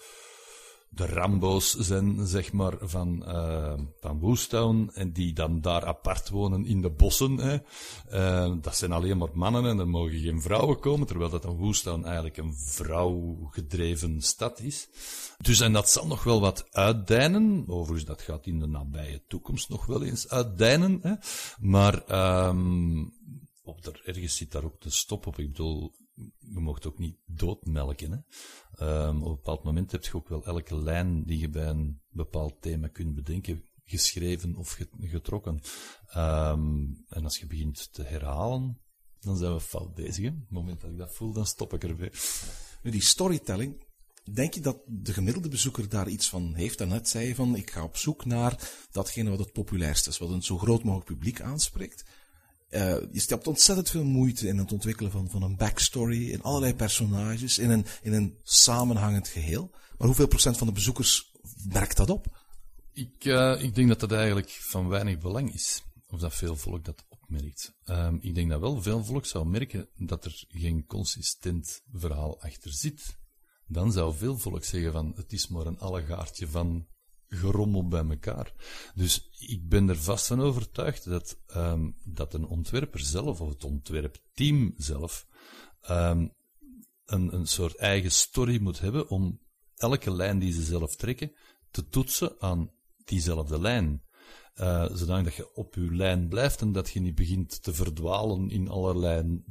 de 0.95 1.05
Rambo's 1.05 1.73
zijn, 1.73 2.27
zeg 2.27 2.51
maar, 2.51 2.73
van, 2.79 3.25
eh 3.25 3.73
van 3.99 4.19
Woostown, 4.19 4.91
en 4.93 5.11
die 5.11 5.33
dan 5.33 5.61
daar 5.61 5.85
apart 5.85 6.29
wonen 6.29 6.65
in 6.65 6.81
de 6.81 6.89
bossen. 6.89 7.37
Hè. 7.37 7.57
Eh, 8.09 8.53
dat 8.61 8.77
zijn 8.77 8.91
alleen 8.91 9.17
maar 9.17 9.29
mannen 9.33 9.65
en 9.65 9.79
er 9.79 9.87
mogen 9.87 10.19
geen 10.19 10.41
vrouwen 10.41 10.79
komen, 10.79 11.07
terwijl 11.07 11.29
dat 11.29 11.45
een 11.45 11.57
Woostown 11.57 12.03
eigenlijk 12.03 12.37
een 12.37 12.55
vrouwgedreven 12.55 14.21
stad 14.21 14.59
is. 14.59 14.89
Dus 15.37 15.59
en 15.59 15.73
dat 15.73 15.89
zal 15.89 16.07
nog 16.07 16.23
wel 16.23 16.39
wat 16.39 16.67
uitdijnen. 16.71 17.63
Overigens, 17.67 18.05
dat 18.05 18.21
gaat 18.21 18.45
in 18.45 18.59
de 18.59 18.67
nabije 18.67 19.21
toekomst 19.27 19.69
nog 19.69 19.85
wel 19.85 20.03
eens 20.03 20.29
uitdijnen. 20.29 20.99
Hè. 21.01 21.13
Maar 21.59 22.03
ehm 22.05 23.03
op 23.65 23.85
er, 23.85 24.01
ergens 24.05 24.35
zit 24.35 24.51
daar 24.51 24.63
ook 24.63 24.81
de 24.81 24.89
stop 24.89 25.25
op. 25.25 25.39
Ik 25.39 25.47
bedoel, 25.47 25.93
je 26.37 26.59
mocht 26.59 26.85
ook 26.85 26.97
niet 26.97 27.17
doodmelken. 27.25 28.25
Ehm, 28.75 29.17
op 29.21 29.27
een 29.27 29.35
bepaald 29.35 29.63
moment 29.63 29.91
heb 29.91 30.03
je 30.03 30.15
ook 30.15 30.27
wel 30.29 30.45
elke 30.45 30.75
lijn 30.75 31.23
die 31.23 31.39
je 31.39 31.49
bij 31.49 31.67
een 31.67 32.01
bepaald 32.09 32.61
thema 32.61 32.87
kunt 32.87 33.15
bedenken, 33.15 33.63
geschreven 33.83 34.55
of 34.55 34.71
get- 34.71 34.89
getrokken. 34.99 35.61
Ehm, 36.07 36.85
en 37.07 37.23
als 37.23 37.37
je 37.37 37.47
begint 37.47 37.93
te 37.93 38.03
herhalen, 38.03 38.79
dan 39.19 39.37
zijn 39.37 39.53
we 39.53 39.59
fout 39.59 39.93
bezig. 39.93 40.29
Op 40.29 40.39
het 40.39 40.49
moment 40.49 40.81
dat 40.81 40.91
ik 40.91 40.97
dat 40.97 41.13
voel, 41.13 41.33
dan 41.33 41.45
stop 41.45 41.73
ik 41.73 41.83
erbij. 41.83 42.11
Nu, 42.83 42.91
die 42.91 43.01
storytelling, 43.01 43.83
denk 44.33 44.53
je 44.53 44.61
dat 44.61 44.77
de 44.87 45.13
gemiddelde 45.13 45.49
bezoeker 45.49 45.89
daar 45.89 46.07
iets 46.07 46.29
van 46.29 46.53
heeft? 46.53 46.77
Daarnet 46.77 47.09
zei 47.09 47.27
je 47.27 47.35
van, 47.35 47.55
ik 47.55 47.71
ga 47.71 47.83
op 47.83 47.97
zoek 47.97 48.25
naar 48.25 48.71
datgene 48.91 49.29
wat 49.29 49.39
het 49.39 49.51
populairst 49.51 50.07
is, 50.07 50.17
wat 50.17 50.29
een 50.29 50.43
zo 50.43 50.57
groot 50.57 50.83
mogelijk 50.83 51.09
publiek 51.09 51.41
aanspreekt. 51.41 52.05
Eh, 52.75 52.95
je 53.11 53.19
stept 53.19 53.47
ontzettend 53.47 53.89
veel 53.89 54.03
moeite 54.03 54.47
in 54.47 54.57
het 54.57 54.71
ontwikkelen 54.71 55.11
van, 55.11 55.29
van 55.29 55.43
een 55.43 55.55
backstory, 55.55 56.29
in 56.29 56.41
allerlei 56.41 56.75
personages, 56.75 57.59
in 57.59 57.69
een, 57.69 57.85
in 58.01 58.13
een 58.13 58.37
samenhangend 58.43 59.27
geheel. 59.27 59.69
Maar 59.97 60.07
hoeveel 60.07 60.27
procent 60.27 60.57
van 60.57 60.67
de 60.67 60.73
bezoekers 60.73 61.31
merkt 61.67 61.97
dat 61.97 62.09
op? 62.09 62.37
Ik, 62.93 63.25
eh, 63.25 63.61
ik 63.61 63.75
denk 63.75 63.87
dat 63.87 63.99
dat 63.99 64.11
eigenlijk 64.11 64.49
van 64.49 64.87
weinig 64.87 65.19
belang 65.19 65.53
is. 65.53 65.83
Of 66.09 66.19
dat 66.19 66.35
veel 66.35 66.55
volk 66.55 66.85
dat 66.85 67.05
opmerkt. 67.09 67.73
Ehm, 67.83 68.17
ik 68.19 68.35
denk 68.35 68.49
dat 68.49 68.59
wel 68.59 68.81
veel 68.81 69.03
volk 69.03 69.25
zou 69.25 69.47
merken 69.47 69.89
dat 69.97 70.25
er 70.25 70.43
geen 70.47 70.85
consistent 70.85 71.81
verhaal 71.93 72.41
achter 72.41 72.73
zit. 72.73 73.17
Dan 73.67 73.91
zou 73.91 74.15
veel 74.15 74.37
volk 74.37 74.63
zeggen 74.63 74.91
van 74.91 75.13
het 75.15 75.33
is 75.33 75.47
maar 75.47 75.65
een 75.65 75.79
allegaartje 75.79 76.47
van 76.47 76.87
gerommel 77.35 77.87
bij 77.87 78.05
elkaar. 78.09 78.53
Dus 78.95 79.29
ik 79.39 79.69
ben 79.69 79.89
er 79.89 79.97
vast 79.97 80.27
van 80.27 80.41
overtuigd 80.41 81.09
dat, 81.09 81.37
ehm, 81.47 81.89
dat 82.03 82.33
een 82.33 82.45
ontwerper 82.45 82.99
zelf, 82.99 83.41
of 83.41 83.49
het 83.49 83.63
ontwerpteam 83.63 84.73
zelf, 84.77 85.27
ehm, 85.81 86.27
een, 87.05 87.33
een 87.33 87.47
soort 87.47 87.75
eigen 87.75 88.11
story 88.11 88.61
moet 88.61 88.79
hebben 88.79 89.09
om 89.09 89.39
elke 89.75 90.11
lijn 90.11 90.39
die 90.39 90.53
ze 90.53 90.63
zelf 90.63 90.95
trekken 90.95 91.31
te 91.71 91.89
toetsen 91.89 92.35
aan 92.39 92.71
diezelfde 93.05 93.59
lijn. 93.59 94.03
Eh, 94.53 94.85
zodat 94.93 95.33
je 95.33 95.55
op 95.55 95.75
je 95.75 95.95
lijn 95.95 96.27
blijft 96.27 96.61
en 96.61 96.71
dat 96.71 96.89
je 96.89 96.99
niet 96.99 97.15
begint 97.15 97.63
te 97.63 97.73
verdwalen 97.73 98.49
in 98.49 98.69
allerlei 98.69 99.43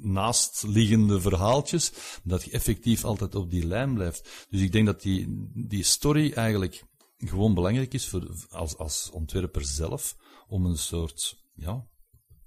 naastliggende 0.00 1.20
verhaaltjes, 1.20 1.92
dat 2.22 2.42
je 2.42 2.50
effectief 2.50 3.04
altijd 3.04 3.34
op 3.34 3.50
die 3.50 3.66
lijn 3.66 3.94
blijft. 3.94 4.46
Dus 4.50 4.60
ik 4.60 4.72
denk 4.72 4.86
dat 4.86 5.02
die, 5.02 5.50
die 5.54 5.82
story 5.82 6.32
eigenlijk 6.32 6.84
gewoon 7.16 7.54
belangrijk 7.54 7.94
is 7.94 8.08
voor, 8.08 8.46
als, 8.48 8.76
als 8.76 9.10
ontwerper 9.10 9.64
zelf, 9.64 10.16
om 10.48 10.66
een 10.66 10.78
soort, 10.78 11.44
ja, 11.54 11.88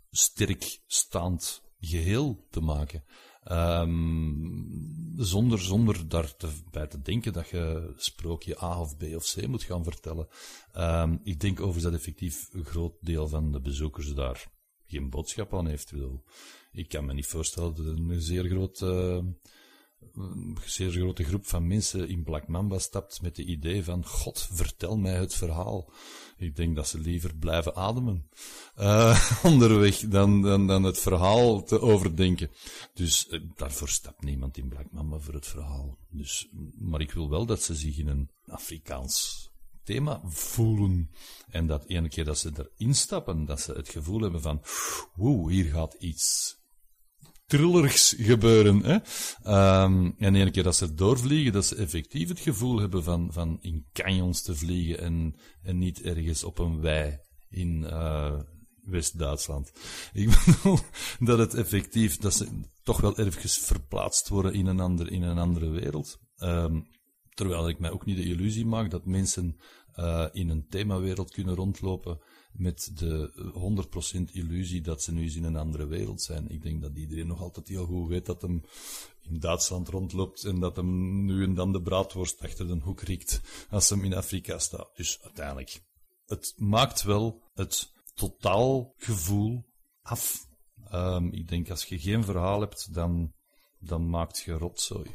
sterk 0.09 0.81
staand 0.85 1.61
geheel 1.79 2.47
te 2.49 2.59
maken. 2.59 3.03
Um, 3.51 5.13
zonder, 5.15 5.59
zonder 5.59 6.07
daarbij 6.07 6.87
te 6.87 7.01
denken 7.01 7.33
dat 7.33 7.49
je 7.49 7.93
sprookje 7.95 8.63
A 8.63 8.81
of 8.81 8.97
B 8.97 9.03
of 9.03 9.33
C 9.33 9.47
moet 9.47 9.63
gaan 9.63 9.83
vertellen. 9.83 10.27
Um, 10.77 11.19
ik 11.23 11.39
denk 11.39 11.59
overigens 11.59 11.83
dat 11.83 11.93
effectief 11.93 12.47
een 12.51 12.65
groot 12.65 12.93
deel 13.01 13.27
van 13.27 13.51
de 13.51 13.61
bezoekers 13.61 14.13
daar 14.13 14.51
geen 14.85 15.09
boodschap 15.09 15.53
aan 15.53 15.67
heeft. 15.67 15.93
Ik 16.71 16.89
kan 16.89 17.05
me 17.05 17.13
niet 17.13 17.27
voorstellen 17.27 17.75
dat 17.75 17.85
een 17.85 18.21
zeer 18.21 18.45
groot, 18.45 18.81
uh, 18.81 19.23
een 20.13 20.57
zeer 20.65 20.91
grote 20.91 21.23
groep 21.23 21.47
van 21.47 21.67
mensen 21.67 22.09
in 22.09 22.23
Black 22.23 22.47
Mamba 22.47 22.79
stapt 22.79 23.21
met 23.21 23.37
het 23.37 23.45
idee 23.45 23.83
van, 23.83 24.05
God, 24.05 24.47
vertel 24.51 24.97
mij 24.97 25.13
het 25.13 25.33
verhaal. 25.33 25.91
Ik 26.37 26.55
denk 26.55 26.75
dat 26.75 26.87
ze 26.87 26.99
liever 26.99 27.35
blijven 27.35 27.75
ademen 27.75 28.29
uh, 28.79 29.31
onderweg 29.43 29.99
dan, 29.99 30.41
dan, 30.41 30.67
dan 30.67 30.83
het 30.83 30.99
verhaal 30.99 31.63
te 31.63 31.81
overdenken. 31.81 32.51
Dus 32.93 33.27
uh, 33.29 33.41
daarvoor 33.55 33.89
stapt 33.89 34.23
niemand 34.23 34.57
in 34.57 34.67
Black 34.67 34.91
Mamba 34.91 35.19
voor 35.19 35.33
het 35.33 35.47
verhaal. 35.47 35.97
Dus, 36.09 36.47
maar 36.77 37.01
ik 37.01 37.11
wil 37.11 37.29
wel 37.29 37.45
dat 37.45 37.61
ze 37.61 37.75
zich 37.75 37.97
in 37.97 38.07
een 38.07 38.29
Afrikaans 38.45 39.47
thema 39.83 40.21
voelen. 40.23 41.11
En 41.49 41.67
dat 41.67 41.85
ene 41.85 42.09
keer 42.09 42.25
dat 42.25 42.37
ze 42.37 42.51
erin 42.55 42.95
stappen, 42.95 43.45
dat 43.45 43.61
ze 43.61 43.71
het 43.71 43.89
gevoel 43.89 44.21
hebben 44.21 44.41
van, 44.41 44.61
woe, 45.15 45.51
hier 45.51 45.65
gaat 45.65 45.93
iets 45.93 46.57
trillerigs 47.49 48.15
gebeuren. 48.17 48.83
Hè? 48.83 48.93
Um, 49.83 50.15
en 50.17 50.35
ene 50.35 50.51
keer 50.51 50.63
dat 50.63 50.75
ze 50.75 50.93
doorvliegen, 50.93 51.53
dat 51.53 51.65
ze 51.65 51.75
effectief 51.75 52.27
het 52.27 52.39
gevoel 52.39 52.79
hebben 52.79 53.03
van, 53.03 53.33
van 53.33 53.57
in 53.61 53.85
canyons 53.93 54.41
te 54.41 54.55
vliegen 54.55 54.99
en, 55.63 55.77
niet 55.77 56.01
ergens 56.01 56.43
op 56.43 56.59
een 56.59 56.81
wei 56.81 57.19
in 57.49 57.81
uh, 57.83 58.39
West-Duitsland. 58.81 59.71
Ik 60.13 60.29
bedoel 60.45 60.79
dat 61.19 61.37
het 61.37 61.53
effectief, 61.53 62.17
dat 62.17 62.33
ze 62.33 62.47
toch 62.83 63.01
wel 63.01 63.19
even 63.19 63.49
verplaatst 63.49 64.27
worden 64.27 64.53
in 64.53 64.65
een, 64.65 64.79
ander, 64.79 65.11
in 65.11 65.21
een 65.21 65.37
andere 65.37 65.69
wereld. 65.69 66.19
Um, 66.37 66.87
terwijl 67.33 67.69
ik 67.69 67.79
mij 67.79 67.91
ook 67.91 68.05
niet 68.05 68.17
de 68.17 68.23
illusie 68.23 68.65
maak 68.65 68.91
dat 68.91 69.05
mensen 69.05 69.59
uh, 69.99 70.25
in 70.31 70.49
een 70.49 70.67
themawereld 70.69 71.31
kunnen 71.31 71.55
rondlopen 71.55 72.19
met 72.51 72.91
de 72.93 73.31
100% 74.29 74.31
illusie 74.31 74.81
dat 74.81 75.03
ze 75.03 75.11
nu 75.11 75.23
eens 75.23 75.35
in 75.35 75.43
een 75.43 75.55
andere 75.55 75.85
wereld 75.85 76.21
zijn. 76.21 76.49
Ik 76.49 76.61
denk 76.61 76.81
dat 76.81 76.95
iedereen 76.95 77.27
nog 77.27 77.41
altijd 77.41 77.67
heel 77.67 77.85
goed 77.85 78.09
weet 78.09 78.25
dat 78.25 78.41
hem 78.41 78.63
in 79.21 79.39
Duitsland 79.39 79.87
rondloopt 79.87 80.43
en 80.43 80.59
dat 80.59 80.75
hem 80.75 81.25
nu 81.25 81.43
en 81.43 81.53
dan 81.53 81.71
de 81.71 81.81
braadworst 81.81 82.41
achter 82.41 82.67
de 82.67 82.79
hoek 82.83 83.01
riekt 83.01 83.41
als 83.69 83.89
hem 83.89 84.03
in 84.03 84.13
Afrika 84.13 84.59
staat. 84.59 84.89
Dus 84.95 85.19
uiteindelijk, 85.21 85.81
het 86.25 86.53
maakt 86.57 87.03
wel 87.03 87.41
het 87.53 87.91
totaalgevoel 88.13 89.65
af. 90.01 90.47
Um, 90.93 91.33
ik 91.33 91.47
denk 91.47 91.69
als 91.69 91.85
je 91.85 91.99
geen 91.99 92.23
verhaal 92.23 92.59
hebt, 92.59 92.93
dan, 92.93 93.33
dan 93.79 94.09
maakt 94.09 94.39
je 94.39 94.51
rotzooi. 94.51 95.09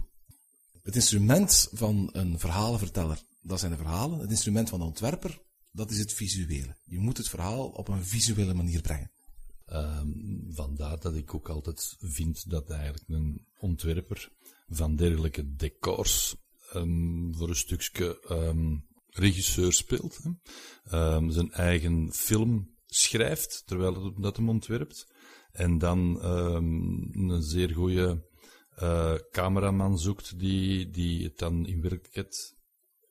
Het 0.83 0.95
instrument 0.95 1.69
van 1.73 2.09
een 2.13 2.39
verhalenverteller, 2.39 3.23
dat 3.43 3.59
zijn 3.61 3.71
de 3.71 3.77
verhalen. 3.77 4.19
Het 4.19 4.31
instrument 4.31 4.69
van 4.69 4.79
de 4.79 4.85
ontwerper, 4.85 5.43
dat 5.75 5.91
is 5.91 5.99
het 5.99 6.13
visuele. 6.13 6.77
Je 6.85 6.99
moet 6.99 7.17
het 7.17 7.29
verhaal 7.29 7.69
op 7.69 7.89
een 7.89 8.05
visuele 8.05 8.55
manier 8.55 8.81
brengen. 8.81 9.11
Um, 9.67 10.45
vandaar 10.49 11.01
dat 11.01 11.15
ik 11.15 11.35
ook 11.35 11.49
altijd 11.49 11.97
vind 11.99 12.51
dat 12.51 12.71
eigenlijk 12.71 13.09
een 13.09 13.47
ontwerper 13.59 14.33
van 14.69 14.97
dergelijke 14.97 15.55
decors 15.55 16.37
um, 16.75 17.35
voor 17.35 17.49
een 17.49 17.57
stukje 17.57 18.27
um, 18.31 18.87
regisseur 19.09 19.73
speelt. 19.73 20.21
Zijn 21.29 21.53
eigen 21.53 22.13
film 22.13 22.75
schrijft 22.87 23.63
terwijl 23.67 24.21
dat 24.21 24.37
hem 24.37 24.49
ontwerpt. 24.49 25.13
En 25.53 25.79
dan 25.79 26.25
een 26.25 27.43
zeer 27.43 27.71
goede 27.71 28.25
uh, 28.83 29.15
cameraman 29.31 29.99
zoekt 29.99 30.39
die, 30.39 30.91
die 30.91 31.25
het 31.25 31.39
dan 31.39 31.67
in 31.67 31.81
werkelijkheid 31.81 32.55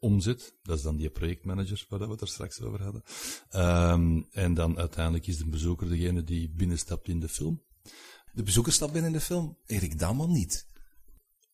omzet. 0.03 0.55
Dat 0.63 0.77
is 0.77 0.83
dan 0.83 0.95
die 0.95 1.09
projectmanager 1.09 1.85
waar 1.89 1.99
we 1.99 2.11
het 2.11 2.21
er 2.21 2.27
straks 2.27 2.61
over 2.61 2.83
hadden. 2.83 3.03
Um, 3.51 4.27
en 4.31 4.53
dan 4.53 4.77
uiteindelijk 4.77 5.27
is 5.27 5.37
de 5.37 5.47
bezoeker 5.47 5.89
degene 5.89 6.23
die 6.23 6.49
binnenstapt 6.49 7.07
in 7.07 7.19
de 7.19 7.29
film. 7.29 7.63
De 8.33 8.43
bezoeker 8.43 8.73
stapt 8.73 8.91
binnen 8.91 9.11
in 9.11 9.17
de 9.17 9.23
film, 9.23 9.57
Erik 9.65 9.99
Daman 9.99 10.31
niet. 10.31 10.65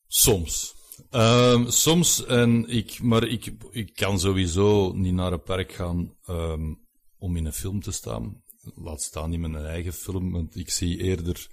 Soms. 0.07 0.75
Um, 1.11 1.69
soms, 1.69 2.25
en 2.25 2.67
ik, 2.67 3.01
maar 3.01 3.23
ik, 3.27 3.53
ik 3.71 3.95
kan 3.95 4.19
sowieso 4.19 4.91
niet 4.91 5.13
naar 5.13 5.33
een 5.33 5.43
park 5.43 5.71
gaan 5.71 6.15
um, 6.29 6.87
om 7.17 7.35
in 7.35 7.45
een 7.45 7.53
film 7.53 7.81
te 7.81 7.91
staan. 7.91 8.43
Laat 8.75 9.01
staan 9.01 9.33
in 9.33 9.39
mijn 9.39 9.55
eigen 9.55 9.93
film, 9.93 10.31
want 10.31 10.55
ik 10.55 10.69
zie 10.69 10.97
eerder 10.97 11.47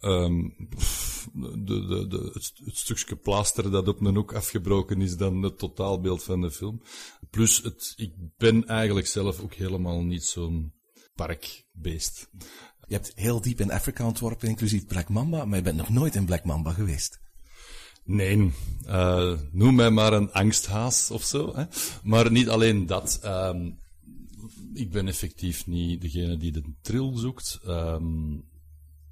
um, 0.00 0.54
de, 1.32 1.86
de, 1.86 2.06
de, 2.06 2.30
het, 2.32 2.52
het, 2.64 2.76
stukje 2.76 3.16
plaster 3.16 3.70
dat 3.70 3.88
op 3.88 4.00
een 4.00 4.14
hoek 4.14 4.34
afgebroken 4.34 5.00
is 5.00 5.16
dan 5.16 5.42
het 5.42 5.58
totaalbeeld 5.58 6.22
van 6.22 6.40
de 6.40 6.50
film. 6.50 6.82
Plus, 7.30 7.62
het, 7.62 7.92
ik 7.96 8.12
ben 8.36 8.66
eigenlijk 8.66 9.06
zelf 9.06 9.40
ook 9.40 9.54
helemaal 9.54 10.02
niet 10.02 10.24
zo'n 10.24 10.72
parkbeest. 11.14 12.28
Je 12.88 12.94
hebt 12.94 13.12
heel 13.14 13.40
diep 13.40 13.60
in 13.60 13.70
Afrika 13.70 14.06
ontworpen, 14.06 14.48
inclusief 14.48 14.86
Black 14.86 15.08
Mamba, 15.08 15.44
maar 15.44 15.58
je 15.58 15.64
bent 15.64 15.76
nog 15.76 15.88
nooit 15.88 16.14
in 16.14 16.24
Black 16.24 16.44
Mamba 16.44 16.72
geweest. 16.72 17.20
Nee, 18.04 18.52
uh, 18.86 19.38
noem 19.52 19.74
mij 19.74 19.90
maar 19.90 20.12
een 20.12 20.32
angsthaas 20.32 21.10
of 21.10 21.24
zo. 21.24 21.54
Hè? 21.54 21.64
Maar 22.02 22.30
niet 22.30 22.48
alleen 22.48 22.86
dat. 22.86 23.20
Um, 23.24 23.78
ik 24.74 24.90
ben 24.90 25.08
effectief 25.08 25.66
niet 25.66 26.00
degene 26.00 26.36
die 26.36 26.52
de 26.52 26.62
trill 26.82 27.16
zoekt. 27.16 27.60
Um, 27.66 28.44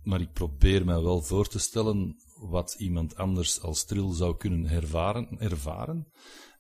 maar 0.05 0.21
ik 0.21 0.33
probeer 0.33 0.85
mij 0.85 1.01
wel 1.01 1.23
voor 1.23 1.49
te 1.49 1.59
stellen 1.59 2.17
wat 2.39 2.75
iemand 2.79 3.17
anders 3.17 3.61
als 3.61 3.85
trill 3.85 4.15
zou 4.15 4.37
kunnen 4.37 4.71
ervaren. 4.71 5.39
ervaren. 5.39 6.07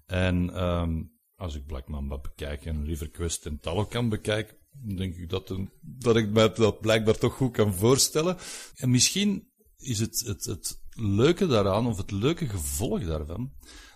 En 0.06 0.62
um, 0.62 1.12
als 1.36 1.54
ik 1.54 1.66
Black 1.66 1.88
Mamba 1.88 2.18
bekijk 2.18 2.64
en 2.64 2.84
River 2.84 3.10
Quest 3.10 3.46
en 3.46 3.58
Talokan 3.60 4.08
bekijk, 4.08 4.58
denk 4.96 5.14
ik 5.14 5.28
dat, 5.28 5.50
een, 5.50 5.70
dat 5.80 6.16
ik 6.16 6.30
mij 6.30 6.52
dat 6.52 6.80
blijkbaar 6.80 7.18
toch 7.18 7.34
goed 7.34 7.52
kan 7.52 7.74
voorstellen. 7.74 8.36
En 8.74 8.90
misschien 8.90 9.52
is 9.76 9.98
het, 9.98 10.20
het, 10.20 10.44
het 10.44 10.82
leuke 10.90 11.46
daaraan, 11.46 11.86
of 11.86 11.96
het 11.96 12.10
leuke 12.10 12.48
gevolg 12.48 13.04
daarvan, 13.04 13.52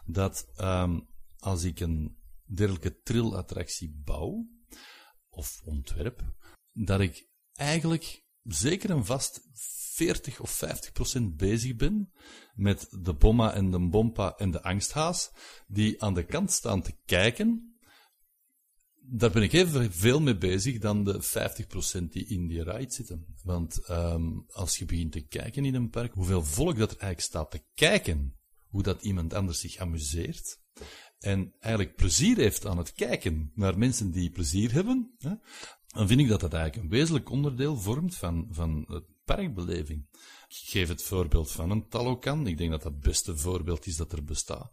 dat 0.07 0.49
um, 0.61 1.09
als 1.38 1.64
ik 1.64 1.80
een 1.80 2.16
dergelijke 2.44 3.01
trill-attractie 3.01 4.01
bouw, 4.05 4.46
of 5.28 5.61
ontwerp, 5.64 6.22
dat 6.72 7.01
ik 7.01 7.28
eigenlijk 7.55 8.26
zeker 8.49 8.90
en 8.90 9.05
vast 9.05 9.40
40 9.99 10.40
of 10.40 10.51
50 10.51 10.92
procent 10.92 11.36
bezig 11.36 11.76
ben 11.76 12.12
met 12.55 12.88
de 13.03 13.14
bomma 13.14 13.55
en 13.55 13.70
de 13.70 13.88
bompa 13.88 14.34
en 14.36 14.51
de 14.51 14.62
angsthaas, 14.62 15.30
die 15.66 16.03
aan 16.03 16.14
de 16.14 16.24
kant 16.24 16.53
staan 16.53 16.82
te 16.82 16.92
kijken. 17.05 17.78
Daar 19.11 19.30
ben 19.30 19.42
ik 19.42 19.53
even 19.53 19.92
veel 19.92 20.20
mee 20.20 20.38
bezig 20.38 20.78
dan 20.78 21.05
de 21.05 21.22
50% 22.01 22.03
die 22.09 22.26
in 22.26 22.46
die 22.46 22.62
ride 22.62 22.92
zitten. 22.92 23.26
Want 23.42 23.90
um, 23.90 24.44
als 24.49 24.78
je 24.78 24.84
begint 24.84 25.12
te 25.12 25.26
kijken 25.26 25.64
in 25.64 25.74
een 25.74 25.90
park, 25.90 26.12
hoeveel 26.12 26.44
volk 26.44 26.78
dat 26.78 26.90
er 26.90 26.99
eigenlijk 26.99 27.20
staat 27.20 27.51
te 27.51 27.64
kijken, 27.74 28.36
hoe 28.68 28.82
dat 28.82 29.03
iemand 29.03 29.34
anders 29.34 29.61
zich 29.61 29.76
amuseert, 29.76 30.59
en 31.18 31.55
eigenlijk 31.61 31.96
plezier 31.96 32.36
heeft 32.36 32.66
aan 32.66 32.78
het 32.78 32.92
kijken 32.92 33.51
naar 33.55 33.78
mensen 33.78 34.11
die 34.11 34.30
plezier 34.30 34.72
hebben, 34.72 35.14
hè, 35.18 35.34
dan 35.99 36.07
vind 36.07 36.20
ik 36.20 36.28
dat 36.28 36.40
dat 36.40 36.53
eigenlijk 36.53 36.84
een 36.84 36.99
wezenlijk 36.99 37.30
onderdeel 37.30 37.76
vormt 37.76 38.16
van, 38.16 38.49
van 38.51 38.84
het 38.88 39.05
parkbeleving. 39.24 40.07
Ik 40.49 40.57
geef 40.57 40.88
het 40.88 41.03
voorbeeld 41.03 41.51
van 41.51 41.70
een 41.70 41.88
Talokan. 41.88 42.46
Ik 42.46 42.59
denk 42.59 42.70
dat 42.70 42.82
dat 42.82 42.92
het 42.92 43.01
beste 43.01 43.36
voorbeeld 43.36 43.86
is 43.86 43.96
dat 43.96 44.12
er 44.12 44.24
bestaat. 44.24 44.70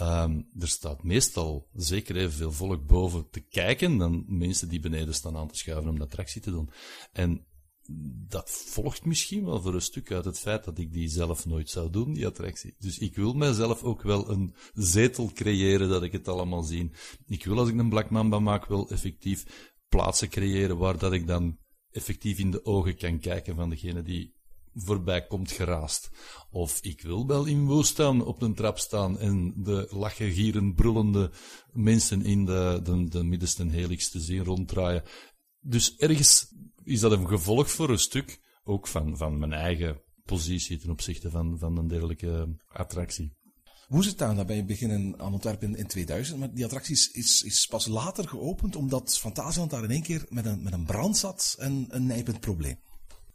Um, 0.00 0.48
er 0.58 0.68
staat 0.68 1.02
meestal 1.02 1.68
zeker 1.74 2.16
evenveel 2.16 2.52
volk 2.52 2.86
boven 2.86 3.30
te 3.30 3.40
kijken 3.40 3.96
dan 3.96 4.24
mensen 4.28 4.68
die 4.68 4.80
beneden 4.80 5.14
staan 5.14 5.36
aan 5.36 5.48
te 5.48 5.56
schuiven 5.56 5.90
om 5.90 5.98
de 5.98 6.04
attractie 6.04 6.40
te 6.40 6.50
doen. 6.50 6.70
En 7.12 7.46
dat 8.28 8.50
volgt 8.50 9.04
misschien 9.04 9.44
wel 9.44 9.60
voor 9.60 9.74
een 9.74 9.80
stuk 9.80 10.12
uit 10.12 10.24
het 10.24 10.38
feit 10.38 10.64
dat 10.64 10.78
ik 10.78 10.92
die 10.92 11.08
zelf 11.08 11.46
nooit 11.46 11.70
zou 11.70 11.90
doen, 11.90 12.12
die 12.12 12.26
attractie. 12.26 12.74
Dus 12.78 12.98
ik 12.98 13.16
wil 13.16 13.32
mijzelf 13.32 13.82
ook 13.82 14.02
wel 14.02 14.30
een 14.30 14.54
zetel 14.74 15.30
creëren 15.32 15.88
dat 15.88 16.02
ik 16.02 16.12
het 16.12 16.28
allemaal 16.28 16.62
zie. 16.62 16.90
Ik 17.26 17.44
wil 17.44 17.58
als 17.58 17.68
ik 17.68 17.78
een 17.78 17.88
Black 17.88 18.10
Mamba 18.10 18.38
maak 18.38 18.66
wel 18.66 18.90
effectief 18.90 19.72
plaatsen 19.88 20.28
creëren 20.28 20.76
waar 20.76 20.98
dat 20.98 21.12
ik 21.12 21.26
dan 21.26 21.58
effectief 21.90 22.38
in 22.38 22.50
de 22.50 22.64
ogen 22.64 22.96
kan 22.96 23.18
kijken 23.18 23.56
van 23.56 23.70
degene 23.70 24.02
die 24.02 24.34
voorbij 24.74 25.26
komt 25.26 25.50
geraast. 25.50 26.10
Of 26.50 26.78
ik 26.82 27.00
wil 27.00 27.26
wel 27.26 27.44
in 27.44 27.66
Woestaan 27.66 28.24
op 28.24 28.42
een 28.42 28.54
trap 28.54 28.78
staan 28.78 29.18
en 29.18 29.54
de 29.56 29.86
lachen, 29.90 30.32
gieren, 30.32 30.74
brullende 30.74 31.30
mensen 31.72 32.24
in 32.24 32.44
de, 32.44 32.80
de, 32.82 33.08
de 33.08 33.24
middenste 33.24 33.66
helix 33.66 34.10
te 34.10 34.20
zien 34.20 34.44
ronddraaien. 34.44 35.02
Dus 35.60 35.96
ergens 35.96 36.54
is 36.82 37.00
dat 37.00 37.12
een 37.12 37.28
gevolg 37.28 37.70
voor 37.70 37.90
een 37.90 37.98
stuk, 37.98 38.40
ook 38.64 38.86
van, 38.86 39.16
van 39.16 39.38
mijn 39.38 39.52
eigen 39.52 40.00
positie 40.24 40.78
ten 40.78 40.90
opzichte 40.90 41.30
van, 41.30 41.58
van 41.58 41.76
een 41.76 41.88
dergelijke 41.88 42.56
attractie. 42.68 43.36
Dan? 43.88 44.36
Dan 44.36 44.46
ben 44.46 44.56
je 44.56 44.64
beginnen 44.64 45.14
aan 45.20 45.32
Antwerpen 45.32 45.76
in 45.76 45.86
2000, 45.86 46.38
maar 46.38 46.54
die 46.54 46.64
attractie 46.64 46.94
is, 47.12 47.42
is, 47.42 47.66
pas 47.66 47.86
later 47.86 48.28
geopend 48.28 48.76
omdat 48.76 49.18
Fantasieland 49.18 49.70
daar 49.70 49.84
in 49.84 49.90
één 49.90 50.02
keer 50.02 50.26
met 50.28 50.46
een, 50.46 50.62
met 50.62 50.72
een 50.72 50.84
brand 50.84 51.16
zat 51.16 51.56
en 51.58 51.86
een 51.88 52.06
nijpend 52.06 52.40
probleem. 52.40 52.78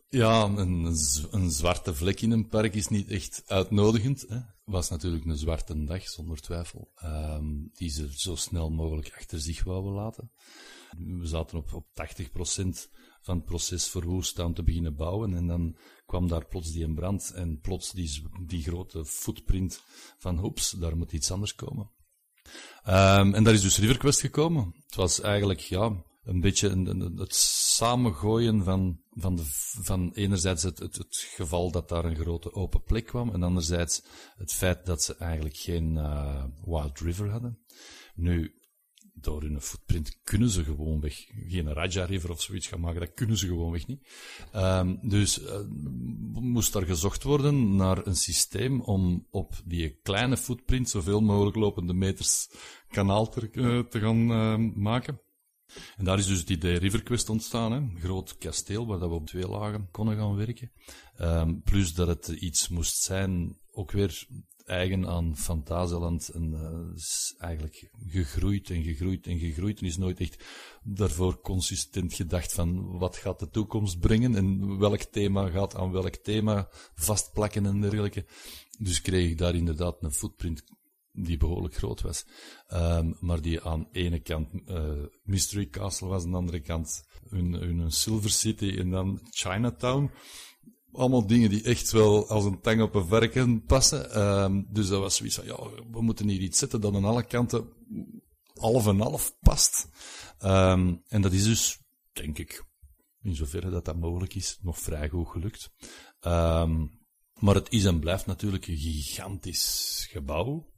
Ja, 0.09 0.43
een, 0.43 0.95
een 1.31 1.51
zwarte 1.51 1.95
vlek 1.95 2.21
in 2.21 2.31
een 2.31 2.47
park 2.47 2.75
is 2.75 2.87
niet 2.87 3.07
echt 3.07 3.43
uitnodigend. 3.45 4.25
Hè. 4.27 4.39
was 4.63 4.89
natuurlijk 4.89 5.25
een 5.25 5.37
zwarte 5.37 5.83
dag, 5.83 6.09
zonder 6.09 6.41
twijfel, 6.41 6.91
ehm, 6.95 7.45
die 7.73 7.89
ze 7.89 8.09
zo 8.15 8.35
snel 8.35 8.69
mogelijk 8.69 9.11
achter 9.15 9.39
zich 9.39 9.63
wouden 9.63 9.91
laten. 9.91 10.31
We 10.97 11.27
zaten 11.27 11.57
op, 11.57 11.73
op 11.73 11.85
80% 11.93 12.89
van 13.21 13.35
het 13.35 13.45
proces 13.45 13.87
verwoest 13.87 14.39
aan 14.39 14.53
te 14.53 14.63
beginnen 14.63 14.95
bouwen. 14.95 15.33
En 15.33 15.47
dan 15.47 15.75
kwam 16.11 16.27
daar 16.27 16.45
plots 16.45 16.71
die 16.71 16.83
een 16.83 16.95
brand 16.95 17.31
en 17.35 17.59
plots 17.59 17.91
die, 17.91 18.23
die 18.45 18.63
grote 18.63 19.05
footprint 19.05 19.81
van 20.17 20.37
hoeps, 20.37 20.71
daar 20.71 20.97
moet 20.97 21.11
iets 21.11 21.31
anders 21.31 21.55
komen. 21.55 21.89
Um, 22.87 23.33
en 23.33 23.43
daar 23.43 23.53
is 23.53 23.61
dus 23.61 23.79
RiverQuest 23.79 24.19
gekomen. 24.19 24.73
Het 24.85 24.95
was 24.95 25.21
eigenlijk, 25.21 25.59
ja, 25.59 26.03
een 26.23 26.41
beetje 26.41 26.67
een, 26.69 27.17
het 27.17 27.35
samengooien 27.35 28.63
van, 28.63 29.01
van, 29.09 29.35
de, 29.35 29.43
van 29.83 30.11
enerzijds 30.13 30.63
het, 30.63 30.79
het, 30.79 30.97
het, 30.97 31.15
geval 31.35 31.71
dat 31.71 31.89
daar 31.89 32.05
een 32.05 32.15
grote 32.15 32.53
open 32.53 32.83
plek 32.83 33.05
kwam, 33.05 33.33
en 33.33 33.43
anderzijds 33.43 34.03
het 34.37 34.53
feit 34.53 34.85
dat 34.85 35.03
ze 35.03 35.15
eigenlijk 35.15 35.57
geen 35.57 35.95
uh, 35.95 36.43
Wild 36.65 36.99
River 36.99 37.29
hadden. 37.29 37.59
Nu, 38.15 38.60
door 39.23 39.41
hun 39.41 39.61
footprint 39.61 40.19
kunnen 40.23 40.49
ze 40.49 40.63
gewoon 40.63 40.99
weg. 40.99 41.15
Geen 41.47 41.73
Raja 41.73 42.05
River 42.05 42.29
of 42.29 42.41
zoiets 42.41 42.67
gaan 42.67 42.79
maken, 42.79 42.99
dat 42.99 43.13
kunnen 43.13 43.37
ze 43.37 43.47
gewoon 43.47 43.71
weg 43.71 43.87
niet. 43.87 44.07
Um, 44.55 45.09
dus 45.09 45.41
uh, 45.41 45.59
moest 46.31 46.75
er 46.75 46.85
gezocht 46.85 47.23
worden 47.23 47.75
naar 47.75 48.07
een 48.07 48.15
systeem 48.15 48.81
om 48.81 49.27
op 49.29 49.61
die 49.65 49.99
kleine 50.03 50.37
footprint 50.37 50.89
zoveel 50.89 51.21
mogelijk 51.21 51.55
lopende 51.55 51.93
meters 51.93 52.49
kanaal 52.89 53.29
te, 53.29 53.49
uh, 53.51 53.79
te 53.79 53.99
gaan 53.99 54.31
uh, 54.31 54.75
maken. 54.75 55.21
En 55.97 56.05
daar 56.05 56.17
is 56.17 56.27
dus 56.27 56.39
het 56.39 56.49
idee 56.49 56.79
RiverQuest 56.79 57.29
ontstaan, 57.29 57.71
een 57.71 57.97
groot 57.99 58.37
kasteel 58.37 58.87
waar 58.87 58.99
dat 58.99 59.09
we 59.09 59.15
op 59.15 59.27
twee 59.27 59.47
lagen 59.47 59.87
konden 59.91 60.17
gaan 60.17 60.35
werken. 60.35 60.71
Um, 61.19 61.61
plus 61.61 61.93
dat 61.93 62.07
het 62.07 62.27
iets 62.27 62.67
moest 62.67 63.03
zijn, 63.03 63.57
ook 63.71 63.91
weer 63.91 64.27
eigen 64.71 65.07
aan 65.07 65.37
Fantasieland 65.37 66.29
en 66.29 66.51
uh, 66.53 66.95
is 66.95 67.35
eigenlijk 67.37 67.91
gegroeid 68.07 68.69
en 68.69 68.83
gegroeid 68.83 69.27
en 69.27 69.39
gegroeid 69.39 69.79
en 69.79 69.85
is 69.85 69.97
nooit 69.97 70.19
echt 70.19 70.43
daarvoor 70.83 71.41
consistent 71.41 72.13
gedacht 72.13 72.53
van 72.53 72.97
wat 72.97 73.17
gaat 73.17 73.39
de 73.39 73.49
toekomst 73.49 73.99
brengen 73.99 74.35
en 74.35 74.77
welk 74.77 75.01
thema 75.01 75.49
gaat 75.49 75.75
aan 75.75 75.91
welk 75.91 76.15
thema 76.15 76.69
vastplakken 76.95 77.65
en 77.65 77.81
dergelijke. 77.81 78.25
Dus 78.79 79.01
kreeg 79.01 79.29
ik 79.29 79.37
daar 79.37 79.55
inderdaad 79.55 80.03
een 80.03 80.13
footprint 80.13 80.63
die 81.13 81.37
behoorlijk 81.37 81.75
groot 81.75 82.01
was, 82.01 82.25
um, 82.73 83.15
maar 83.19 83.41
die 83.41 83.61
aan 83.61 83.87
ene 83.91 84.19
kant 84.19 84.49
uh, 84.65 85.03
Mystery 85.23 85.67
Castle 85.69 86.07
was, 86.07 86.23
aan 86.23 86.31
de 86.31 86.37
andere 86.37 86.61
kant 86.61 87.03
een, 87.29 87.53
een 87.53 87.91
Silver 87.91 88.29
City 88.29 88.75
en 88.77 88.89
dan 88.89 89.19
Chinatown 89.29 90.11
allemaal 90.91 91.27
dingen 91.27 91.49
die 91.49 91.63
echt 91.63 91.91
wel 91.91 92.29
als 92.29 92.45
een 92.45 92.61
tang 92.61 92.81
op 92.81 92.95
een 92.95 93.07
varken 93.07 93.63
passen. 93.63 94.21
Um, 94.21 94.67
dus 94.69 94.87
dat 94.87 94.99
was 94.99 95.15
zoiets 95.15 95.35
van, 95.35 95.45
ja, 95.45 95.57
we 95.91 96.01
moeten 96.01 96.27
hier 96.27 96.41
iets 96.41 96.59
zetten 96.59 96.81
dat 96.81 96.95
aan 96.95 97.05
alle 97.05 97.25
kanten 97.25 97.69
half 98.53 98.87
en 98.87 98.99
half 98.99 99.37
past. 99.39 99.87
Um, 100.39 101.03
en 101.07 101.21
dat 101.21 101.31
is 101.31 101.43
dus, 101.43 101.79
denk 102.13 102.37
ik, 102.37 102.65
in 103.21 103.35
zoverre 103.35 103.69
dat 103.69 103.85
dat 103.85 103.99
mogelijk 103.99 104.35
is, 104.35 104.57
nog 104.61 104.79
vrij 104.79 105.09
goed 105.09 105.27
gelukt. 105.27 105.71
Um, 106.21 106.99
maar 107.39 107.55
het 107.55 107.71
is 107.71 107.85
en 107.85 107.99
blijft 107.99 108.25
natuurlijk 108.25 108.67
een 108.67 108.77
gigantisch 108.77 110.07
gebouw. 110.11 110.69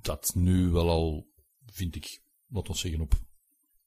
dat 0.00 0.32
nu 0.34 0.68
wel 0.68 0.88
al, 0.88 1.28
vind 1.66 1.96
ik, 1.96 2.22
wat 2.46 2.68
we 2.68 2.74
zeggen, 2.74 3.00
op 3.00 3.14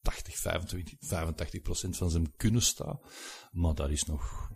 80, 0.08 0.38
25, 0.38 0.95
85 0.99 1.62
procent 1.62 1.97
van 1.97 2.10
zijn 2.10 2.36
kunnen 2.36 2.62
staan. 2.62 2.99
Maar 3.51 3.76
daar 3.76 3.91
is 3.91 4.03
nog 4.03 4.49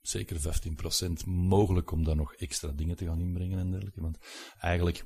zeker 0.00 0.40
15 0.40 0.74
procent 0.74 1.26
mogelijk 1.26 1.90
om 1.90 2.04
daar 2.04 2.16
nog 2.16 2.34
extra 2.34 2.72
dingen 2.72 2.96
te 2.96 3.04
gaan 3.04 3.20
inbrengen 3.20 3.58
en 3.58 3.70
dergelijke. 3.70 4.00
Want 4.00 4.18
eigenlijk 4.58 5.04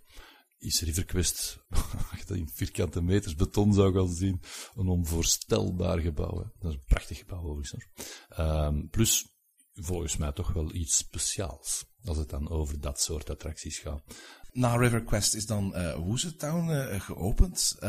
is 0.58 0.80
RiverQuest, 0.80 1.64
in 2.28 2.48
vierkante 2.48 3.02
meters 3.02 3.34
beton 3.34 3.74
zou 3.74 3.92
gaan 3.94 4.14
zien, 4.14 4.40
een 4.74 4.88
onvoorstelbaar 4.88 5.98
gebouw. 5.98 6.52
Dat 6.58 6.70
is 6.70 6.76
een 6.76 6.84
prachtig 6.86 7.18
gebouw 7.18 7.42
overigens. 7.42 7.86
Um, 8.38 8.88
plus, 8.88 9.35
volgens 9.76 10.16
mij 10.16 10.32
toch 10.32 10.52
wel 10.52 10.74
iets 10.74 10.96
speciaals, 10.96 11.84
als 12.04 12.16
het 12.16 12.30
dan 12.30 12.50
over 12.50 12.80
dat 12.80 13.00
soort 13.00 13.30
attracties 13.30 13.78
gaat 13.78 14.02
na 14.56 14.76
RiverQuest 14.76 15.34
is 15.34 15.46
dan 15.46 15.72
uh, 15.74 15.94
uh, 16.92 17.00
geopend. 17.00 17.76
Uh, 17.80 17.88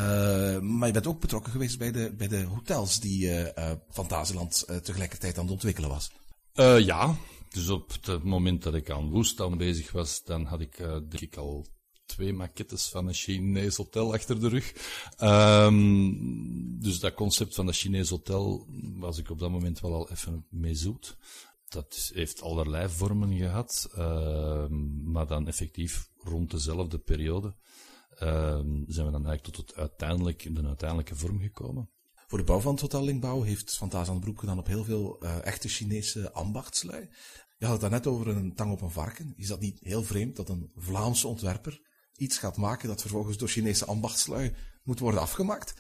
maar 0.60 0.88
je 0.88 0.94
bent 0.94 1.08
ook 1.08 1.20
betrokken 1.20 1.52
geweest 1.52 1.78
bij 1.78 1.92
de, 1.92 2.14
bij 2.18 2.28
de 2.28 2.44
hotels 2.44 3.00
die 3.00 3.32
Fantasieland 3.90 4.66
tegelijkertijd 4.84 5.38
aan 5.38 5.44
het 5.44 5.54
ontwikkelen 5.54 5.90
was. 5.90 6.12
ja, 6.84 7.16
dus 7.50 7.70
op 7.70 7.94
het 8.02 8.24
moment 8.24 8.64
dat 8.64 8.74
ik 8.74 8.90
aan 8.90 9.24
Town 9.36 9.58
bezig 9.58 9.92
was, 9.92 10.24
dan 10.24 10.46
had 10.46 10.62
ik 10.62 10.78
denk 10.78 11.20
ik 11.20 11.36
al 11.36 11.66
twee 12.06 12.34
maquettes 12.34 12.88
van 12.88 13.08
een 13.08 13.14
Chinees 13.14 13.76
hotel 13.76 14.14
achter 14.14 14.40
de 14.40 14.50
rug. 14.50 14.74
Um, 15.22 16.82
dus 16.82 17.00
dat 17.00 17.14
concept 17.14 17.56
van 17.56 17.66
dat 17.66 17.76
Chinees 17.76 18.10
hotel 18.10 18.68
was 18.94 19.18
ik 19.18 19.30
op 19.30 19.40
dat 19.40 19.52
moment 19.52 19.80
wel 19.80 19.94
al 19.94 20.10
even 20.10 20.46
mee 20.50 20.76
zoet 20.76 21.18
dat 21.70 22.12
heeft 22.14 22.42
allerlei 22.42 22.90
vormen 22.90 23.38
gehad, 23.38 23.90
uh, 23.98 24.68
maar 25.04 25.28
dan 25.28 25.48
effectief 25.48 26.10
rond 26.18 26.52
dezelfde 26.52 26.98
periode 26.98 27.56
uh, 28.14 28.60
zijn 28.88 29.06
we 29.06 29.12
dan 29.12 29.26
eigenlijk 29.26 29.44
tot 29.44 29.58
het 29.58 29.76
uiteindelijk, 29.76 30.56
de 30.56 30.68
uiteindelijke 30.68 31.16
vorm 31.16 31.40
gekomen. 31.40 31.90
Voor 32.28 32.38
de 32.38 32.44
bouw 32.44 32.60
van 32.60 32.72
het 32.72 32.82
Hotel 32.82 33.04
Linkbouw 33.04 33.42
heeft 33.42 33.78
Van 33.78 34.20
Broek 34.20 34.40
gedaan 34.40 34.60
op 34.60 34.68
heel 34.68 34.84
veel 34.84 35.24
uh, 35.24 35.46
echte 35.46 35.68
Chinese 35.68 36.32
ambachtslui. 36.32 37.10
Je 37.58 37.66
had 37.66 37.72
het 37.72 37.82
daarnet 37.82 38.08
over 38.08 38.28
een 38.28 38.56
tang 38.56 38.72
op 38.72 38.82
een 38.82 38.92
varken. 38.92 39.34
Is 39.36 39.48
dat 39.48 39.60
niet 39.60 39.80
heel 39.82 40.04
vreemd 40.04 40.36
dat 40.36 40.50
een 40.50 40.72
Vlaamse 40.76 41.28
ontwerper 41.28 41.82
iets 42.16 42.38
gaat 42.38 42.58
maken 42.58 42.88
dat 42.88 43.02
vervolgens 43.02 43.38
door 43.38 43.48
Chinese 43.48 43.86
ambachtslui 43.86 44.56
moet 44.84 45.00
worden 45.00 45.22
afgemaakt? 45.22 45.74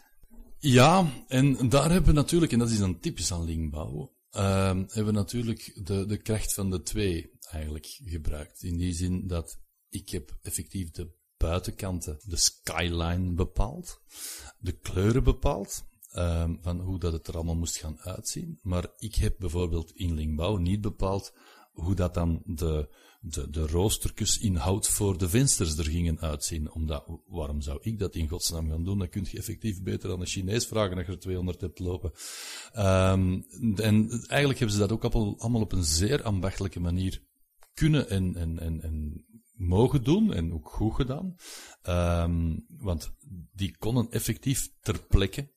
Ja, 0.59 1.11
en 1.27 1.69
daar 1.69 1.91
hebben 1.91 2.09
we 2.09 2.19
natuurlijk, 2.19 2.51
en 2.51 2.59
dat 2.59 2.69
is 2.69 2.79
dan 2.79 2.99
typisch 2.99 3.31
aan 3.31 3.43
Linkbouw, 3.43 4.16
uh, 4.37 4.67
hebben 4.67 5.05
we 5.05 5.11
natuurlijk 5.11 5.79
de, 5.83 6.05
de 6.05 6.17
kracht 6.17 6.53
van 6.53 6.69
de 6.69 6.81
twee 6.81 7.31
eigenlijk 7.49 7.99
gebruikt. 8.03 8.63
In 8.63 8.77
die 8.77 8.93
zin 8.93 9.27
dat 9.27 9.59
ik 9.89 10.09
heb 10.09 10.37
effectief 10.41 10.91
de 10.91 11.15
buitenkanten, 11.37 12.19
de 12.23 12.35
skyline 12.35 13.33
bepaald, 13.33 14.01
de 14.59 14.71
kleuren 14.71 15.23
bepaald, 15.23 15.85
um, 16.13 16.57
van 16.61 16.79
hoe 16.79 16.99
dat 16.99 17.13
het 17.13 17.27
er 17.27 17.35
allemaal 17.35 17.55
moest 17.55 17.77
gaan 17.77 17.99
uitzien. 17.99 18.59
Maar 18.61 18.87
ik 18.97 19.15
heb 19.15 19.35
bijvoorbeeld 19.39 19.91
in 19.91 20.13
Lingbouw 20.13 20.55
niet 20.55 20.81
bepaald 20.81 21.33
hoe 21.71 21.95
dat 21.95 22.13
dan 22.13 22.41
de, 22.45 22.89
de, 23.19 23.49
de 23.49 24.37
in 24.39 24.55
hout 24.55 24.87
voor 24.87 25.17
de 25.17 25.29
vensters 25.29 25.77
er 25.77 25.85
gingen 25.85 26.19
uitzien. 26.19 26.71
Omdat, 26.71 27.05
waarom 27.27 27.61
zou 27.61 27.79
ik 27.81 27.99
dat 27.99 28.15
in 28.15 28.27
godsnaam 28.27 28.69
gaan 28.69 28.83
doen? 28.83 28.97
Dan 28.97 29.09
kun 29.09 29.25
je 29.29 29.37
effectief 29.37 29.81
beter 29.83 30.11
aan 30.11 30.19
een 30.19 30.27
Chinees 30.27 30.65
vragen 30.65 30.95
dat 30.95 31.05
je 31.05 31.11
er 31.11 31.19
200 31.19 31.61
hebt 31.61 31.79
lopen. 31.79 32.11
Um, 32.75 33.45
en 33.75 34.09
eigenlijk 34.09 34.59
hebben 34.59 34.77
ze 34.77 34.87
dat 34.87 34.91
ook 34.91 35.03
allemaal 35.03 35.61
op 35.61 35.71
een 35.71 35.83
zeer 35.83 36.23
ambachtelijke 36.23 36.79
manier 36.79 37.21
kunnen 37.73 38.09
en, 38.09 38.35
en, 38.35 38.59
en, 38.59 38.81
en 38.81 39.25
mogen 39.53 40.03
doen 40.03 40.33
en 40.33 40.53
ook 40.53 40.69
goed 40.69 40.95
gedaan. 40.95 41.35
Um, 41.83 42.65
want 42.67 43.11
die 43.53 43.77
konden 43.77 44.11
effectief 44.11 44.69
ter 44.81 45.03
plekke 45.07 45.55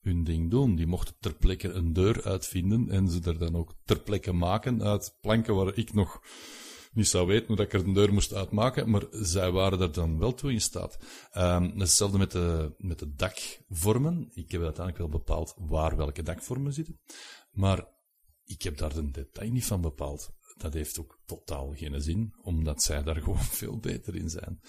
hun 0.00 0.24
ding 0.24 0.50
doen. 0.50 0.74
Die 0.74 0.86
mochten 0.86 1.14
ter 1.20 1.34
plekke 1.34 1.68
een 1.68 1.92
deur 1.92 2.24
uitvinden 2.24 2.90
en 2.90 3.08
ze 3.08 3.20
er 3.24 3.38
dan 3.38 3.56
ook 3.56 3.74
ter 3.84 4.00
plekke 4.00 4.32
maken 4.32 4.82
uit 4.82 5.16
planken 5.20 5.54
waar 5.54 5.76
ik 5.76 5.92
nog 5.92 6.20
niet 6.92 7.08
zou 7.08 7.26
weten 7.26 7.46
hoe 7.46 7.64
ik 7.64 7.72
er 7.72 7.84
een 7.84 7.92
deur 7.92 8.12
moest 8.12 8.34
uitmaken, 8.34 8.90
maar 8.90 9.02
zij 9.10 9.50
waren 9.50 9.80
er 9.80 9.92
dan 9.92 10.18
wel 10.18 10.34
toe 10.34 10.52
in 10.52 10.60
staat. 10.60 10.98
Um, 11.36 11.78
hetzelfde 11.78 12.18
met 12.18 12.30
de, 12.30 12.74
met 12.78 12.98
de 12.98 13.14
dakvormen. 13.14 14.30
Ik 14.34 14.50
heb 14.50 14.62
uiteindelijk 14.62 14.98
wel 14.98 15.20
bepaald 15.20 15.54
waar 15.58 15.96
welke 15.96 16.22
dakvormen 16.22 16.72
zitten, 16.72 17.00
maar 17.50 17.86
ik 18.44 18.62
heb 18.62 18.76
daar 18.76 18.94
de 18.94 19.10
detail 19.10 19.50
niet 19.50 19.64
van 19.64 19.80
bepaald. 19.80 20.30
Dat 20.56 20.74
heeft 20.74 20.98
ook 20.98 21.18
totaal 21.26 21.72
geen 21.74 22.00
zin, 22.00 22.34
omdat 22.42 22.82
zij 22.82 23.02
daar 23.02 23.20
gewoon 23.22 23.38
veel 23.38 23.78
beter 23.78 24.14
in 24.14 24.30
zijn. 24.30 24.60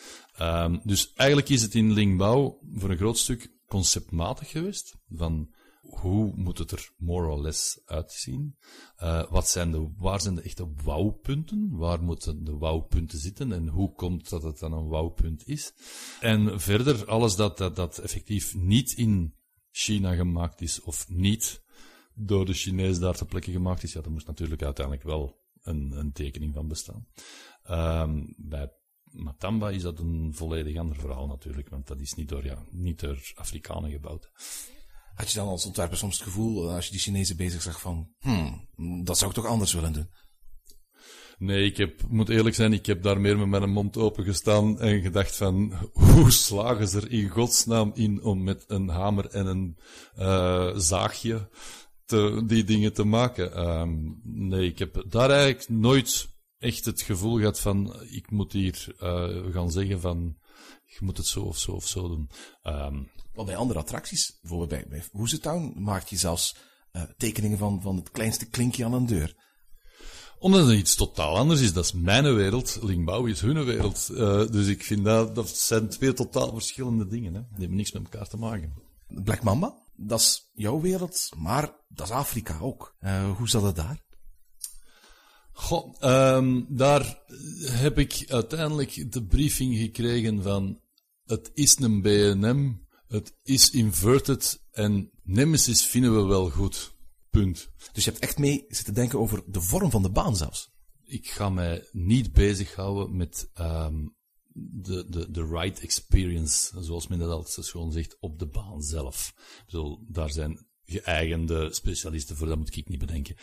Um, 0.42 0.82
dus 0.84 1.14
eigenlijk 1.14 1.50
is 1.50 1.62
het 1.62 1.76
in 1.76 1.92
Lingbouw 1.92 2.60
voor 2.74 2.90
een 2.90 2.98
groot 2.98 3.18
stuk 3.18 3.52
conceptmatig 3.68 4.50
geweest. 4.50 4.96
Van 5.10 5.54
hoe 5.90 6.36
moet 6.36 6.58
het 6.58 6.72
er 6.72 6.90
more 6.98 7.28
or 7.28 7.42
less 7.42 7.82
uitzien? 7.86 8.58
Uh, 9.00 9.32
wat 9.32 9.50
zijn 9.50 9.72
de, 9.72 9.94
waar 9.98 10.22
zijn 10.22 10.36
de 10.36 10.42
echte 10.42 10.74
wouwpunten? 10.84 11.78
Waar 11.78 12.04
moeten 12.04 12.44
de 12.44 12.58
wouwpunten 12.58 13.20
zitten? 13.20 13.52
En 13.52 13.68
hoe 13.68 13.94
komt 13.94 14.30
dat 14.30 14.44
het 14.44 14.60
dan 14.60 14.74
een 14.74 14.88
wouwpunt 14.88 15.48
is? 15.48 15.74
En 16.20 16.62
verder, 16.62 17.06
alles 17.06 17.36
dat, 17.36 17.58
dat, 17.58 17.76
dat 17.76 17.98
effectief 17.98 18.56
niet 18.56 18.92
in 18.92 19.36
China 19.72 20.16
gemaakt 20.16 20.62
is, 20.62 20.82
of 20.82 21.10
niet 21.10 21.64
door 22.14 22.46
de 22.46 22.54
Chinees 22.54 23.00
daar 23.00 23.16
ter 23.16 23.26
plekke 23.26 23.52
gemaakt 23.52 23.84
is. 23.84 23.94
Ja, 23.94 24.02
daar 24.02 24.12
moest 24.12 24.28
natuurlijk 24.28 24.64
uiteindelijk 24.64 25.06
wel 25.06 25.42
een, 25.62 25.92
een 25.92 26.12
tekening 26.12 26.54
van 26.54 26.68
bestaan. 26.68 27.08
Ehm, 27.64 28.24
bij 28.38 28.72
Matamba 29.04 29.70
is 29.70 29.82
dat 29.82 30.00
een 30.00 30.34
volledig 30.34 30.78
ander 30.78 30.98
verhaal 30.98 31.28
natuurlijk, 31.28 31.70
want 31.70 31.88
dat 31.88 32.00
is 32.00 32.14
niet 32.14 32.30
door, 32.30 32.46
ja, 32.46 32.66
niet 32.72 33.00
door 33.00 33.32
Afrikanen 33.36 33.92
gebouwd. 33.92 34.32
Had 35.14 35.32
je 35.32 35.38
dan 35.38 35.48
als 35.48 35.66
ontwerper 35.66 35.98
soms 35.98 36.16
het 36.16 36.24
gevoel, 36.24 36.72
als 36.72 36.86
je 36.86 36.92
die 36.92 37.00
Chinezen 37.00 37.38
bezig 37.38 37.62
zag 37.62 37.82
van, 37.82 38.10
hmm, 38.20 38.68
dat 39.04 39.18
zou 39.18 39.30
ik 39.30 39.36
toch 39.36 39.46
anders 39.46 39.74
willen 39.74 39.94
doen? 39.94 40.10
Nee, 41.38 41.66
ik 41.66 41.78
heb, 41.78 42.02
moet 42.10 42.30
eerlijk 42.30 42.56
zijn, 42.56 42.74
ik 42.74 42.86
heb 42.86 43.04
daar 43.04 43.22
meer 43.22 43.38
met 43.38 43.48
mijn 43.48 43.70
mond 43.70 43.98
open 43.98 44.24
gestaan 44.24 44.80
en 44.80 45.02
gedacht 45.02 45.36
van, 45.36 45.74
hoe 45.94 46.32
slagen 46.32 46.88
ze 46.88 46.98
er 46.98 47.12
in 47.12 47.30
godsnaam 47.30 47.92
in 47.94 48.24
om 48.24 48.44
met 48.44 48.64
een 48.68 48.88
hamer 48.88 49.30
en 49.30 49.46
een 49.46 49.78
uh, 50.20 50.78
zaagje 50.78 51.50
die 52.46 52.64
dingen 52.64 52.94
te 52.94 53.04
maken? 53.04 53.68
Um, 53.68 54.22
nee, 54.24 54.68
ik 54.68 54.80
heb 54.80 55.04
daar 55.08 55.30
eigenlijk 55.30 55.70
nooit 55.70 56.28
echt 56.60 56.86
het 56.86 57.02
gevoel 57.02 57.38
gehad 57.38 57.60
van, 57.60 57.96
ik 58.10 58.32
moet 58.32 58.52
hier 58.52 58.96
uh, 59.02 59.54
gaan 59.54 59.72
zeggen 59.72 60.00
van, 60.00 60.38
je 60.86 60.98
moet 61.00 61.18
het 61.18 61.28
zo 61.28 61.42
of 61.42 61.58
zo 61.58 61.72
of 61.72 61.88
zo 61.88 62.08
doen. 62.08 62.30
Um, 62.64 63.10
Want 63.34 63.48
bij 63.48 63.58
andere 63.58 63.80
attracties, 63.80 64.38
bijvoorbeeld 64.42 64.70
bij, 64.70 64.86
bij 64.90 65.04
Hoezetown, 65.12 65.74
maak 65.78 66.08
je 66.08 66.18
zelfs 66.18 66.56
uh, 66.92 67.02
tekeningen 67.18 67.58
van, 67.58 67.82
van 67.82 67.96
het 67.96 68.12
kleinste 68.12 68.46
klinkje 68.46 68.86
aan 68.86 68.94
een 68.94 69.06
deur 69.06 69.36
omdat 70.44 70.68
het 70.68 70.78
iets 70.78 70.96
totaal 70.96 71.38
anders 71.38 71.62
is. 71.62 71.74
Dat 71.74 71.84
is 71.84 71.94
mijn 71.94 72.36
wereld. 72.36 72.80
Lingbouw 72.82 73.26
is 73.26 73.42
hun 73.42 73.66
wereld. 73.66 74.08
Uh, 74.12 74.48
dus 74.48 74.68
ik 74.68 74.84
vind 74.84 75.04
dat, 75.04 75.36
dat 75.36 75.50
zijn 75.50 75.90
twee 75.90 76.14
totaal 76.14 76.54
verschillende 76.54 77.08
dingen. 77.08 77.34
Hè. 77.34 77.40
Die 77.40 77.60
hebben 77.60 77.78
niks 77.78 77.92
met 77.92 78.04
elkaar 78.04 78.28
te 78.28 78.38
maken. 78.38 78.74
Black 79.08 79.44
Mamba, 79.44 79.78
dat 79.96 80.20
is 80.20 80.50
jouw 80.54 80.82
wereld, 80.82 81.30
maar 81.38 81.72
dat 81.88 82.08
is 82.08 82.14
Afrika 82.14 82.60
ook. 82.60 82.96
Uh, 83.02 83.38
hoe 83.38 83.50
zat 83.50 83.64
het 83.64 83.76
daar? 83.76 84.04
Goh, 85.52 85.94
um, 86.02 86.66
daar 86.70 87.22
heb 87.62 87.98
ik 87.98 88.26
uiteindelijk 88.28 89.12
de 89.12 89.24
briefing 89.24 89.78
gekregen 89.78 90.44
van 90.44 90.80
het 91.26 91.52
is 91.54 91.80
een 91.80 92.02
B&M, 92.02 92.72
het 93.14 93.38
is 93.44 93.70
inverted 93.70 94.64
en 94.72 95.12
Nemesis 95.24 95.86
vinden 95.86 96.16
we 96.16 96.24
wel 96.24 96.50
goed. 96.50 96.92
Punt. 97.30 97.70
Dus 97.92 98.04
je 98.04 98.10
hebt 98.10 98.24
echt 98.24 98.38
mee 98.38 98.66
zitten 98.68 98.94
denken 98.94 99.20
over 99.20 99.44
de 99.48 99.62
vorm 99.62 99.92
van 99.92 100.02
de 100.02 100.10
baan 100.10 100.36
zelfs. 100.36 100.72
Ik 101.04 101.30
ga 101.30 101.50
mij 101.50 101.88
niet 101.92 102.34
bezighouden 102.34 103.16
met 103.16 103.50
um, 103.60 104.16
de, 104.54 105.10
de, 105.10 105.32
de 105.32 105.46
ride 105.46 105.82
experience, 105.82 106.84
zoals 106.84 107.08
men 107.08 107.20
dat 107.20 107.30
altijd 107.30 107.68
gewoon 107.68 107.92
zegt, 107.92 108.18
op 108.20 108.40
de 108.40 108.48
baan 108.48 108.82
zelf. 108.82 109.34
Bedoel, 109.66 110.06
daar 110.08 110.32
zijn 110.32 110.68
geëigende 110.86 111.74
specialisten 111.74 112.36
voor, 112.36 112.48
dat 112.48 112.58
moet 112.58 112.76
ik 112.76 112.88
niet 112.88 113.00
bedenken. 113.00 113.36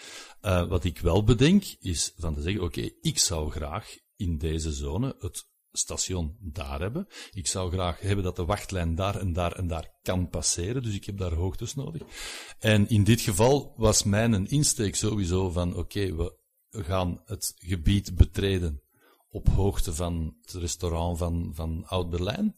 Uh, 0.43 0.69
wat 0.69 0.85
ik 0.85 0.99
wel 0.99 1.25
bedenk, 1.25 1.65
is 1.81 2.13
van 2.17 2.35
te 2.35 2.43
zeggen, 2.43 2.63
oké, 2.63 2.79
okay, 2.79 2.97
ik 3.01 3.19
zou 3.19 3.51
graag 3.51 3.97
in 4.17 4.39
deze 4.39 4.73
zone 4.73 5.17
het 5.19 5.50
station 5.73 6.37
daar 6.41 6.81
hebben. 6.81 7.07
Ik 7.33 7.47
zou 7.47 7.73
graag 7.73 8.01
hebben 8.01 8.25
dat 8.25 8.37
de 8.37 8.45
wachtlijn 8.45 8.95
daar 8.95 9.17
en 9.17 9.33
daar 9.33 9.53
en 9.53 9.67
daar 9.67 9.91
kan 10.03 10.29
passeren, 10.29 10.83
dus 10.83 10.95
ik 10.95 11.05
heb 11.05 11.19
daar 11.19 11.33
hoogtes 11.33 11.75
nodig. 11.75 12.03
En 12.59 12.89
in 12.89 13.05
dit 13.05 13.21
geval 13.21 13.75
was 13.77 14.05
mijn 14.05 14.47
insteek 14.47 14.97
sowieso 14.97 15.51
van, 15.51 15.77
oké, 15.77 16.15
we 16.15 16.35
gaan 16.71 17.23
het 17.25 17.55
gebied 17.57 18.15
betreden 18.17 18.83
op 19.31 19.49
hoogte 19.49 19.95
van 19.95 20.37
het 20.41 20.53
restaurant 20.53 21.19
van, 21.19 21.51
van 21.55 21.87
Oud 21.87 22.11
Berlijn. 22.11 22.57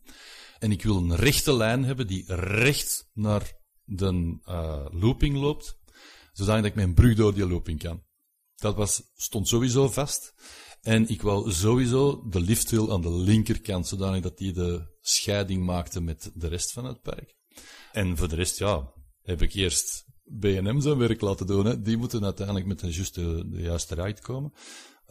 En 0.59 0.73
ik 0.73 0.83
wil 0.83 0.97
een 0.97 1.17
rechte 1.17 1.55
lijn 1.55 1.85
hebben 1.85 2.07
die 2.07 2.25
recht 2.35 3.09
naar 3.13 3.53
de 3.85 4.39
uh, 4.49 4.87
looping 4.91 5.37
loopt, 5.37 5.79
zodat 6.33 6.65
ik 6.65 6.75
mijn 6.75 6.95
brug 6.95 7.17
door 7.17 7.35
die 7.35 7.49
looping 7.49 7.79
kan. 7.79 8.03
Dat 8.63 8.77
was, 8.77 9.03
stond 9.15 9.49
sowieso 9.49 9.89
vast. 9.89 10.35
En 10.81 11.09
ik 11.09 11.23
wou 11.23 11.53
sowieso 11.53 12.29
de 12.29 12.41
lifthill 12.41 12.91
aan 12.91 13.01
de 13.01 13.11
linkerkant, 13.11 13.89
zodanig 13.89 14.23
dat 14.23 14.39
die 14.39 14.53
de 14.53 14.97
scheiding 15.01 15.65
maakte 15.65 16.01
met 16.01 16.31
de 16.35 16.49
rest 16.49 16.73
van 16.73 16.85
het 16.85 17.01
park. 17.01 17.35
En 17.93 18.17
voor 18.17 18.29
de 18.29 18.35
rest, 18.35 18.59
ja, 18.59 18.93
heb 19.23 19.43
ik 19.43 19.53
eerst 19.53 20.05
B&M 20.39 20.81
zijn 20.81 20.99
werk 20.99 21.21
laten 21.21 21.47
doen. 21.47 21.83
Die 21.83 21.97
moeten 21.97 22.25
uiteindelijk 22.25 22.67
met 22.67 22.81
de 22.81 22.93
juiste, 22.93 23.49
de 23.49 23.61
juiste 23.61 23.95
ride 23.95 24.21
komen. 24.21 24.53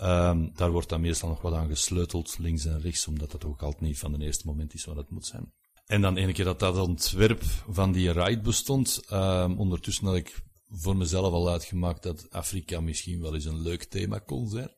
Um, 0.02 0.52
daar 0.56 0.72
wordt 0.72 0.90
dan 0.90 1.02
meestal 1.02 1.30
nog 1.30 1.42
wat 1.42 1.54
aan 1.54 1.68
gesleuteld, 1.68 2.38
links 2.38 2.66
en 2.66 2.82
rechts, 2.82 3.08
omdat 3.08 3.32
dat 3.32 3.46
ook 3.46 3.62
altijd 3.62 3.82
niet 3.82 4.00
van 4.00 4.12
het 4.12 4.22
eerste 4.22 4.48
moment 4.48 4.74
is 4.74 4.86
wat 4.86 4.96
het 4.96 5.10
moet 5.10 5.26
zijn. 5.26 5.54
En 5.86 6.02
dan 6.02 6.18
ene 6.18 6.34
keer 6.34 6.46
dat 6.46 6.60
dat 6.60 6.78
ontwerp 6.78 7.44
van 7.70 7.92
die 7.92 8.12
ride 8.12 8.42
bestond, 8.42 9.02
um, 9.12 9.60
ondertussen 9.60 10.06
had 10.06 10.16
ik 10.16 10.42
voor 10.72 10.96
mezelf 10.96 11.34
al 11.34 11.50
uitgemaakt 11.50 12.04
dat 12.04 12.30
Afrika 12.30 12.80
misschien 12.80 13.22
wel 13.22 13.34
eens 13.34 13.46
een 13.46 13.62
leuk 13.62 13.84
thema 13.84 14.20
kon 14.20 14.50
zijn. 14.50 14.76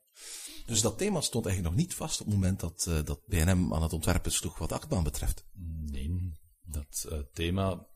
Dus 0.66 0.82
dat 0.82 0.98
thema 0.98 1.22
stond 1.22 1.46
eigenlijk 1.46 1.76
nog 1.76 1.86
niet 1.86 1.96
vast 1.96 2.20
op 2.20 2.26
het 2.26 2.36
moment 2.36 2.60
dat, 2.60 2.86
uh, 2.89 3.04
dat 3.04 3.26
BNM 3.26 3.74
aan 3.74 3.82
het 3.82 3.94
ontwerpen 3.94 4.32
sloeg 4.32 4.58
wat 4.58 4.70
de 4.70 4.76
achtbaan 4.76 5.04
betreft. 5.04 5.46
Nee, 5.91 6.32
dat 6.64 7.06
uh, 7.12 7.20
thema 7.34 7.88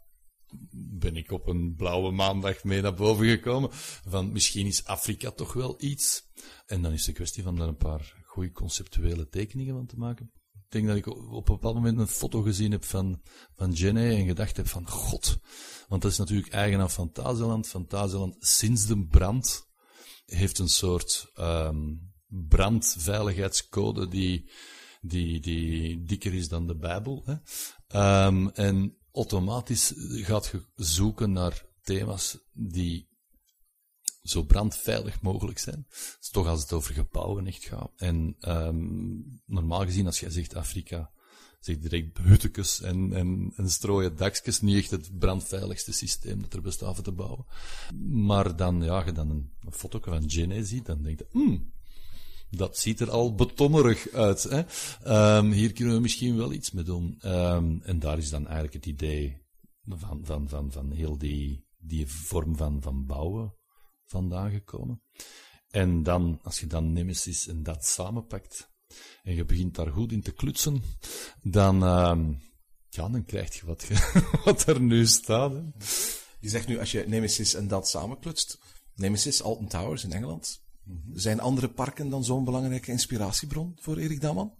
ben 0.99 1.15
ik 1.15 1.31
op 1.31 1.47
een 1.47 1.75
blauwe 1.75 2.11
maandag 2.11 2.63
mee 2.63 2.81
naar 2.81 2.93
boven 2.93 3.25
gekomen. 3.25 3.69
Van 4.07 4.31
misschien 4.31 4.65
is 4.65 4.85
Afrika 4.85 5.31
toch 5.31 5.53
wel 5.53 5.75
iets. 5.79 6.23
En 6.65 6.81
dan 6.81 6.91
is 6.91 7.07
een 7.07 7.13
kwestie 7.13 7.43
van 7.43 7.55
daar 7.55 7.67
een 7.67 7.77
paar 7.77 8.23
goede 8.25 8.51
conceptuele 8.51 9.27
tekeningen 9.27 9.75
van 9.75 9.85
te 9.85 9.97
maken. 9.97 10.31
Denk 10.69 10.87
dat 10.87 10.95
ik 10.95 11.07
op 11.07 11.49
een 11.49 11.55
bepaald 11.55 11.75
moment 11.75 11.99
een 11.99 12.07
foto 12.07 12.41
gezien 12.41 12.71
heb 12.71 12.85
van, 12.85 13.21
van 13.55 13.71
Jenny 13.71 14.15
en 14.15 14.25
gedacht 14.25 14.57
heb 14.57 14.67
van 14.67 14.89
god. 14.89 15.39
Want 15.87 16.01
dat 16.01 16.11
is 16.11 16.17
natuurlijk 16.17 16.53
eigen 16.53 16.79
aan 16.79 16.89
Fantasieland. 16.89 17.67
Fantasieland 17.67 18.35
sinds 18.39 18.85
de 18.85 19.05
brand 19.05 19.67
heeft 20.25 20.59
een 20.59 20.69
soort 20.69 21.31
um, 21.39 22.11
brandveiligheidscode 22.27 24.07
die, 24.07 24.49
die, 25.01 25.39
die 25.39 26.03
dikker 26.03 26.33
is 26.33 26.47
dan 26.47 26.67
de 26.67 26.77
Bijbel. 26.77 27.23
Hè? 27.25 27.35
Um, 28.25 28.49
en 28.49 28.97
automatisch 29.11 29.93
gaat 29.97 30.45
je 30.45 30.65
zoeken 30.75 31.31
naar 31.31 31.65
thema's 31.81 32.37
die 32.53 33.06
zo 34.29 34.43
brandveilig 34.43 35.21
mogelijk 35.21 35.59
zijn. 35.59 35.85
Dat 35.89 36.17
is 36.21 36.29
toch 36.29 36.47
als 36.47 36.61
het 36.61 36.73
over 36.73 36.93
gebouwen 36.93 37.47
echt 37.47 37.63
gaat. 37.63 37.91
En 37.95 38.35
um, 38.41 39.41
normaal 39.45 39.85
gezien, 39.85 40.05
als 40.05 40.19
jij 40.19 40.29
zegt 40.29 40.55
Afrika, 40.55 41.11
zeg 41.59 41.77
direct 41.79 42.17
huttekes 42.17 42.81
en, 42.81 43.13
en, 43.13 43.53
en 43.55 43.69
strooien 43.69 44.15
dakjes, 44.15 44.61
niet 44.61 44.77
echt 44.77 44.91
het 44.91 45.19
brandveiligste 45.19 45.93
systeem 45.93 46.41
dat 46.41 46.53
er 46.53 46.61
bestaat 46.61 46.95
voor 46.95 47.03
te 47.03 47.11
bouwen. 47.11 47.45
Maar 48.09 48.55
dan, 48.55 48.83
ja, 48.83 49.05
je 49.05 49.11
dan 49.11 49.29
een, 49.29 49.51
foto 49.71 49.99
van 50.01 50.25
Jenny 50.25 50.63
ziet, 50.63 50.85
dan 50.85 51.01
denk 51.01 51.19
je, 51.19 51.27
hmm, 51.31 51.73
dat 52.49 52.77
ziet 52.77 52.99
er 52.99 53.09
al 53.09 53.35
betonnerig 53.35 54.09
uit. 54.09 54.43
Hè? 54.43 54.61
Um, 55.37 55.51
hier 55.51 55.73
kunnen 55.73 55.93
we 55.93 56.01
misschien 56.01 56.37
wel 56.37 56.53
iets 56.53 56.71
mee 56.71 56.83
doen. 56.83 57.19
Um, 57.25 57.81
en 57.83 57.99
daar 57.99 58.17
is 58.17 58.29
dan 58.29 58.45
eigenlijk 58.45 58.73
het 58.73 58.85
idee 58.85 59.41
van, 59.87 60.19
van, 60.23 60.49
van, 60.49 60.71
van 60.71 60.91
heel 60.91 61.17
die, 61.17 61.65
die 61.77 62.07
vorm 62.07 62.57
van, 62.57 62.81
van 62.81 63.05
bouwen 63.05 63.56
vandaan 64.07 64.51
gekomen. 64.51 65.01
En 65.69 66.03
dan, 66.03 66.39
als 66.43 66.59
je 66.59 66.67
dan 66.67 66.93
Nemesis 66.93 67.47
en 67.47 67.63
dat 67.63 67.85
samenpakt, 67.85 68.69
en 69.23 69.35
je 69.35 69.45
begint 69.45 69.75
daar 69.75 69.91
goed 69.91 70.11
in 70.11 70.21
te 70.21 70.31
klutsen, 70.31 70.81
dan, 71.41 71.83
um, 71.83 72.41
ja, 72.89 73.09
dan 73.09 73.25
krijg 73.25 73.59
je 73.59 73.65
wat, 73.65 73.87
wat 74.45 74.67
er 74.67 74.81
nu 74.81 75.05
staat. 75.05 75.51
Hè. 75.51 75.61
Je 76.39 76.49
zegt 76.49 76.67
nu, 76.67 76.79
als 76.79 76.91
je 76.91 77.03
Nemesis 77.07 77.53
en 77.53 77.67
dat 77.67 77.87
samenklutst, 77.87 78.59
Nemesis, 78.95 79.41
Alton 79.41 79.67
Towers 79.67 80.03
in 80.03 80.11
Engeland, 80.11 80.61
zijn 81.13 81.39
andere 81.39 81.69
parken 81.69 82.09
dan 82.09 82.23
zo'n 82.23 82.43
belangrijke 82.43 82.91
inspiratiebron 82.91 83.77
voor 83.79 83.97
Erik 83.97 84.21
Daman? 84.21 84.53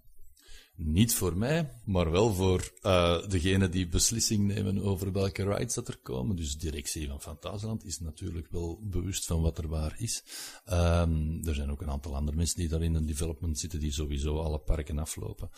Niet 0.80 1.16
voor 1.16 1.38
mij, 1.38 1.70
maar 1.86 2.12
wel 2.12 2.34
voor 2.34 2.72
uh, 2.82 3.28
degene 3.28 3.70
die 3.70 3.88
beslissing 3.88 4.48
nemen 4.48 4.82
over 4.82 5.12
welke 5.12 5.44
rides 5.44 5.74
dat 5.74 5.88
er 5.88 5.98
komen. 5.98 6.36
Dus 6.36 6.52
de 6.52 6.70
directie 6.70 7.08
van 7.08 7.22
Fantasieland 7.22 7.86
is 7.86 8.00
natuurlijk 8.00 8.48
wel 8.52 8.80
bewust 8.84 9.26
van 9.26 9.42
wat 9.42 9.58
er 9.58 9.68
waar 9.68 9.96
is. 9.98 10.24
Um, 10.66 11.40
er 11.44 11.56
zijn 11.56 11.72
ook 11.72 11.82
een 11.82 11.90
aantal 11.90 12.16
andere 12.16 12.38
mensen 12.38 12.58
die 12.58 12.68
daar 12.68 12.82
in 12.82 12.96
een 12.96 13.06
development 13.06 13.60
zitten, 13.60 13.80
die 13.80 13.92
sowieso 13.92 14.40
alle 14.40 14.60
parken 14.60 15.00
aflopen. 15.00 15.50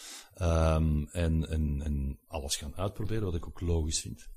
Um, 0.41 1.07
en, 1.11 1.49
en, 1.49 2.19
alles 2.27 2.55
gaan 2.55 2.75
uitproberen, 2.75 3.23
wat 3.23 3.35
ik 3.35 3.47
ook 3.47 3.61
logisch 3.61 3.99
vind. 3.99 4.27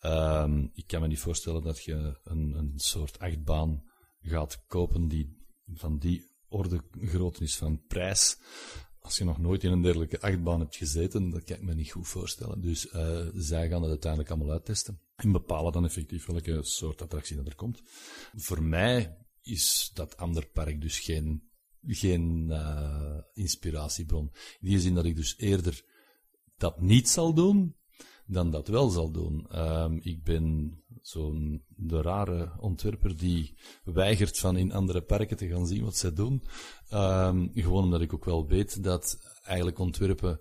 Um, 0.00 0.70
ik 0.74 0.86
kan 0.86 1.00
me 1.00 1.06
niet 1.06 1.18
voorstellen 1.18 1.62
dat 1.62 1.84
je 1.84 2.20
een, 2.24 2.54
een 2.54 2.72
soort 2.76 3.18
achtbaan 3.18 3.82
gaat 4.20 4.64
kopen 4.66 5.08
die 5.08 5.36
van 5.74 5.98
die 5.98 6.30
orde 6.48 6.80
grootte 7.00 7.48
van 7.48 7.86
prijs. 7.86 8.38
Als 9.06 9.18
je 9.18 9.24
nog 9.24 9.38
nooit 9.38 9.64
in 9.64 9.72
een 9.72 9.82
dergelijke 9.82 10.20
achtbaan 10.20 10.60
hebt 10.60 10.76
gezeten, 10.76 11.30
dat 11.30 11.44
kan 11.44 11.56
ik 11.56 11.62
me 11.62 11.74
niet 11.74 11.90
goed 11.90 12.08
voorstellen. 12.08 12.60
Dus 12.60 12.86
uh, 12.86 13.26
zij 13.34 13.68
gaan 13.68 13.80
het 13.80 13.90
uiteindelijk 13.90 14.30
allemaal 14.30 14.50
uittesten. 14.50 15.00
En 15.16 15.32
bepalen 15.32 15.72
dan 15.72 15.84
effectief 15.84 16.26
welke 16.26 16.58
soort 16.62 17.02
attractie 17.02 17.36
dat 17.36 17.46
er 17.46 17.54
komt. 17.54 17.82
Voor 18.34 18.62
mij 18.62 19.16
is 19.42 19.90
dat 19.94 20.16
ander 20.16 20.46
park 20.46 20.80
dus 20.80 20.98
geen, 20.98 21.50
geen 21.86 22.46
uh, 22.48 23.18
inspiratiebron. 23.32 24.30
In 24.60 24.68
die 24.68 24.80
zin 24.80 24.94
dat 24.94 25.04
ik 25.04 25.16
dus 25.16 25.38
eerder 25.38 25.84
dat 26.56 26.80
niet 26.80 27.08
zal 27.08 27.34
doen, 27.34 27.76
dan 28.26 28.50
dat 28.50 28.68
wel 28.68 28.88
zal 28.88 29.10
doen. 29.10 29.46
Ehm, 29.50 29.98
ik 30.02 30.22
ben 30.22 30.76
zo'n 31.02 31.62
de 31.68 32.02
rare 32.02 32.52
ontwerper 32.58 33.16
die 33.16 33.54
weigert 33.84 34.38
van 34.38 34.56
in 34.56 34.72
andere 34.72 35.02
parken 35.02 35.36
te 35.36 35.48
gaan 35.48 35.66
zien 35.66 35.84
wat 35.84 35.96
zij 35.96 36.12
doen. 36.12 36.42
Ehm, 36.88 37.48
gewoon 37.54 37.84
omdat 37.84 38.00
ik 38.00 38.14
ook 38.14 38.24
wel 38.24 38.46
weet 38.46 38.82
dat 38.82 39.18
eigenlijk 39.42 39.78
ontwerpen 39.78 40.40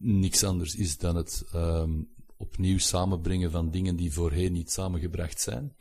niks 0.00 0.44
anders 0.44 0.74
is 0.74 0.98
dan 0.98 1.16
het 1.16 1.44
ehm, 1.52 2.02
opnieuw 2.36 2.78
samenbrengen 2.78 3.50
van 3.50 3.70
dingen 3.70 3.96
die 3.96 4.12
voorheen 4.12 4.52
niet 4.52 4.70
samengebracht 4.70 5.40
zijn. 5.40 5.76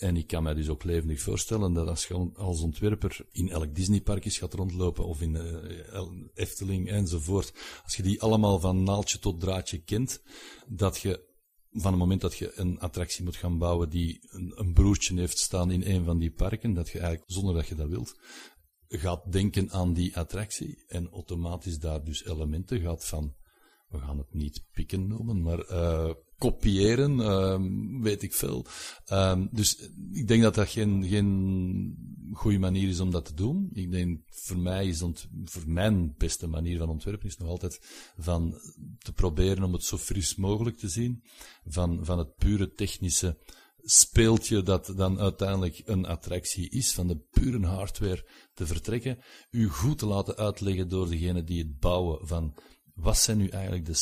En 0.00 0.16
ik 0.16 0.26
kan 0.26 0.42
mij 0.42 0.54
dus 0.54 0.68
ook 0.68 0.84
levendig 0.84 1.20
voorstellen 1.20 1.72
dat 1.72 1.88
als 1.88 2.06
je 2.06 2.30
als 2.34 2.60
ontwerper 2.60 3.26
in 3.30 3.50
elk 3.50 3.74
Disneypark 3.74 4.24
is 4.24 4.38
gaat 4.38 4.54
rondlopen, 4.54 5.04
of 5.04 5.20
in 5.20 5.34
uh, 5.34 6.02
Efteling 6.34 6.88
enzovoort, 6.88 7.52
als 7.84 7.96
je 7.96 8.02
die 8.02 8.22
allemaal 8.22 8.60
van 8.60 8.82
naaldje 8.82 9.18
tot 9.18 9.40
draadje 9.40 9.78
kent, 9.78 10.22
dat 10.68 10.98
je 10.98 11.28
van 11.70 11.90
het 11.90 12.00
moment 12.00 12.20
dat 12.20 12.36
je 12.36 12.52
een 12.54 12.80
attractie 12.80 13.24
moet 13.24 13.36
gaan 13.36 13.58
bouwen 13.58 13.90
die 13.90 14.28
een, 14.30 14.52
een 14.54 14.72
broertje 14.72 15.18
heeft 15.18 15.38
staan 15.38 15.70
in 15.70 15.82
een 15.82 16.04
van 16.04 16.18
die 16.18 16.30
parken, 16.30 16.74
dat 16.74 16.88
je 16.88 16.98
eigenlijk, 16.98 17.30
zonder 17.30 17.54
dat 17.54 17.66
je 17.66 17.74
dat 17.74 17.88
wilt, 17.88 18.18
gaat 18.88 19.32
denken 19.32 19.70
aan 19.70 19.92
die 19.92 20.16
attractie 20.16 20.84
en 20.86 21.10
automatisch 21.10 21.78
daar 21.78 22.04
dus 22.04 22.24
elementen 22.24 22.80
gaat 22.80 23.04
van, 23.04 23.34
we 23.88 23.98
gaan 23.98 24.18
het 24.18 24.34
niet 24.34 24.64
pikken 24.72 25.06
noemen, 25.06 25.42
maar 25.42 25.70
uh, 25.70 26.10
kopiëren, 26.40 27.18
uh, 27.18 28.02
weet 28.02 28.22
ik 28.22 28.34
veel. 28.34 28.66
Um, 29.12 29.48
dus 29.52 29.88
ik 30.12 30.28
denk 30.28 30.42
dat 30.42 30.54
dat 30.54 30.68
geen, 30.68 31.04
geen 31.04 32.30
goede 32.32 32.58
manier 32.58 32.88
is 32.88 33.00
om 33.00 33.10
dat 33.10 33.24
te 33.24 33.34
doen. 33.34 33.70
Ik 33.72 33.90
denk, 33.90 34.20
voor 34.30 34.58
mij 34.58 34.86
is 34.86 35.02
ont, 35.02 35.28
voor 35.44 35.62
mijn 35.66 36.14
beste 36.16 36.46
manier 36.46 36.78
van 36.78 36.88
ontwerpen 36.88 37.28
is 37.28 37.36
nog 37.36 37.48
altijd 37.48 37.80
van 38.18 38.54
te 38.98 39.12
proberen 39.12 39.64
om 39.64 39.72
het 39.72 39.84
zo 39.84 39.96
fris 39.96 40.34
mogelijk 40.34 40.76
te 40.76 40.88
zien, 40.88 41.22
van, 41.64 42.04
van 42.04 42.18
het 42.18 42.36
pure 42.36 42.72
technische 42.72 43.38
speeltje 43.82 44.62
dat 44.62 44.92
dan 44.96 45.20
uiteindelijk 45.20 45.82
een 45.84 46.06
attractie 46.06 46.70
is, 46.70 46.92
van 46.92 47.06
de 47.06 47.18
pure 47.30 47.66
hardware 47.66 48.28
te 48.54 48.66
vertrekken, 48.66 49.18
u 49.50 49.68
goed 49.68 49.98
te 49.98 50.06
laten 50.06 50.36
uitleggen 50.36 50.88
door 50.88 51.08
degene 51.08 51.44
die 51.44 51.58
het 51.58 51.78
bouwen 51.78 52.26
van 52.26 52.54
wat 52.94 53.18
zijn 53.18 53.38
nu 53.38 53.48
eigenlijk 53.48 53.86
de 53.86 53.94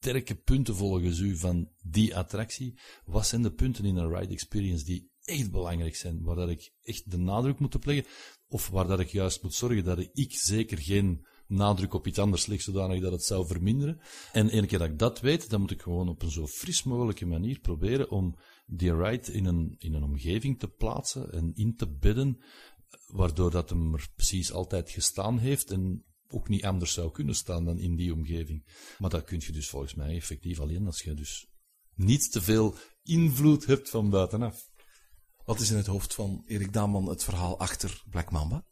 sterke 0.00 0.34
punten 0.34 0.74
volgens 0.74 1.18
u 1.18 1.36
van 1.36 1.68
die 1.82 2.16
attractie? 2.16 2.78
Wat 3.04 3.26
zijn 3.26 3.42
de 3.42 3.52
punten 3.52 3.84
in 3.84 3.96
een 3.96 4.14
ride 4.14 4.32
experience 4.32 4.84
die 4.84 5.10
echt 5.22 5.50
belangrijk 5.50 5.96
zijn, 5.96 6.22
waar 6.22 6.36
dat 6.36 6.48
ik 6.48 6.72
echt 6.82 7.10
de 7.10 7.18
nadruk 7.18 7.58
moet 7.58 7.74
op 7.74 7.84
leggen, 7.84 8.06
of 8.48 8.68
waar 8.68 8.86
dat 8.86 9.00
ik 9.00 9.08
juist 9.08 9.42
moet 9.42 9.54
zorgen 9.54 9.84
dat 9.84 9.98
ik 10.12 10.32
zeker 10.32 10.78
geen 10.78 11.26
nadruk 11.46 11.94
op 11.94 12.06
iets 12.06 12.18
anders 12.18 12.46
leg, 12.46 12.60
zodanig 12.60 13.00
dat 13.00 13.12
het 13.12 13.24
zou 13.24 13.46
verminderen. 13.46 14.00
En 14.32 14.48
ene 14.48 14.66
keer 14.66 14.78
dat 14.78 14.88
ik 14.88 14.98
dat 14.98 15.20
weet, 15.20 15.50
dan 15.50 15.60
moet 15.60 15.70
ik 15.70 15.82
gewoon 15.82 16.08
op 16.08 16.22
een 16.22 16.30
zo 16.30 16.46
fris 16.46 16.82
mogelijke 16.82 17.26
manier 17.26 17.58
proberen 17.58 18.10
om 18.10 18.36
die 18.66 18.96
ride 18.96 19.32
in 19.32 19.44
een, 19.44 19.74
in 19.78 19.94
een 19.94 20.02
omgeving 20.02 20.58
te 20.58 20.68
plaatsen 20.68 21.32
en 21.32 21.52
in 21.54 21.76
te 21.76 21.88
bidden, 21.88 22.38
waardoor 23.06 23.50
dat 23.50 23.70
hem 23.70 23.94
er 23.94 24.08
precies 24.14 24.52
altijd 24.52 24.90
gestaan 24.90 25.38
heeft 25.38 25.70
en 25.70 26.04
ook 26.30 26.48
niet 26.48 26.64
anders 26.64 26.92
zou 26.92 27.10
kunnen 27.10 27.34
staan 27.34 27.64
dan 27.64 27.78
in 27.78 27.96
die 27.96 28.12
omgeving. 28.12 28.64
Maar 28.98 29.10
dat 29.10 29.24
kun 29.24 29.42
je 29.46 29.52
dus 29.52 29.68
volgens 29.68 29.94
mij 29.94 30.14
effectief 30.14 30.60
alleen 30.60 30.86
als 30.86 31.02
je 31.02 31.14
dus 31.14 31.46
niet 31.94 32.32
te 32.32 32.42
veel 32.42 32.74
invloed 33.02 33.66
hebt 33.66 33.90
van 33.90 34.10
buitenaf. 34.10 34.68
Wat 35.44 35.60
is 35.60 35.70
in 35.70 35.76
het 35.76 35.86
hoofd 35.86 36.14
van 36.14 36.42
Erik 36.46 36.72
Daman 36.72 37.08
het 37.08 37.24
verhaal 37.24 37.58
achter 37.58 38.02
Black 38.10 38.30
Mamba? 38.30 38.66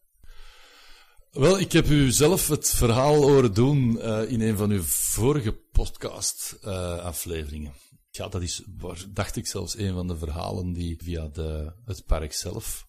Wel, 1.30 1.58
ik 1.58 1.72
heb 1.72 1.86
u 1.86 2.10
zelf 2.10 2.48
het 2.48 2.70
verhaal 2.70 3.22
horen 3.22 3.54
doen 3.54 3.96
uh, 3.96 4.30
in 4.30 4.40
een 4.40 4.56
van 4.56 4.70
uw 4.70 4.82
vorige 4.82 5.52
podcast-afleveringen. 5.52 7.72
Uh, 7.72 7.78
ja, 8.10 8.28
dat 8.28 8.42
is, 8.42 8.62
dacht 9.08 9.36
ik, 9.36 9.46
zelfs 9.46 9.78
een 9.78 9.92
van 9.92 10.06
de 10.06 10.16
verhalen 10.16 10.72
die 10.72 10.96
via 11.02 11.28
de, 11.28 11.72
het 11.84 12.04
park 12.04 12.32
zelf 12.32 12.86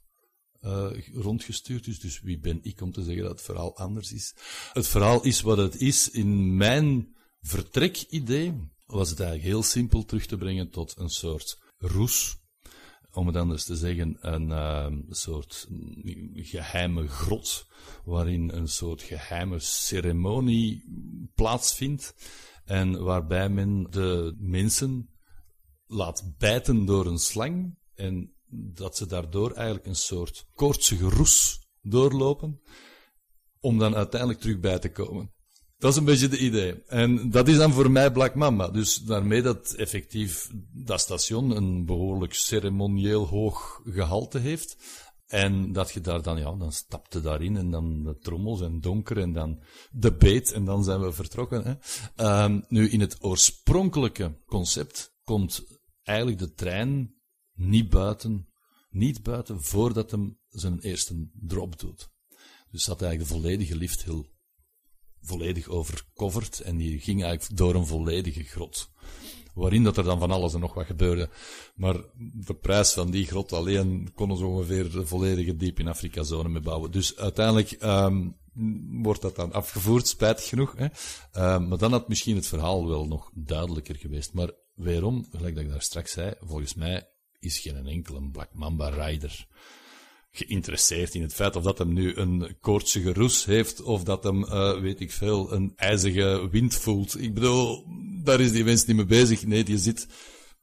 uh, 0.61 1.07
rondgestuurd 1.13 1.87
is. 1.87 1.99
Dus 1.99 2.21
wie 2.21 2.39
ben 2.39 2.59
ik 2.61 2.81
om 2.81 2.91
te 2.91 3.03
zeggen 3.03 3.23
dat 3.23 3.31
het 3.31 3.41
verhaal 3.41 3.77
anders 3.77 4.11
is? 4.11 4.35
Het 4.73 4.87
verhaal 4.87 5.23
is 5.23 5.41
wat 5.41 5.57
het 5.57 5.81
is. 5.81 6.09
In 6.09 6.57
mijn 6.57 7.15
vertrekidee 7.41 8.53
was 8.85 9.09
het 9.09 9.19
eigenlijk 9.19 9.49
heel 9.49 9.63
simpel 9.63 10.05
terug 10.05 10.25
te 10.25 10.37
brengen 10.37 10.69
tot 10.69 10.97
een 10.97 11.09
soort 11.09 11.59
roes. 11.77 12.37
Om 13.11 13.27
het 13.27 13.35
anders 13.35 13.63
te 13.63 13.75
zeggen, 13.75 14.17
een 14.19 14.49
uh, 14.49 14.87
soort 15.09 15.67
geheime 16.33 17.07
grot, 17.07 17.67
waarin 18.05 18.49
een 18.49 18.67
soort 18.67 19.01
geheime 19.01 19.59
ceremonie 19.59 20.83
plaatsvindt. 21.35 22.15
En 22.65 23.03
waarbij 23.03 23.49
men 23.49 23.87
de 23.89 24.35
mensen 24.37 25.09
laat 25.85 26.33
bijten 26.37 26.85
door 26.85 27.05
een 27.05 27.19
slang 27.19 27.77
en 27.95 28.36
dat 28.49 28.97
ze 28.97 29.05
daardoor 29.05 29.51
eigenlijk 29.51 29.85
een 29.85 29.95
soort 29.95 30.47
koortsige 30.53 31.09
roes 31.09 31.67
doorlopen, 31.81 32.61
om 33.59 33.77
dan 33.77 33.95
uiteindelijk 33.95 34.39
terug 34.39 34.59
bij 34.59 34.79
te 34.79 34.91
komen. 34.91 35.31
Dat 35.77 35.91
is 35.91 35.97
een 35.97 36.05
beetje 36.05 36.27
de 36.27 36.37
idee. 36.37 36.83
En 36.83 37.29
dat 37.29 37.47
is 37.47 37.57
dan 37.57 37.73
voor 37.73 37.91
mij 37.91 38.11
Black 38.11 38.35
Mamba. 38.35 38.69
Dus 38.69 38.95
daarmee 38.95 39.41
dat 39.41 39.73
effectief 39.73 40.49
dat 40.73 40.99
station 40.99 41.55
een 41.55 41.85
behoorlijk 41.85 42.33
ceremonieel 42.33 43.27
hoog 43.27 43.81
gehalte 43.85 44.39
heeft. 44.39 44.77
En 45.27 45.71
dat 45.71 45.91
je 45.91 46.01
daar 46.01 46.21
dan, 46.21 46.37
ja, 46.37 46.55
dan 46.55 46.71
stapte 46.71 47.21
daarin 47.21 47.57
en 47.57 47.71
dan 47.71 48.03
de 48.03 48.17
trommels 48.17 48.61
en 48.61 48.79
donker 48.79 49.17
en 49.17 49.33
dan 49.33 49.63
de 49.91 50.13
beet 50.13 50.51
en 50.51 50.65
dan 50.65 50.83
zijn 50.83 51.01
we 51.01 51.11
vertrokken. 51.11 51.63
Hè. 52.15 52.43
Um, 52.43 52.65
nu, 52.67 52.89
in 52.89 52.99
het 52.99 53.23
oorspronkelijke 53.23 54.41
concept 54.45 55.15
komt 55.23 55.63
eigenlijk 56.03 56.39
de 56.39 56.53
trein 56.53 57.16
niet 57.57 57.89
buiten, 57.89 58.47
niet 58.89 59.23
buiten 59.23 59.63
voordat 59.63 60.11
hem 60.11 60.39
zijn 60.49 60.79
eerste 60.79 61.29
drop 61.33 61.79
doet. 61.79 62.09
Dus 62.71 62.83
zat 62.83 63.01
eigenlijk 63.01 63.31
de 63.31 63.39
volledige 63.39 63.75
lift 63.75 64.03
heel 64.03 64.25
volledig 65.21 65.67
overcoverd 65.67 66.59
en 66.59 66.77
die 66.77 66.99
ging 66.99 67.23
eigenlijk 67.23 67.57
door 67.57 67.75
een 67.75 67.85
volledige 67.85 68.43
grot. 68.43 68.91
Waarin 69.53 69.83
dat 69.83 69.97
er 69.97 70.03
dan 70.03 70.19
van 70.19 70.31
alles 70.31 70.53
en 70.53 70.59
nog 70.59 70.73
wat 70.73 70.85
gebeurde. 70.85 71.29
Maar 71.75 71.95
de 72.45 72.53
prijs 72.53 72.93
van 72.93 73.11
die 73.11 73.25
grot 73.25 73.53
alleen 73.53 74.11
kon 74.13 74.37
ze 74.37 74.45
ongeveer 74.45 74.91
de 74.91 75.05
volledige 75.05 75.55
diep 75.55 75.79
in 75.79 75.87
Afrika-zone 75.87 76.49
mee 76.49 76.61
bouwen. 76.61 76.91
Dus 76.91 77.15
uiteindelijk 77.15 77.83
um, 77.83 78.37
wordt 79.01 79.21
dat 79.21 79.35
dan 79.35 79.51
afgevoerd, 79.51 80.07
spijtig 80.07 80.45
genoeg. 80.47 80.75
Hè? 80.77 80.85
Um, 81.55 81.67
maar 81.67 81.77
dan 81.77 81.91
had 81.91 82.07
misschien 82.07 82.35
het 82.35 82.47
verhaal 82.47 82.87
wel 82.87 83.07
nog 83.07 83.31
duidelijker 83.33 83.95
geweest. 83.95 84.33
Maar 84.33 84.51
Waarom, 84.77 85.25
gelijk 85.31 85.55
dat 85.55 85.63
ik 85.63 85.69
daar 85.69 85.81
straks 85.81 86.11
zei, 86.11 86.33
volgens 86.39 86.73
mij 86.73 87.09
is 87.39 87.59
geen 87.59 87.87
enkele 87.87 88.29
Black 88.29 88.53
Mamba 88.53 88.89
rider 88.89 89.47
geïnteresseerd 90.37 91.15
in 91.15 91.21
het 91.21 91.33
feit 91.33 91.55
of 91.55 91.63
dat 91.63 91.77
hem 91.77 91.93
nu 91.93 92.15
een 92.15 92.55
koortsige 92.59 93.13
roes 93.13 93.45
heeft 93.45 93.81
of 93.81 94.03
dat 94.03 94.23
hem, 94.23 94.43
uh, 94.43 94.79
weet 94.79 94.99
ik 94.99 95.11
veel, 95.11 95.53
een 95.53 95.73
ijzige 95.75 96.47
wind 96.51 96.75
voelt. 96.75 97.21
Ik 97.21 97.33
bedoel, 97.33 97.85
daar 98.23 98.39
is 98.39 98.51
die 98.51 98.63
mens 98.63 98.85
niet 98.85 98.95
mee 98.95 99.05
bezig. 99.05 99.45
Nee, 99.45 99.63
die 99.63 99.77
zit 99.77 100.07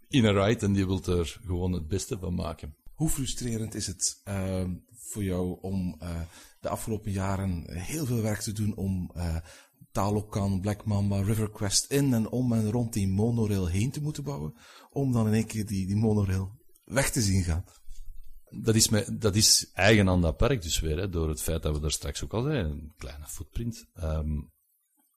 in 0.08 0.24
een 0.24 0.44
ride 0.44 0.66
en 0.66 0.72
die 0.72 0.86
wil 0.86 1.02
er 1.04 1.40
gewoon 1.46 1.72
het 1.72 1.88
beste 1.88 2.18
van 2.18 2.34
maken. 2.34 2.76
Hoe 2.94 3.08
frustrerend 3.08 3.74
is 3.74 3.86
het 3.86 4.20
uh, 4.28 4.64
voor 4.92 5.24
jou 5.24 5.58
om 5.60 5.96
uh, 6.02 6.20
de 6.60 6.68
afgelopen 6.68 7.12
jaren 7.12 7.64
heel 7.70 8.06
veel 8.06 8.22
werk 8.22 8.40
te 8.40 8.52
doen 8.52 8.76
om 8.76 9.12
Talokan, 9.92 10.60
Black 10.60 10.84
Mamba, 10.84 11.22
River 11.22 11.50
Quest 11.50 11.90
in 11.90 12.14
en 12.14 12.30
om 12.30 12.52
en 12.52 12.70
rond 12.70 12.92
die 12.92 13.08
monorail 13.08 13.66
heen 13.66 13.90
te 13.90 14.02
moeten 14.02 14.24
bouwen, 14.24 14.54
om 14.90 15.12
dan 15.12 15.26
in 15.26 15.32
één 15.32 15.46
keer 15.46 15.66
die, 15.66 15.86
die 15.86 15.96
monorail 15.96 16.62
weg 16.84 17.10
te 17.10 17.22
zien 17.22 17.42
gaan. 17.42 17.64
Dat 18.62 18.74
is, 18.74 18.88
me, 18.88 19.16
dat 19.18 19.34
is 19.34 19.70
eigen 19.72 20.08
aan 20.08 20.20
dat 20.20 20.36
park 20.36 20.62
dus 20.62 20.80
weer, 20.80 20.96
hè, 20.96 21.08
door 21.08 21.28
het 21.28 21.42
feit 21.42 21.62
dat 21.62 21.74
we 21.74 21.80
daar 21.80 21.90
straks 21.90 22.24
ook 22.24 22.34
al 22.34 22.42
zeiden, 22.42 22.70
een 22.70 22.92
kleine 22.96 23.26
footprint. 23.26 23.86
Um, 24.02 24.52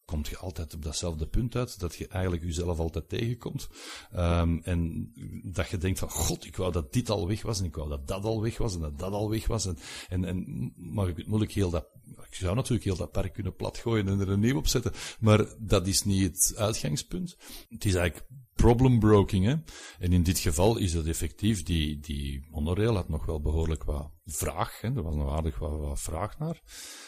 komt 0.05 0.27
je 0.27 0.37
altijd 0.37 0.73
op 0.73 0.83
datzelfde 0.83 1.27
punt 1.27 1.55
uit, 1.55 1.79
dat 1.79 1.95
je 1.95 2.07
eigenlijk 2.07 2.43
jezelf 2.43 2.79
altijd 2.79 3.09
tegenkomt. 3.09 3.67
Um, 4.15 4.61
en 4.63 5.11
dat 5.43 5.69
je 5.69 5.77
denkt 5.77 5.99
van, 5.99 6.09
god, 6.09 6.45
ik 6.45 6.55
wou 6.55 6.71
dat 6.71 6.93
dit 6.93 7.09
al 7.09 7.27
weg 7.27 7.41
was, 7.41 7.59
en 7.59 7.65
ik 7.65 7.75
wou 7.75 7.89
dat 7.89 8.07
dat 8.07 8.23
al 8.23 8.41
weg 8.41 8.57
was, 8.57 8.73
en 8.73 8.79
dat 8.79 8.99
dat 8.99 9.11
al 9.11 9.29
weg 9.29 9.47
was. 9.47 9.65
En, 9.65 9.77
en, 10.07 10.25
en 10.25 10.73
mag 10.75 11.07
ik 11.07 11.27
moeilijk 11.27 11.51
heel 11.51 11.69
dat, 11.69 11.87
ik 12.29 12.35
zou 12.35 12.55
natuurlijk 12.55 12.83
heel 12.83 12.97
dat 12.97 13.11
park 13.11 13.33
kunnen 13.33 13.55
platgooien 13.55 14.07
en 14.07 14.19
er 14.19 14.29
een 14.29 14.39
nieuw 14.39 14.57
op 14.57 14.67
zetten, 14.67 14.93
maar 15.19 15.45
dat 15.59 15.87
is 15.87 16.03
niet 16.03 16.23
het 16.23 16.57
uitgangspunt. 16.57 17.37
Het 17.69 17.85
is 17.85 17.95
eigenlijk 17.95 18.29
problem 18.57 18.99
broking, 18.99 19.45
hè. 19.45 19.55
En 19.99 20.13
in 20.13 20.23
dit 20.23 20.39
geval 20.39 20.77
is 20.77 20.93
het 20.93 21.07
effectief, 21.07 21.63
die, 21.63 21.99
die 21.99 22.47
monorail 22.49 22.95
had 22.95 23.09
nog 23.09 23.25
wel 23.25 23.41
behoorlijk 23.41 23.83
wat 23.83 24.11
vraag, 24.25 24.81
hè. 24.81 24.95
Er 24.95 25.03
was 25.03 25.15
nog 25.15 25.31
aardig 25.31 25.59
wat, 25.59 25.79
wat 25.79 25.99
vraag 25.99 26.39
naar. 26.39 26.61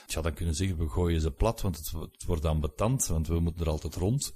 Ik 0.08 0.14
had 0.14 0.24
dan 0.24 0.34
kunnen 0.34 0.56
zeggen, 0.56 0.78
we 0.78 0.90
gooien 0.90 1.22
ze 1.22 1.32
plat, 1.32 1.62
want 1.62 1.78
het, 1.78 1.92
het 1.92 2.24
wordt 2.26 2.42
dan 2.42 2.60
betand, 2.60 3.08
want 3.08 3.28
we 3.28 3.40
moeten 3.40 3.66
er 3.66 3.72
altijd 3.72 3.96
rond. 3.96 4.34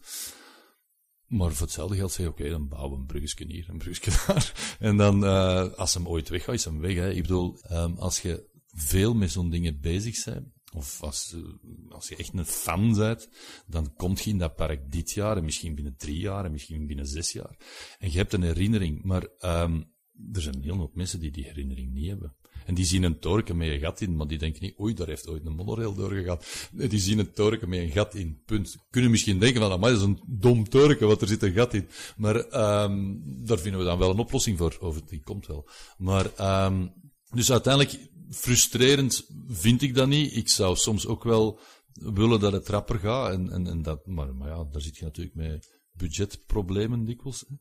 Maar 1.27 1.51
voor 1.51 1.65
hetzelfde 1.65 1.95
geld 1.95 2.11
zeg 2.11 2.25
je, 2.25 2.31
oké, 2.31 2.49
dan 2.49 2.67
bouwen 2.67 2.91
we 2.91 2.97
een 2.97 3.05
bruggetje 3.05 3.45
hier, 3.45 3.69
een 3.69 3.77
bruggetje 3.77 4.11
daar. 4.27 4.77
En 4.79 4.97
dan, 4.97 5.23
uh, 5.23 5.73
als 5.73 5.93
hem 5.93 6.07
ooit 6.07 6.29
weggaat, 6.29 6.55
is 6.55 6.65
hem 6.65 6.79
weg, 6.79 6.95
hè. 6.95 7.11
Ik 7.11 7.21
bedoel, 7.21 7.57
um, 7.71 7.97
als 7.97 8.21
je 8.21 8.49
veel 8.67 9.13
met 9.13 9.31
zo'n 9.31 9.49
dingen 9.49 9.79
bezig 9.79 10.23
bent, 10.23 10.47
of 10.75 11.03
als, 11.03 11.33
eh, 11.33 11.93
als 11.93 12.07
je 12.07 12.15
echt 12.15 12.33
een 12.33 12.45
fan 12.45 12.93
bent, 12.93 13.29
dan 13.67 13.93
kom 13.95 14.15
je 14.23 14.29
in 14.29 14.37
dat 14.37 14.55
park 14.55 14.91
dit 14.91 15.11
jaar, 15.11 15.37
en 15.37 15.43
misschien 15.43 15.75
binnen 15.75 15.95
drie 15.97 16.17
jaar, 16.17 16.45
en 16.45 16.51
misschien 16.51 16.87
binnen 16.87 17.07
zes 17.07 17.31
jaar. 17.31 17.57
En 17.99 18.11
je 18.11 18.17
hebt 18.17 18.33
een 18.33 18.43
herinnering, 18.43 19.03
maar 19.03 19.27
um, 19.39 19.91
er 20.31 20.41
zijn 20.41 20.61
heel 20.61 20.75
veel 20.75 20.91
mensen 20.93 21.19
die 21.19 21.31
die 21.31 21.43
herinnering 21.43 21.93
niet 21.93 22.07
hebben. 22.07 22.35
En 22.65 22.73
die 22.73 22.85
zien 22.85 23.03
een 23.03 23.19
torken 23.19 23.57
met 23.57 23.67
een 23.67 23.79
gat 23.79 24.01
in, 24.01 24.15
maar 24.15 24.27
die 24.27 24.37
denken 24.37 24.61
niet, 24.61 24.79
oei, 24.79 24.93
daar 24.93 25.07
heeft 25.07 25.27
ooit 25.27 25.45
een 25.45 25.55
monorail 25.55 25.93
doorgegaan. 25.93 26.39
Die 26.71 26.99
zien 26.99 27.19
een 27.19 27.33
torken 27.33 27.69
met 27.69 27.79
een 27.79 27.91
gat 27.91 28.15
in, 28.15 28.41
punt. 28.45 28.75
Kunnen 28.89 29.11
misschien 29.11 29.39
denken 29.39 29.61
van, 29.61 29.79
maar 29.79 29.89
dat 29.89 29.99
is 29.99 30.05
een 30.05 30.21
dom 30.27 30.69
torken, 30.69 31.07
want 31.07 31.21
er 31.21 31.27
zit 31.27 31.43
een 31.43 31.53
gat 31.53 31.73
in. 31.73 31.87
Maar 32.17 32.35
um, 32.83 33.21
daar 33.45 33.59
vinden 33.59 33.79
we 33.79 33.85
dan 33.85 33.97
wel 33.97 34.09
een 34.09 34.17
oplossing 34.17 34.57
voor, 34.57 34.77
over 34.79 35.01
die 35.05 35.23
komt 35.23 35.47
wel. 35.47 35.69
Maar, 35.97 36.65
um, 36.65 36.93
dus 37.31 37.51
uiteindelijk, 37.51 38.11
frustrerend 38.33 39.27
vind 39.47 39.81
ik 39.81 39.95
dat 39.95 40.07
niet. 40.07 40.35
Ik 40.35 40.49
zou 40.49 40.75
soms 40.75 41.07
ook 41.07 41.23
wel 41.23 41.59
willen 41.93 42.39
dat 42.39 42.53
het 42.53 42.69
rapper 42.69 42.99
gaat. 42.99 43.31
En, 43.31 43.51
en, 43.51 43.67
en 43.67 43.81
dat, 43.81 44.05
maar, 44.05 44.35
maar 44.35 44.49
ja, 44.49 44.63
daar 44.71 44.81
zit 44.81 44.97
je 44.97 45.03
natuurlijk 45.03 45.35
mee 45.35 45.59
budgetproblemen 45.91 47.05
dikwijls. 47.05 47.45
Hè. 47.47 47.55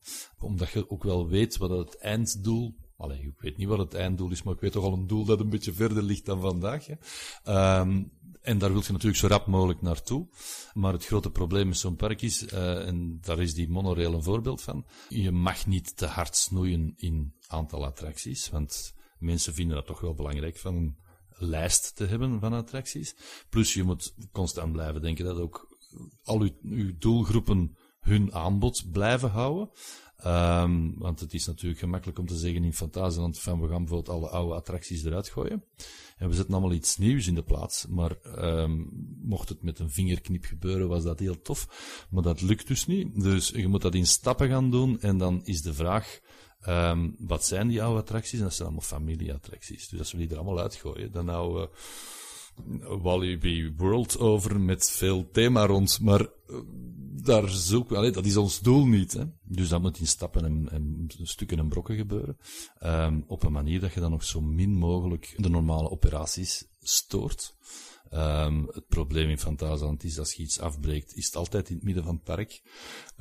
Omdat 0.45 0.69
je 0.69 0.89
ook 0.89 1.03
wel 1.03 1.27
weet 1.27 1.57
wat 1.57 1.69
het 1.69 1.97
einddoel 1.97 2.75
Allee, 2.97 3.21
ik 3.21 3.39
weet 3.39 3.57
niet 3.57 3.67
wat 3.67 3.77
het 3.77 3.93
einddoel 3.93 4.31
is, 4.31 4.43
maar 4.43 4.53
ik 4.53 4.59
weet 4.59 4.71
toch 4.71 4.83
al 4.83 4.93
een 4.93 5.07
doel 5.07 5.25
dat 5.25 5.39
een 5.39 5.49
beetje 5.49 5.73
verder 5.73 6.03
ligt 6.03 6.25
dan 6.25 6.41
vandaag. 6.41 6.87
Um, 6.87 8.11
en 8.41 8.57
daar 8.57 8.71
wil 8.71 8.81
je 8.85 8.91
natuurlijk 8.91 9.19
zo 9.19 9.27
rap 9.27 9.47
mogelijk 9.47 9.81
naartoe. 9.81 10.27
Maar 10.73 10.93
het 10.93 11.05
grote 11.05 11.31
probleem 11.31 11.67
met 11.67 11.77
zo'n 11.77 11.95
park 11.95 12.21
is, 12.21 12.43
uh, 12.43 12.87
en 12.87 13.17
daar 13.21 13.39
is 13.39 13.53
die 13.53 13.69
monorail 13.69 14.13
een 14.13 14.23
voorbeeld 14.23 14.61
van, 14.61 14.85
je 15.09 15.31
mag 15.31 15.65
niet 15.65 15.97
te 15.97 16.05
hard 16.05 16.35
snoeien 16.35 16.93
in 16.97 17.33
aantal 17.47 17.85
attracties, 17.85 18.49
want 18.49 18.93
mensen 19.23 19.53
vinden 19.53 19.75
dat 19.75 19.85
toch 19.85 19.99
wel 19.99 20.13
belangrijk 20.13 20.57
van 20.57 20.75
een 20.75 20.97
lijst 21.29 21.95
te 21.95 22.05
hebben 22.05 22.39
van 22.39 22.53
attracties. 22.53 23.15
Plus 23.49 23.73
je 23.73 23.83
moet 23.83 24.15
constant 24.31 24.71
blijven 24.71 25.01
denken 25.01 25.25
dat 25.25 25.37
ook 25.37 25.77
al 26.23 26.41
uw, 26.41 26.51
uw 26.61 26.97
doelgroepen 26.97 27.77
hun 27.99 28.33
aanbod 28.33 28.91
blijven 28.91 29.29
houden. 29.29 29.69
Um, 30.25 30.97
want 30.97 31.19
het 31.19 31.33
is 31.33 31.45
natuurlijk 31.45 31.79
gemakkelijk 31.79 32.19
om 32.19 32.25
te 32.25 32.37
zeggen 32.37 32.63
in 32.63 32.73
Fantasieland 32.73 33.39
van 33.39 33.61
we 33.61 33.67
gaan 33.67 33.85
bijvoorbeeld 33.85 34.15
alle 34.15 34.29
oude 34.29 34.53
attracties 34.53 35.03
eruit 35.03 35.29
gooien. 35.29 35.63
En 36.17 36.29
we 36.29 36.35
zetten 36.35 36.53
allemaal 36.53 36.73
iets 36.73 36.97
nieuws 36.97 37.27
in 37.27 37.35
de 37.35 37.43
plaats. 37.43 37.87
Maar 37.87 38.15
um, 38.37 38.89
mocht 39.21 39.49
het 39.49 39.63
met 39.63 39.79
een 39.79 39.89
vingerknip 39.89 40.45
gebeuren, 40.45 40.87
was 40.87 41.03
dat 41.03 41.19
heel 41.19 41.41
tof. 41.41 41.67
Maar 42.09 42.23
dat 42.23 42.41
lukt 42.41 42.67
dus 42.67 42.85
niet. 42.85 43.21
Dus 43.21 43.49
je 43.49 43.67
moet 43.67 43.81
dat 43.81 43.95
in 43.95 44.07
stappen 44.07 44.49
gaan 44.49 44.71
doen. 44.71 45.01
En 45.01 45.17
dan 45.17 45.45
is 45.45 45.61
de 45.61 45.73
vraag, 45.73 46.19
um, 46.67 47.15
wat 47.19 47.45
zijn 47.45 47.67
die 47.67 47.83
oude 47.83 47.99
attracties? 47.99 48.39
Dat 48.39 48.53
zijn 48.53 48.67
allemaal 48.67 48.87
familieattracties. 48.87 49.89
Dus 49.89 49.99
als 49.99 50.11
we 50.11 50.17
die 50.17 50.29
er 50.29 50.35
allemaal 50.35 50.59
uitgooien, 50.59 51.11
dan 51.11 51.25
nou... 51.25 51.61
Uh, 51.61 51.67
Walibi 53.01 53.73
World 53.77 54.19
over 54.19 54.59
met 54.59 54.91
veel 54.91 55.29
thema 55.31 55.65
rond, 55.65 55.99
maar 56.01 56.21
uh, 56.21 56.57
daar 57.23 57.49
zoeken 57.49 58.01
we, 58.01 58.09
dat 58.11 58.25
is 58.25 58.37
ons 58.37 58.59
doel 58.59 58.85
niet. 58.85 59.13
Hè? 59.13 59.23
Dus 59.43 59.69
dat 59.69 59.81
moet 59.81 59.99
in 59.99 60.07
stappen 60.07 60.45
en, 60.45 60.67
en 60.71 61.07
stukken 61.23 61.59
en 61.59 61.67
brokken 61.67 61.95
gebeuren. 61.95 62.37
Um, 62.83 63.23
op 63.27 63.43
een 63.43 63.51
manier 63.51 63.79
dat 63.79 63.93
je 63.93 63.99
dan 63.99 64.11
nog 64.11 64.23
zo 64.23 64.41
min 64.41 64.75
mogelijk 64.75 65.33
de 65.37 65.49
normale 65.49 65.89
operaties 65.89 66.67
stoort. 66.79 67.55
Um, 68.15 68.69
het 68.71 68.87
probleem 68.87 69.29
in 69.29 69.39
Fantasieland 69.39 70.03
is, 70.03 70.19
als 70.19 70.33
je 70.33 70.43
iets 70.43 70.59
afbreekt, 70.59 71.15
is 71.15 71.25
het 71.25 71.35
altijd 71.35 71.69
in 71.69 71.75
het 71.75 71.83
midden 71.83 72.03
van 72.03 72.15
het 72.15 72.23
park. 72.23 72.61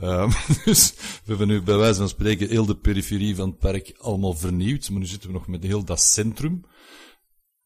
Um, 0.03 0.30
dus 0.64 0.95
we 0.95 1.22
hebben 1.24 1.49
nu 1.49 1.62
bij 1.62 1.76
wijze 1.76 1.99
van 1.99 2.09
spreken 2.09 2.49
heel 2.49 2.66
de 2.66 2.76
periferie 2.76 3.36
van 3.36 3.49
het 3.49 3.59
park 3.59 3.95
allemaal 3.99 4.34
vernieuwd, 4.34 4.90
maar 4.90 5.01
nu 5.01 5.07
zitten 5.07 5.28
we 5.28 5.34
nog 5.34 5.47
met 5.47 5.62
heel 5.62 5.84
dat 5.84 6.01
centrum. 6.01 6.64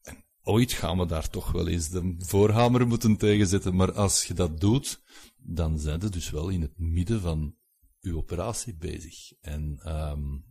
En 0.01 0.25
ooit 0.43 0.71
gaan 0.73 0.97
we 0.97 1.05
daar 1.05 1.29
toch 1.29 1.51
wel 1.51 1.67
eens 1.67 1.89
de 1.89 2.15
voorhamer 2.17 2.87
moeten 2.87 3.17
tegenzetten, 3.17 3.75
maar 3.75 3.91
als 3.91 4.23
je 4.23 4.33
dat 4.33 4.59
doet, 4.59 5.01
dan 5.37 5.79
zijn 5.79 6.01
ze 6.01 6.09
dus 6.09 6.29
wel 6.29 6.49
in 6.49 6.61
het 6.61 6.77
midden 6.77 7.21
van 7.21 7.55
uw 8.01 8.17
operatie 8.17 8.75
bezig. 8.75 9.31
En 9.41 9.79
um, 9.85 10.45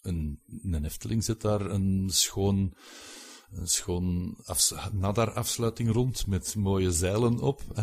een, 0.00 0.40
een 0.62 0.84
Efteling 0.84 1.24
zet 1.24 1.40
daar 1.40 1.60
een 1.60 2.10
schoon, 2.10 2.74
een 3.52 3.66
schoon 3.66 4.36
nadarafsluiting 4.92 5.92
rond 5.92 6.26
met 6.26 6.54
mooie 6.54 6.92
zeilen 6.92 7.40
op. 7.40 7.62
Hè. 7.72 7.82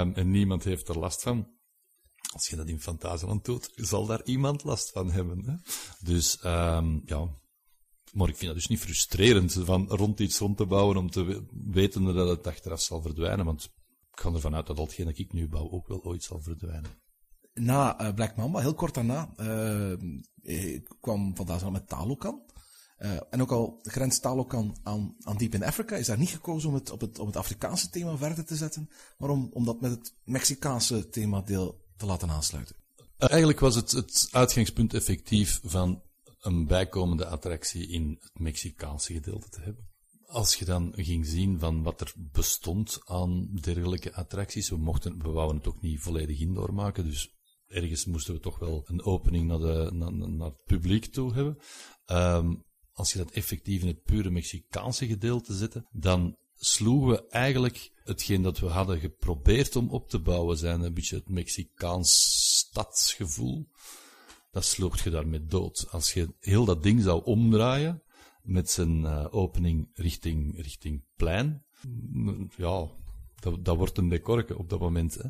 Um, 0.00 0.14
en 0.14 0.30
niemand 0.30 0.64
heeft 0.64 0.88
er 0.88 0.98
last 0.98 1.22
van. 1.22 1.48
Als 2.32 2.48
je 2.48 2.56
dat 2.56 2.68
in 2.68 2.80
Fantasieland 2.80 3.44
doet, 3.44 3.70
zal 3.74 4.06
daar 4.06 4.24
iemand 4.24 4.64
last 4.64 4.90
van 4.90 5.10
hebben. 5.10 5.44
Hè. 5.44 5.54
Dus 6.00 6.44
um, 6.44 7.02
ja, 7.04 7.28
maar 8.12 8.28
ik 8.28 8.36
vind 8.36 8.46
dat 8.46 8.54
dus 8.54 8.66
niet 8.66 8.80
frustrerend 8.80 9.52
van 9.52 9.88
rond 9.88 10.20
iets 10.20 10.38
rond 10.38 10.56
te 10.56 10.66
bouwen 10.66 10.96
om 10.96 11.10
te 11.10 11.46
weten 11.50 12.04
dat 12.04 12.28
het 12.28 12.46
achteraf 12.46 12.80
zal 12.80 13.02
verdwijnen. 13.02 13.44
Want 13.44 13.64
ik 14.12 14.20
ga 14.20 14.32
ervan 14.32 14.54
uit 14.54 14.66
dat 14.66 14.78
al 14.78 14.84
hetgeen 14.84 15.06
dat 15.06 15.18
ik 15.18 15.32
nu 15.32 15.48
bouw 15.48 15.70
ook 15.70 15.88
wel 15.88 16.02
ooit 16.02 16.22
zal 16.22 16.40
verdwijnen. 16.40 16.90
Na 17.54 18.00
uh, 18.00 18.14
Black 18.14 18.36
Mamba, 18.36 18.60
heel 18.60 18.74
kort 18.74 18.94
daarna, 18.94 19.34
uh, 20.42 20.80
kwam 21.00 21.36
vandaag 21.36 21.70
met 21.70 21.88
Talokan. 21.88 22.42
Uh, 23.04 23.20
en 23.30 23.40
ook 23.40 23.50
al 23.50 23.80
grenst 23.82 24.22
Talokan 24.22 24.76
aan, 24.82 25.16
aan 25.20 25.36
Deep 25.36 25.54
in 25.54 25.64
Africa, 25.64 25.96
is 25.96 26.06
daar 26.06 26.18
niet 26.18 26.28
gekozen 26.28 26.68
om 26.68 26.74
het 26.74 26.90
op 26.90 27.00
het, 27.00 27.18
op 27.18 27.26
het 27.26 27.36
Afrikaanse 27.36 27.90
thema 27.90 28.16
verder 28.16 28.44
te 28.44 28.56
zetten, 28.56 28.90
maar 29.18 29.30
om, 29.30 29.50
om 29.52 29.64
dat 29.64 29.80
met 29.80 29.90
het 29.90 30.14
Mexicaanse 30.24 31.08
themadeel 31.08 31.84
te 31.96 32.06
laten 32.06 32.30
aansluiten. 32.30 32.76
Eigenlijk 33.18 33.60
was 33.60 33.74
het, 33.74 33.90
het 33.90 34.28
uitgangspunt 34.30 34.94
effectief 34.94 35.60
van 35.64 36.02
een 36.40 36.66
bijkomende 36.66 37.26
attractie 37.26 37.88
in 37.88 38.18
het 38.20 38.38
Mexicaanse 38.38 39.12
gedeelte 39.12 39.48
te 39.48 39.60
hebben 39.60 39.90
als 40.32 40.54
je 40.54 40.64
dan 40.64 40.92
ging 40.96 41.26
zien 41.26 41.58
van 41.58 41.82
wat 41.82 42.00
er 42.00 42.12
bestond 42.16 43.00
aan 43.04 43.48
dergelijke 43.60 44.14
attracties, 44.14 44.68
we 44.68 44.76
mochten, 44.76 45.22
we 45.22 45.30
wouden 45.30 45.56
het 45.56 45.66
ook 45.66 45.80
niet 45.80 46.00
volledig 46.00 46.40
indoor 46.40 46.74
maken, 46.74 47.04
dus 47.04 47.34
ergens 47.66 48.04
moesten 48.04 48.34
we 48.34 48.40
toch 48.40 48.58
wel 48.58 48.84
een 48.86 49.02
opening 49.02 49.48
naar, 49.48 49.58
de, 49.58 49.90
naar, 49.92 50.12
naar 50.12 50.48
het 50.48 50.64
publiek 50.64 51.06
toe 51.06 51.32
hebben. 51.32 51.58
Um, 52.06 52.64
als 53.02 53.12
je 53.12 53.18
dat 53.18 53.30
effectief 53.30 53.80
in 53.80 53.86
het 53.86 54.02
pure 54.02 54.30
Mexicaanse 54.30 55.06
gedeelte 55.06 55.54
zette, 55.54 55.84
dan 55.92 56.36
sloegen 56.54 57.08
we 57.08 57.28
eigenlijk 57.28 57.90
hetgeen 58.04 58.42
dat 58.42 58.58
we 58.58 58.66
hadden 58.66 59.00
geprobeerd 59.00 59.76
om 59.76 59.88
op 59.88 60.08
te 60.08 60.18
bouwen, 60.18 60.56
zijn 60.56 60.80
een 60.80 60.94
beetje 60.94 61.16
het 61.16 61.28
Mexicaans 61.28 62.10
stadsgevoel. 62.58 63.68
Dat 64.50 64.64
sloeg 64.64 65.00
je 65.00 65.10
daarmee 65.10 65.46
dood. 65.46 65.86
Als 65.90 66.12
je 66.12 66.34
heel 66.40 66.64
dat 66.64 66.82
ding 66.82 67.02
zou 67.02 67.24
omdraaien, 67.24 68.02
met 68.42 68.70
zijn 68.70 69.00
uh, 69.00 69.26
opening 69.30 69.90
richting, 69.94 70.62
richting 70.62 71.04
plein. 71.16 71.64
Ja, 72.56 72.90
dat, 73.40 73.64
dat 73.64 73.76
wordt 73.76 73.98
een 73.98 74.08
decorke 74.08 74.58
op 74.58 74.68
dat 74.68 74.80
moment. 74.80 75.14
Hè. 75.14 75.28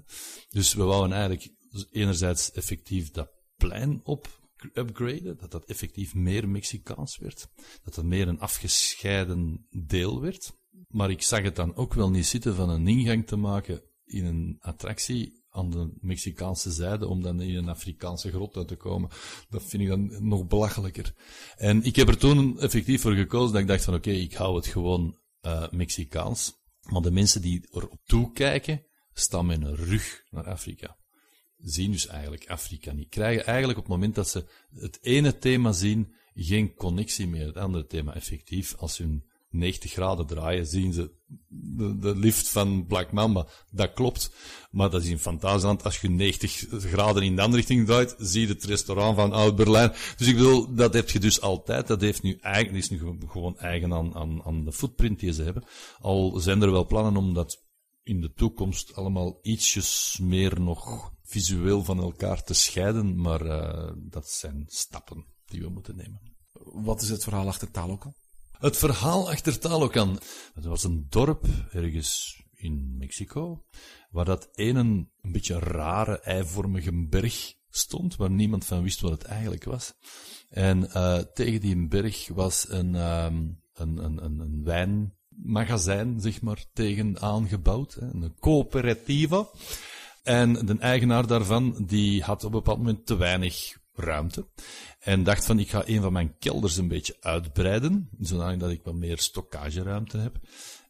Dus 0.50 0.74
we 0.74 0.82
wouden 0.82 1.12
eigenlijk 1.12 1.52
enerzijds 1.90 2.52
effectief 2.52 3.10
dat 3.10 3.30
plein 3.56 4.00
op 4.04 4.41
upgraden, 4.74 5.36
dat 5.36 5.50
dat 5.50 5.64
effectief 5.64 6.14
meer 6.14 6.48
Mexicaans 6.48 7.18
werd, 7.18 7.48
dat 7.84 7.94
dat 7.94 8.04
meer 8.04 8.28
een 8.28 8.40
afgescheiden 8.40 9.66
deel 9.70 10.20
werd. 10.20 10.52
Maar 10.88 11.10
ik 11.10 11.22
zag 11.22 11.42
het 11.42 11.56
dan 11.56 11.74
ook 11.74 11.94
wel 11.94 12.10
niet 12.10 12.26
zitten 12.26 12.54
van 12.54 12.70
een 12.70 12.88
ingang 12.88 13.26
te 13.26 13.36
maken 13.36 13.82
in 14.04 14.24
een 14.24 14.56
attractie 14.60 15.42
aan 15.50 15.70
de 15.70 15.92
Mexicaanse 16.00 16.70
zijde 16.70 17.06
om 17.06 17.22
dan 17.22 17.40
in 17.40 17.56
een 17.56 17.68
Afrikaanse 17.68 18.30
grot 18.30 18.56
uit 18.56 18.68
te 18.68 18.76
komen. 18.76 19.10
Dat 19.48 19.64
vind 19.64 19.82
ik 19.82 19.88
dan 19.88 20.28
nog 20.28 20.46
belachelijker. 20.46 21.14
En 21.56 21.82
ik 21.82 21.96
heb 21.96 22.08
er 22.08 22.18
toen 22.18 22.60
effectief 22.60 23.00
voor 23.00 23.14
gekozen 23.14 23.52
dat 23.52 23.62
ik 23.62 23.68
dacht 23.68 23.84
van 23.84 23.94
oké, 23.94 24.10
ik 24.10 24.34
hou 24.34 24.56
het 24.56 24.66
gewoon 24.66 25.18
uh, 25.42 25.68
Mexicaans. 25.70 26.60
Maar 26.82 27.02
de 27.02 27.10
mensen 27.10 27.42
die 27.42 27.68
erop 27.70 28.00
toekijken, 28.04 28.86
staan 29.12 29.46
met 29.46 29.62
een 29.62 29.74
rug 29.74 30.22
naar 30.30 30.46
Afrika. 30.46 30.96
Zien 31.62 31.92
dus 31.92 32.06
eigenlijk 32.06 32.48
Afrika 32.48 32.92
niet. 32.92 33.08
Krijgen 33.08 33.46
eigenlijk 33.46 33.78
op 33.78 33.84
het 33.84 33.94
moment 33.94 34.14
dat 34.14 34.28
ze 34.28 34.44
het 34.74 34.98
ene 35.02 35.38
thema 35.38 35.72
zien, 35.72 36.12
geen 36.34 36.74
connectie 36.74 37.28
meer 37.28 37.46
het 37.46 37.56
andere 37.56 37.86
thema 37.86 38.14
effectief. 38.14 38.74
Als 38.76 38.98
hun 38.98 39.24
90 39.52 39.92
graden 39.92 40.26
draaien, 40.26 40.66
zien 40.66 40.92
ze 40.92 41.10
de, 41.48 41.98
de, 41.98 42.16
lift 42.16 42.48
van 42.48 42.86
Black 42.86 43.12
Mamba. 43.12 43.46
Dat 43.70 43.92
klopt. 43.92 44.30
Maar 44.70 44.90
dat 44.90 45.02
is 45.02 45.08
in 45.08 45.18
Fantasieland. 45.18 45.84
Als 45.84 46.00
je 46.00 46.10
90 46.10 46.66
graden 46.70 47.22
in 47.22 47.36
de 47.36 47.42
andere 47.42 47.58
richting 47.58 47.86
draait, 47.86 48.14
zie 48.18 48.40
je 48.40 48.52
het 48.52 48.64
restaurant 48.64 49.16
van 49.16 49.32
Oud-Berlijn. 49.32 49.92
Dus 50.16 50.26
ik 50.26 50.36
bedoel, 50.36 50.74
dat 50.74 50.94
heb 50.94 51.10
je 51.10 51.20
dus 51.20 51.40
altijd. 51.40 51.86
Dat 51.86 52.00
heeft 52.00 52.22
nu 52.22 52.38
eigen, 52.40 52.74
is 52.74 52.90
nu 52.90 53.00
gewoon 53.28 53.58
eigen 53.58 53.92
aan, 53.92 54.14
aan, 54.14 54.42
aan 54.42 54.64
de 54.64 54.72
footprint 54.72 55.20
die 55.20 55.32
ze 55.32 55.42
hebben. 55.42 55.64
Al 56.00 56.38
zijn 56.38 56.62
er 56.62 56.72
wel 56.72 56.86
plannen 56.86 57.16
om 57.16 57.34
dat 57.34 57.62
in 58.02 58.20
de 58.20 58.32
toekomst 58.32 58.94
allemaal 58.94 59.38
ietsjes 59.42 60.18
meer 60.22 60.60
nog 60.60 61.12
visueel 61.32 61.84
van 61.84 61.98
elkaar 62.00 62.42
te 62.42 62.54
scheiden. 62.54 63.20
Maar 63.20 63.46
uh, 63.46 63.92
dat 63.96 64.30
zijn 64.30 64.64
stappen 64.68 65.24
die 65.44 65.60
we 65.60 65.68
moeten 65.68 65.96
nemen. 65.96 66.20
Wat 66.62 67.02
is 67.02 67.08
het 67.08 67.22
verhaal 67.22 67.46
achter 67.46 67.70
Talokan? 67.70 68.14
Het 68.58 68.76
verhaal 68.76 69.30
achter 69.30 69.58
Talocan. 69.58 70.18
Het 70.54 70.64
was 70.64 70.84
een 70.84 71.06
dorp 71.08 71.46
ergens 71.70 72.42
in 72.54 72.96
Mexico, 72.96 73.64
waar 74.10 74.24
dat 74.24 74.48
ene 74.52 74.80
een 74.80 75.08
beetje 75.32 75.58
rare 75.58 76.20
eivormige 76.20 77.06
berg 77.08 77.54
stond, 77.70 78.16
waar 78.16 78.30
niemand 78.30 78.64
van 78.64 78.82
wist 78.82 79.00
wat 79.00 79.10
het 79.10 79.22
eigenlijk 79.22 79.64
was. 79.64 79.94
En 80.48 80.82
uh, 80.82 81.18
tegen 81.18 81.60
die 81.60 81.88
berg 81.88 82.28
was 82.28 82.68
een, 82.68 82.94
um, 82.94 83.62
een, 83.74 84.04
een, 84.04 84.24
een, 84.24 84.38
een 84.38 84.64
wijn 84.64 85.14
magazijn, 85.28 86.20
zeg 86.20 86.42
maar, 86.42 86.64
tegenaan 86.72 87.48
gebouwd. 87.48 87.94
Hè, 87.94 88.06
een 88.06 88.34
coöperatieve. 88.38 89.50
En 90.22 90.52
de 90.52 90.76
eigenaar 90.78 91.26
daarvan, 91.26 91.84
die 91.86 92.22
had 92.22 92.44
op 92.44 92.52
een 92.52 92.58
bepaald 92.58 92.78
moment 92.78 93.06
te 93.06 93.16
weinig 93.16 93.76
ruimte. 93.94 94.48
En 94.98 95.22
dacht 95.22 95.46
van, 95.46 95.58
ik 95.58 95.70
ga 95.70 95.82
een 95.86 96.00
van 96.00 96.12
mijn 96.12 96.38
kelders 96.38 96.76
een 96.76 96.88
beetje 96.88 97.16
uitbreiden, 97.20 98.08
zodat 98.18 98.60
dat 98.60 98.70
ik 98.70 98.82
wat 98.82 98.94
meer 98.94 99.18
stockageruimte 99.18 100.18
heb. 100.18 100.38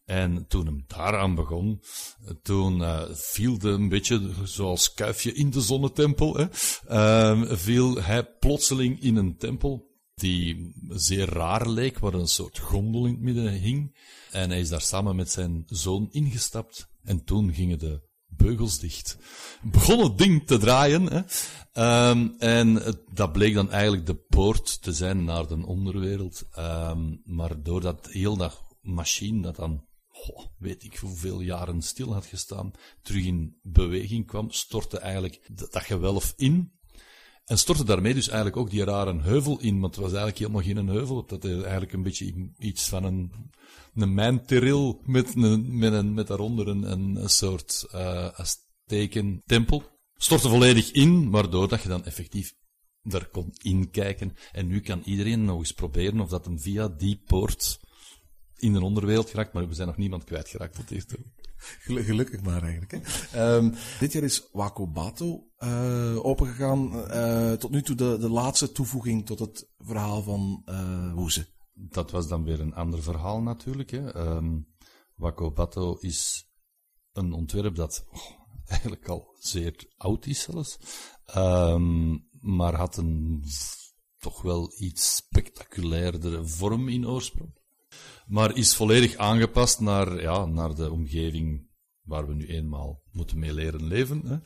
En 0.04 0.46
toen 0.48 0.66
hem 0.66 0.84
daaraan 0.86 1.34
begon, 1.34 1.82
toen 2.42 2.80
uh, 2.80 3.02
viel 3.10 3.58
de 3.58 3.68
een 3.68 3.88
beetje 3.88 4.30
zoals 4.44 4.94
kuifje 4.94 5.32
in 5.32 5.50
de 5.50 5.60
zonnetempel, 5.60 6.36
hè, 6.36 6.46
uh, 6.90 7.52
viel 7.52 8.02
hij 8.02 8.24
plotseling 8.24 9.02
in 9.02 9.16
een 9.16 9.36
tempel 9.36 9.90
die 10.14 10.74
zeer 10.88 11.28
raar 11.28 11.68
leek, 11.68 11.98
waar 11.98 12.14
een 12.14 12.26
soort 12.26 12.58
gondel 12.58 13.06
in 13.06 13.12
het 13.12 13.22
midden 13.22 13.52
hing. 13.52 13.96
En 14.30 14.50
hij 14.50 14.60
is 14.60 14.68
daar 14.68 14.80
samen 14.80 15.16
met 15.16 15.30
zijn 15.30 15.62
zoon 15.66 16.08
ingestapt. 16.10 16.88
En 17.02 17.24
toen 17.24 17.54
gingen 17.54 17.78
de 17.78 18.02
beugels 18.42 18.78
dicht. 18.78 19.18
Begon 19.62 20.02
het 20.02 20.18
ding 20.18 20.46
te 20.46 20.58
draaien. 20.58 21.06
Hè. 21.06 21.20
Um, 22.10 22.34
en 22.38 22.82
dat 23.12 23.32
bleek 23.32 23.54
dan 23.54 23.70
eigenlijk 23.70 24.06
de 24.06 24.14
poort 24.14 24.82
te 24.82 24.92
zijn 24.92 25.24
naar 25.24 25.46
de 25.46 25.66
onderwereld. 25.66 26.42
Um, 26.58 27.20
maar 27.24 27.62
doordat 27.62 28.08
heel 28.10 28.36
dat 28.36 28.62
machine 28.80 29.42
dat 29.42 29.56
dan, 29.56 29.84
weet 30.58 30.84
ik 30.84 30.96
hoeveel 30.96 31.40
jaren 31.40 31.82
stil 31.82 32.12
had 32.12 32.26
gestaan, 32.26 32.72
terug 33.02 33.24
in 33.24 33.56
beweging 33.62 34.26
kwam, 34.26 34.50
stortte 34.50 34.98
eigenlijk 34.98 35.40
dat, 35.52 35.72
dat 35.72 35.82
gewelf 35.82 36.32
in. 36.36 36.72
En 37.44 37.58
stortte 37.58 37.84
daarmee 37.84 38.14
dus 38.14 38.28
eigenlijk 38.28 38.56
ook 38.56 38.70
die 38.70 38.84
rare 38.84 39.20
heuvel 39.20 39.60
in, 39.60 39.80
want 39.80 39.94
het 39.94 40.04
was 40.04 40.12
eigenlijk 40.12 40.38
helemaal 40.38 40.62
geen 40.62 40.96
heuvel. 40.96 41.26
Dat 41.26 41.44
is 41.44 41.62
eigenlijk 41.62 41.92
een 41.92 42.02
beetje 42.02 42.50
iets 42.58 42.88
van 42.88 43.04
een, 43.04 43.32
een 43.94 44.14
mijnteril 44.14 45.00
met, 45.04 45.34
een, 45.34 45.78
met, 45.78 46.12
met 46.12 46.26
daaronder 46.26 46.68
een, 46.68 46.92
een, 46.92 47.28
soort 47.28 47.86
uh, 47.94 48.28
Azteken 48.28 49.42
tempel. 49.46 49.82
Stortte 50.14 50.48
volledig 50.48 50.90
in, 50.90 51.30
waardoor 51.30 51.68
dat 51.68 51.82
je 51.82 51.88
dan 51.88 52.04
effectief 52.04 52.54
daar 53.02 53.26
kon 53.26 53.52
inkijken. 53.62 54.36
En 54.52 54.66
nu 54.66 54.80
kan 54.80 55.02
iedereen 55.04 55.44
nog 55.44 55.58
eens 55.58 55.72
proberen 55.72 56.20
of 56.20 56.28
dat 56.28 56.44
hem 56.44 56.60
via 56.60 56.88
die 56.88 57.22
poort 57.26 57.80
in 58.56 58.72
de 58.72 58.82
onderwereld 58.84 59.30
geraakt, 59.30 59.52
maar 59.52 59.68
we 59.68 59.74
zijn 59.74 59.88
nog 59.88 59.96
niemand 59.96 60.24
kwijtgeraakt 60.24 60.74
tot. 60.74 61.16
Gelukkig 61.78 62.42
maar 62.42 62.62
eigenlijk. 62.62 62.92
Hè. 62.92 63.54
Um, 63.54 63.74
dit 64.00 64.12
jaar 64.12 64.22
is 64.22 64.48
Wakobato 64.52 65.46
uh, 65.58 66.24
opengegaan. 66.24 66.94
Uh, 66.94 67.52
tot 67.52 67.70
nu 67.70 67.82
toe 67.82 67.96
de, 67.96 68.18
de 68.18 68.28
laatste 68.28 68.72
toevoeging 68.72 69.26
tot 69.26 69.38
het 69.38 69.68
verhaal 69.78 70.22
van 70.22 70.62
uh. 71.14 71.46
Dat 71.90 72.10
was 72.10 72.28
dan 72.28 72.44
weer 72.44 72.60
een 72.60 72.74
ander 72.74 73.02
verhaal 73.02 73.42
natuurlijk. 73.42 73.90
Hè. 73.90 74.16
Um, 74.16 74.66
Wakobato 75.14 75.96
is 76.00 76.46
een 77.12 77.32
ontwerp 77.32 77.74
dat 77.74 78.06
oh, 78.10 78.30
eigenlijk 78.66 79.08
al 79.08 79.36
zeer 79.38 79.86
oud 79.96 80.26
is 80.26 80.42
zelfs. 80.42 80.78
Um, 81.36 82.28
maar 82.40 82.74
had 82.74 82.96
een 82.96 83.44
toch 84.18 84.42
wel 84.42 84.72
iets 84.76 85.16
spectaculairdere 85.16 86.46
vorm 86.46 86.88
in 86.88 87.08
oorsprong 87.08 87.60
maar 88.26 88.56
is 88.56 88.74
volledig 88.74 89.16
aangepast 89.16 89.80
naar, 89.80 90.20
ja, 90.20 90.46
naar 90.46 90.74
de 90.74 90.90
omgeving 90.90 91.70
waar 92.02 92.26
we 92.26 92.34
nu 92.34 92.46
eenmaal 92.46 93.02
moeten 93.10 93.38
mee 93.38 93.54
leren 93.54 93.84
leven. 93.84 94.22
Hè. 94.26 94.36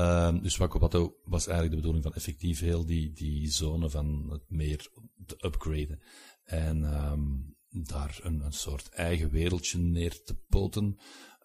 Uh, 0.00 0.42
dus 0.42 0.56
Wakobato 0.56 1.16
was 1.24 1.46
eigenlijk 1.46 1.70
de 1.70 1.76
bedoeling 1.76 2.04
van 2.04 2.14
effectief 2.14 2.60
heel 2.60 2.86
die, 2.86 3.12
die 3.12 3.50
zone 3.50 3.90
van 3.90 4.26
het 4.30 4.42
meer 4.48 4.90
te 5.26 5.34
upgraden. 5.44 6.02
En 6.44 6.84
um, 7.10 7.56
daar 7.70 8.20
een, 8.22 8.40
een 8.40 8.52
soort 8.52 8.88
eigen 8.88 9.30
wereldje 9.30 9.78
neer 9.78 10.22
te 10.22 10.36
poten. 10.48 10.98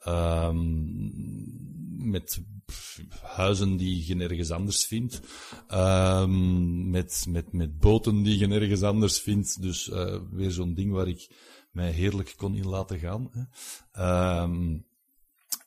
Um, 0.08 1.12
met 2.12 2.42
huizen 3.22 3.78
die 3.78 4.08
je 4.08 4.16
nergens 4.16 4.52
anders 4.52 4.86
vindt. 4.86 5.22
Um, 5.74 6.90
met, 6.90 7.26
met, 7.30 7.54
met 7.54 7.78
boten 7.78 8.24
die 8.24 8.38
je 8.38 8.48
nergens 8.48 8.82
anders 8.82 9.20
vindt. 9.20 9.62
Dus 9.62 9.88
uh, 9.88 10.22
weer 10.32 10.52
zo'n 10.52 10.74
ding 10.74 10.92
waar 10.92 11.08
ik 11.08 11.32
mij 11.72 11.92
heerlijk 11.92 12.34
kon 12.36 12.56
in 12.56 12.68
laten 12.68 13.00
gaan. 13.00 13.30
Hè. 13.32 13.44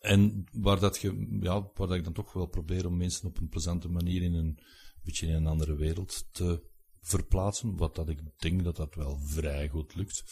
En 0.00 0.44
waar, 0.52 0.80
dat 0.80 0.98
je, 0.98 1.38
ja, 1.40 1.70
waar 1.74 1.88
dat 1.88 1.96
ik 1.96 2.04
dan 2.04 2.12
toch 2.12 2.32
wel 2.32 2.46
probeer 2.46 2.86
om 2.86 2.96
mensen 2.96 3.28
op 3.28 3.38
een 3.38 3.48
plezante 3.48 3.88
manier 3.88 4.22
in 4.22 4.34
een 4.34 4.58
beetje 5.02 5.26
in 5.26 5.34
een 5.34 5.46
andere 5.46 5.74
wereld 5.74 6.28
te 6.32 6.62
verplaatsen. 7.02 7.76
Wat 7.76 7.94
dat 7.94 8.08
ik 8.08 8.20
denk 8.36 8.64
dat 8.64 8.76
dat 8.76 8.94
wel 8.94 9.18
vrij 9.24 9.68
goed 9.68 9.94
lukt. 9.94 10.24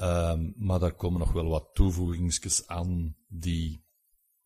Um, 0.00 0.54
maar 0.56 0.78
daar 0.78 0.94
komen 0.94 1.18
nog 1.18 1.32
wel 1.32 1.48
wat 1.48 1.70
toevoegingsjes 1.72 2.66
aan 2.66 3.16
die 3.28 3.84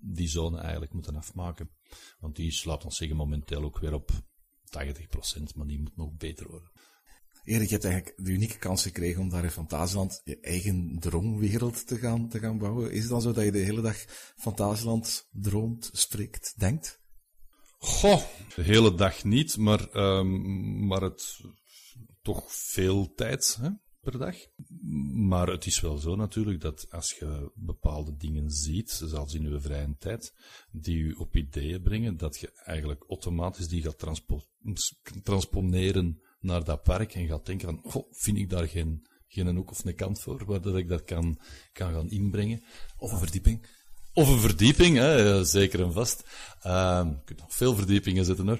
die 0.02 0.28
zone 0.28 0.58
eigenlijk 0.58 0.92
moeten 0.92 1.16
afmaken. 1.16 1.70
Want 2.18 2.36
die 2.36 2.50
slaat 2.50 2.84
ons 2.84 2.96
zeggen 2.96 3.16
momenteel 3.16 3.62
ook 3.62 3.78
weer 3.78 3.94
op 3.94 4.10
80%, 4.10 5.54
maar 5.54 5.66
die 5.66 5.80
moet 5.80 5.96
nog 5.96 6.16
beter 6.16 6.48
worden. 6.48 6.70
Erik, 7.44 7.68
je 7.68 7.72
hebt 7.72 7.84
eigenlijk 7.84 8.24
de 8.24 8.30
unieke 8.30 8.58
kans 8.58 8.82
gekregen 8.82 9.20
om 9.20 9.28
daar 9.28 9.44
in 9.44 9.50
Fantasieland 9.50 10.20
je 10.24 10.40
eigen 10.40 10.96
droomwereld 10.98 11.86
te 11.86 11.98
gaan, 11.98 12.28
te 12.28 12.38
gaan 12.38 12.58
bouwen. 12.58 12.92
Is 12.92 13.00
het 13.00 13.10
dan 13.10 13.22
zo 13.22 13.32
dat 13.32 13.44
je 13.44 13.52
de 13.52 13.58
hele 13.58 13.80
dag 13.80 13.96
Fantasieland 14.36 15.28
droomt, 15.30 15.90
spreekt, 15.92 16.54
denkt? 16.56 17.00
Goh, 17.78 18.22
de 18.54 18.62
hele 18.62 18.94
dag 18.94 19.24
niet, 19.24 19.56
maar, 19.56 19.94
um, 19.94 20.86
maar 20.86 21.02
het 21.02 21.40
toch 22.22 22.52
veel 22.52 23.14
tijd 23.14 23.58
hè, 23.60 23.70
per 24.00 24.18
dag. 24.18 24.36
Maar 25.12 25.46
het 25.46 25.66
is 25.66 25.80
wel 25.80 25.96
zo 25.96 26.16
natuurlijk 26.16 26.60
dat 26.60 26.86
als 26.90 27.12
je 27.12 27.52
bepaalde 27.54 28.16
dingen 28.16 28.50
ziet, 28.50 28.90
zelfs 28.90 29.34
in 29.34 29.50
je 29.50 29.60
vrije 29.60 29.96
tijd, 29.98 30.34
die 30.70 31.06
je 31.06 31.18
op 31.18 31.36
ideeën 31.36 31.82
brengen, 31.82 32.16
dat 32.16 32.38
je 32.38 32.52
eigenlijk 32.52 33.04
automatisch 33.08 33.68
die 33.68 33.82
gaat 33.82 33.98
transpo 33.98 34.42
transponeren 35.22 36.20
naar 36.40 36.64
dat 36.64 36.82
park 36.82 37.14
en 37.14 37.26
gaat 37.26 37.46
denken 37.46 37.80
van, 37.82 38.06
vind 38.10 38.36
ik 38.36 38.50
daar 38.50 38.68
geen, 38.68 39.06
geen 39.28 39.56
hoek 39.56 39.70
of 39.70 39.84
een 39.84 39.94
kant 39.94 40.20
voor, 40.20 40.44
waar 40.44 40.60
dat 40.60 40.76
ik 40.76 40.88
dat 40.88 41.04
kan, 41.04 41.40
kan 41.72 41.92
gaan 41.92 42.10
inbrengen. 42.10 42.62
Of 42.96 43.12
een 43.12 43.18
verdieping. 43.18 43.66
Of 44.20 44.28
een 44.28 44.40
verdieping, 44.40 44.96
hè, 44.96 45.44
zeker 45.44 45.82
en 45.82 45.92
vast. 45.92 46.24
Um, 46.66 47.08
je 47.08 47.20
kunt 47.24 47.38
nog 47.38 47.54
veel 47.54 47.74
verdiepingen 47.74 48.24
zetten 48.24 48.46
hoor. 48.46 48.58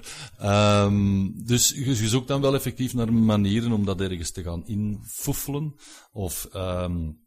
Um, 0.85 1.45
dus 1.45 1.69
je, 1.69 2.07
zoekt 2.07 2.27
dan 2.27 2.41
wel 2.41 2.55
effectief 2.55 2.93
naar 2.93 3.13
manieren 3.13 3.71
om 3.71 3.85
dat 3.85 4.01
ergens 4.01 4.31
te 4.31 4.43
gaan 4.43 4.67
infoefelen. 4.67 5.75
Of 6.11 6.47
um, 6.53 7.25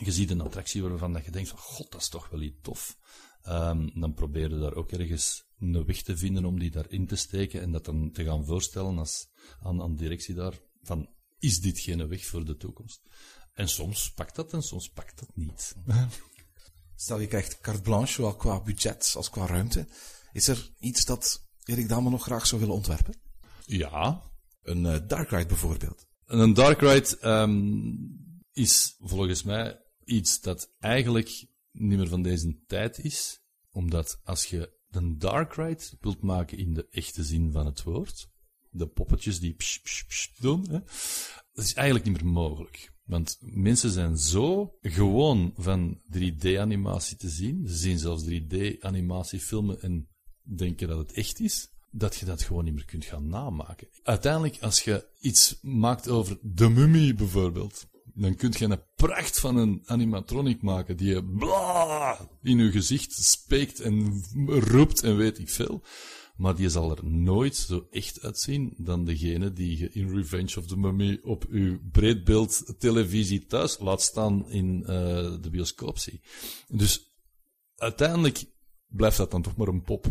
je 0.00 0.12
ziet 0.12 0.30
een 0.30 0.40
attractie 0.40 0.82
waarvan 0.82 1.12
dat 1.12 1.24
je 1.24 1.30
denkt 1.30 1.48
van, 1.48 1.58
god, 1.58 1.92
dat 1.92 2.00
is 2.00 2.08
toch 2.08 2.28
wel 2.28 2.40
iets 2.40 2.58
tof. 2.62 2.96
dan 3.94 4.12
probeer 4.14 4.50
je 4.50 4.58
daar 4.58 4.74
ook 4.74 4.90
ergens 4.92 5.44
een 5.58 5.84
weg 5.84 6.02
te 6.02 6.16
vinden 6.16 6.44
om 6.44 6.58
die 6.58 6.70
daarin 6.70 7.06
te 7.06 7.16
steken 7.16 7.60
en 7.60 7.72
dat 7.72 7.84
dan 7.84 8.10
te 8.12 8.24
gaan 8.24 8.44
voorstellen 8.44 8.98
als, 8.98 9.28
aan, 9.62 9.82
aan 9.82 9.96
directie 9.96 10.34
daar, 10.34 10.60
van, 10.82 11.08
is 11.38 11.60
dit 11.60 11.78
geen 11.78 12.08
weg 12.08 12.24
voor 12.26 12.44
de 12.44 12.56
toekomst? 12.56 13.00
En 13.52 13.68
soms 13.68 14.12
pakt 14.12 14.34
dat 14.34 14.52
en 14.52 14.62
soms 14.62 14.88
pakt 14.88 15.18
dat 15.18 15.36
niet. 15.36 15.74
Stel 17.02 17.20
je 17.20 17.26
krijgt 17.26 17.60
carte 17.60 17.82
blanche, 17.82 18.12
zowel 18.12 18.36
qua 18.36 18.60
budget 18.60 19.12
als 19.16 19.30
qua 19.30 19.46
ruimte. 19.46 19.86
Is 20.32 20.48
er 20.48 20.70
iets 20.78 21.04
dat 21.04 21.48
Erik 21.64 21.88
Dame 21.88 22.10
nog 22.10 22.22
graag 22.22 22.46
zou 22.46 22.60
willen 22.60 22.76
ontwerpen? 22.76 23.14
Ja. 23.64 24.22
Een 24.62 24.84
uh, 24.84 24.96
dark 25.06 25.30
ride 25.30 25.46
bijvoorbeeld. 25.46 26.06
Een 26.26 26.54
dark 26.54 26.80
ride 26.80 27.28
um, 27.28 28.44
is 28.52 28.96
volgens 29.00 29.42
mij 29.42 29.80
iets 30.04 30.40
dat 30.40 30.70
eigenlijk 30.78 31.46
niet 31.70 31.98
meer 31.98 32.08
van 32.08 32.22
deze 32.22 32.62
tijd 32.66 32.98
is. 32.98 33.40
Omdat 33.70 34.20
als 34.24 34.44
je 34.46 34.72
een 34.90 35.18
dark 35.18 35.54
ride 35.54 35.84
wilt 36.00 36.22
maken 36.22 36.58
in 36.58 36.74
de 36.74 36.86
echte 36.90 37.24
zin 37.24 37.52
van 37.52 37.66
het 37.66 37.82
woord, 37.82 38.28
de 38.70 38.86
poppetjes 38.86 39.40
die 39.40 39.54
psh, 39.54 39.78
psh, 39.78 40.02
psh 40.02 40.28
doen, 40.38 40.70
hè, 40.70 40.78
dat 41.52 41.64
is 41.64 41.74
eigenlijk 41.74 42.06
niet 42.06 42.22
meer 42.22 42.32
mogelijk. 42.32 42.91
Want 43.04 43.38
mensen 43.40 43.90
zijn 43.90 44.18
zo 44.18 44.74
gewoon 44.80 45.52
van 45.56 46.00
3D-animatie 46.18 47.16
te 47.16 47.28
zien. 47.28 47.68
Ze 47.68 47.74
zien 47.74 47.98
zelfs 47.98 48.24
3D-animatiefilmen 48.24 49.80
en 49.80 50.08
denken 50.42 50.88
dat 50.88 50.98
het 50.98 51.12
echt 51.12 51.40
is. 51.40 51.70
Dat 51.90 52.16
je 52.16 52.24
dat 52.24 52.42
gewoon 52.42 52.64
niet 52.64 52.74
meer 52.74 52.84
kunt 52.84 53.04
gaan 53.04 53.28
namaken. 53.28 53.88
Uiteindelijk, 54.02 54.58
als 54.60 54.80
je 54.80 55.06
iets 55.20 55.58
maakt 55.62 56.08
over 56.08 56.38
de 56.42 56.68
mummie 56.68 57.14
bijvoorbeeld, 57.14 57.86
dan 58.14 58.34
kun 58.34 58.54
je 58.58 58.64
een 58.64 58.82
pracht 58.96 59.40
van 59.40 59.56
een 59.56 59.82
animatronic 59.84 60.62
maken 60.62 60.96
die 60.96 61.14
je 61.14 61.24
bla 61.24 62.28
in 62.42 62.58
je 62.58 62.70
gezicht 62.70 63.12
spreekt 63.12 63.80
en 63.80 64.22
roept 64.46 65.02
en 65.02 65.16
weet 65.16 65.38
ik 65.38 65.50
veel. 65.50 65.82
Maar 66.36 66.56
die 66.56 66.68
zal 66.68 66.96
er 66.96 67.04
nooit 67.04 67.56
zo 67.56 67.86
echt 67.90 68.22
uitzien 68.22 68.74
dan 68.76 69.04
degene 69.04 69.52
die 69.52 69.78
je 69.78 69.90
in 69.92 70.14
Revenge 70.14 70.58
of 70.58 70.66
the 70.66 70.76
Mummy 70.76 71.20
op 71.22 71.46
uw 71.48 71.78
breedbeeld 71.92 72.74
televisie 72.78 73.46
thuis 73.46 73.78
laat 73.78 74.02
staan 74.02 74.50
in 74.50 74.80
uh, 74.80 74.86
de 75.40 75.48
bioscoop 75.50 75.98
zie. 75.98 76.20
Dus 76.68 77.12
uiteindelijk 77.76 78.44
blijft 78.86 79.16
dat 79.16 79.30
dan 79.30 79.42
toch 79.42 79.56
maar 79.56 79.68
een 79.68 79.82
pop. 79.82 80.06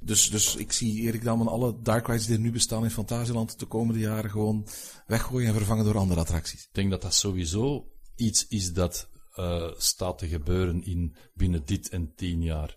Dus, 0.00 0.30
dus 0.30 0.56
ik 0.56 0.72
zie 0.72 1.00
Erik 1.00 1.24
Daman 1.24 1.48
alle 1.48 1.80
dark 1.80 2.06
rides 2.06 2.26
die 2.26 2.34
er 2.34 2.40
nu 2.40 2.52
bestaan 2.52 2.84
in 2.84 2.90
Fantasieland 2.90 3.58
de 3.58 3.66
komende 3.66 4.00
jaren 4.00 4.30
gewoon 4.30 4.66
weggooien 5.06 5.48
en 5.48 5.54
vervangen 5.54 5.84
door 5.84 5.98
andere 5.98 6.20
attracties. 6.20 6.62
Ik 6.62 6.74
denk 6.74 6.90
dat 6.90 7.02
dat 7.02 7.14
sowieso 7.14 7.92
iets 8.16 8.46
is 8.48 8.72
dat 8.72 9.08
eh, 9.32 9.70
staat 9.76 10.18
te 10.18 10.28
gebeuren 10.28 10.84
in 10.84 11.16
binnen 11.34 11.64
dit 11.64 11.88
en 11.88 12.12
tien 12.14 12.42
jaar. 12.42 12.76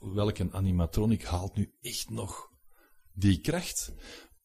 Welke 0.00 0.48
animatronic 0.50 1.22
haalt 1.22 1.56
nu 1.56 1.74
echt 1.80 2.10
nog 2.10 2.50
die 3.12 3.40
kracht? 3.40 3.94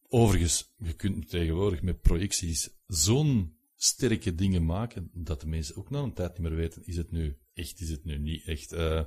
Overigens, 0.08 0.74
je 0.78 0.94
kunt 0.94 1.30
tegenwoordig 1.30 1.82
met 1.82 2.02
projecties 2.02 2.70
zo'n 2.88 3.58
sterke 3.76 4.36
dingen 4.36 4.66
maken, 4.66 5.10
dat 5.14 5.42
de 5.42 5.48
mensen 5.48 5.76
ook 5.76 5.90
na 5.90 6.00
een 6.00 6.14
tijd 6.14 6.32
niet 6.32 6.48
meer 6.48 6.56
weten, 6.56 6.86
is 6.86 6.98
het 6.98 7.12
nu 7.12 7.38
echt, 7.54 7.80
is 7.80 7.90
het 7.90 8.04
nu 8.04 8.18
niet 8.18 8.48
echt. 8.48 8.74
Uh, 8.74 9.04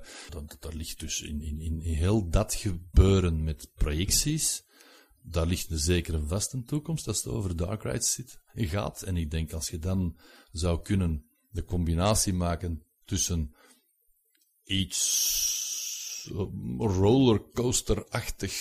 ligt 0.71 1.01
dus 1.01 1.21
in, 1.21 1.41
in, 1.41 1.61
in 1.61 1.95
heel 1.95 2.29
dat 2.29 2.55
gebeuren 2.55 3.45
met 3.45 3.71
projecties, 3.75 4.65
daar 5.23 5.47
ligt 5.47 5.71
een 5.71 5.79
zekere 5.79 6.27
vaste 6.27 6.63
toekomst 6.63 7.09
als 7.09 7.25
het 7.25 7.33
over 7.33 7.57
dark 7.57 7.83
rides 7.83 8.13
zit, 8.13 8.39
gaat. 8.55 9.03
En 9.03 9.17
ik 9.17 9.31
denk 9.31 9.53
als 9.53 9.69
je 9.69 9.79
dan 9.79 10.19
zou 10.53 10.83
kunnen 10.83 11.27
de 11.51 11.65
combinatie 11.65 12.33
maken 12.33 12.83
tussen 13.05 13.55
iets 14.65 15.72
rollercoaster-achtig 16.79 18.53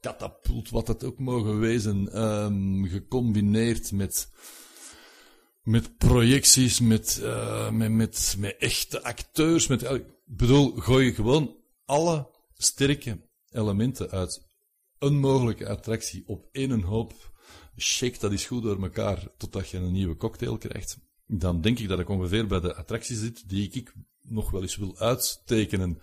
katapult, 0.00 0.70
wat 0.70 0.88
het 0.88 1.04
ook 1.04 1.18
mogen 1.18 1.58
wezen, 1.58 2.22
um, 2.22 2.86
gecombineerd 2.86 3.92
met, 3.92 4.30
met 5.62 5.96
projecties, 5.98 6.80
met, 6.80 7.20
uh, 7.22 7.70
met, 7.70 7.90
met, 7.90 8.36
met 8.38 8.56
echte 8.58 9.02
acteurs. 9.02 9.66
Met, 9.66 9.82
ik 9.82 10.04
bedoel, 10.24 10.76
gooi 10.76 11.14
gewoon 11.14 11.56
alle 11.84 12.30
sterke 12.54 13.20
elementen 13.50 14.10
uit 14.10 14.46
een 14.98 15.18
mogelijke 15.18 15.68
attractie 15.68 16.22
op 16.26 16.48
één 16.52 16.82
hoop. 16.82 17.36
Shake 17.76 18.18
dat 18.18 18.32
is 18.32 18.46
goed 18.46 18.62
door 18.62 18.82
elkaar 18.82 19.28
totdat 19.36 19.68
je 19.68 19.76
een 19.76 19.92
nieuwe 19.92 20.16
cocktail 20.16 20.58
krijgt. 20.58 20.98
Dan 21.26 21.60
denk 21.60 21.78
ik 21.78 21.88
dat 21.88 21.98
ik 21.98 22.08
ongeveer 22.08 22.46
bij 22.46 22.60
de 22.60 22.74
attracties 22.74 23.18
zit 23.18 23.48
die 23.48 23.70
ik 23.70 23.92
nog 24.28 24.50
wel 24.50 24.62
eens 24.62 24.76
wil 24.76 24.98
uittekenen. 24.98 26.00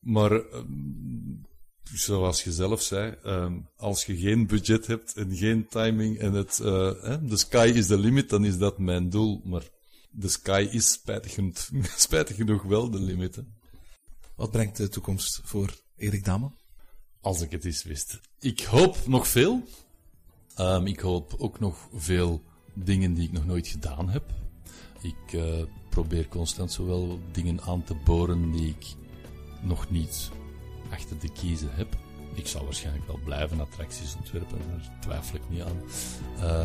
Maar 0.00 0.32
um, 0.32 1.46
zoals 1.92 2.44
je 2.44 2.52
zelf 2.52 2.82
zei, 2.82 3.16
um, 3.24 3.68
als 3.76 4.04
je 4.04 4.16
geen 4.16 4.46
budget 4.46 4.86
hebt 4.86 5.16
en 5.16 5.36
geen 5.36 5.68
timing 5.68 6.18
en 6.18 6.32
het, 6.32 6.58
uh, 6.62 6.90
the 7.28 7.36
sky 7.36 7.72
is 7.74 7.86
the 7.86 7.98
limit, 7.98 8.28
dan 8.28 8.44
is 8.44 8.58
dat 8.58 8.78
mijn 8.78 9.10
doel. 9.10 9.40
Maar 9.44 9.62
de 10.10 10.28
sky 10.28 10.68
is 10.70 10.92
spijtig 10.92 11.34
genoeg, 11.34 11.70
spijtig 11.96 12.36
genoeg 12.36 12.62
wel 12.62 12.90
de 12.90 13.00
limit. 13.00 13.36
Hè. 13.36 13.42
Wat 14.36 14.50
brengt 14.50 14.76
de 14.76 14.88
toekomst 14.88 15.40
voor 15.44 15.74
Erik 15.96 16.24
Dame? 16.24 16.50
Als 17.20 17.40
ik 17.40 17.50
het 17.50 17.64
eens 17.64 17.82
wist. 17.82 18.20
Ik 18.38 18.60
hoop 18.60 19.06
nog 19.06 19.28
veel. 19.28 19.62
Um, 20.60 20.86
ik 20.86 21.00
hoop 21.00 21.34
ook 21.38 21.60
nog 21.60 21.88
veel 21.94 22.42
dingen 22.74 23.14
die 23.14 23.24
ik 23.24 23.32
nog 23.32 23.46
nooit 23.46 23.66
gedaan 23.68 24.08
heb. 24.08 24.24
Ik 25.02 25.32
uh, 25.32 25.62
probeer 25.94 26.28
constant 26.28 26.72
zowel 26.72 27.18
dingen 27.32 27.60
aan 27.60 27.84
te 27.84 27.94
boren 28.04 28.52
die 28.52 28.68
ik 28.68 28.94
nog 29.62 29.90
niet 29.90 30.30
achter 30.90 31.18
de 31.18 31.28
kiezen 31.32 31.68
heb. 31.72 31.96
Ik 32.34 32.46
zal 32.46 32.64
waarschijnlijk 32.64 33.06
wel 33.06 33.18
blijven 33.24 33.60
attracties 33.60 34.16
ontwerpen, 34.16 34.58
daar 34.68 34.98
twijfel 35.00 35.34
ik 35.34 35.42
niet 35.48 35.62
aan. 35.62 35.80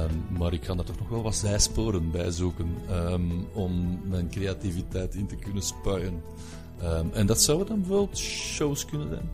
Um, 0.03 0.37
maar 0.37 0.53
ik 0.53 0.61
kan 0.61 0.79
er 0.79 0.85
toch 0.85 0.99
nog 0.99 1.09
wel 1.09 1.21
wat 1.21 1.35
zijsporen 1.35 2.11
bij 2.11 2.31
zoeken 2.31 2.75
um, 2.91 3.47
om 3.53 3.99
mijn 4.03 4.29
creativiteit 4.29 5.15
in 5.15 5.27
te 5.27 5.35
kunnen 5.35 5.63
spuien. 5.63 6.21
Um, 6.83 7.11
en 7.13 7.25
dat 7.25 7.41
zouden 7.41 7.67
dan 7.67 7.79
bijvoorbeeld 7.79 8.17
shows 8.17 8.85
kunnen 8.85 9.07
zijn. 9.07 9.29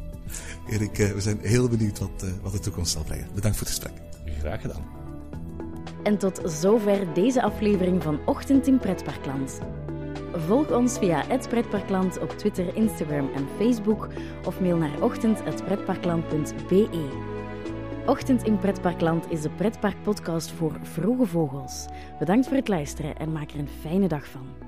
Erik, 0.69 0.97
uh, 0.97 1.11
we 1.11 1.21
zijn 1.21 1.39
heel 1.39 1.69
benieuwd 1.69 1.99
wat, 1.99 2.23
uh, 2.23 2.31
wat 2.41 2.51
de 2.51 2.59
toekomst 2.59 2.91
zal 2.91 3.03
brengen. 3.03 3.27
Bedankt 3.35 3.57
voor 3.57 3.67
het 3.67 3.75
gesprek. 3.75 4.01
Graag 4.39 4.61
gedaan. 4.61 4.83
En 6.03 6.17
tot 6.17 6.41
zover 6.45 7.13
deze 7.13 7.41
aflevering 7.41 8.03
van 8.03 8.19
Ochtend 8.25 8.67
in 8.67 8.77
Pretparkland. 8.77 9.59
Volg 10.35 10.71
ons 10.71 10.97
via 10.97 11.23
het 11.27 11.49
Pretparkland 11.49 12.19
op 12.19 12.29
Twitter, 12.29 12.75
Instagram 12.75 13.29
en 13.35 13.47
Facebook 13.57 14.07
of 14.45 14.59
mail 14.59 14.77
naar 14.77 15.01
ochtend.pretparkland.be. 15.01 17.09
Ochtend 18.05 18.43
in 18.43 18.57
Pretparkland 18.57 19.31
is 19.31 19.41
de 19.41 19.49
pretparkpodcast 19.49 20.51
voor 20.51 20.79
vroege 20.81 21.25
vogels. 21.25 21.85
Bedankt 22.19 22.47
voor 22.47 22.57
het 22.57 22.67
luisteren 22.67 23.17
en 23.17 23.31
maak 23.31 23.51
er 23.51 23.59
een 23.59 23.69
fijne 23.81 24.07
dag 24.07 24.27
van. 24.27 24.64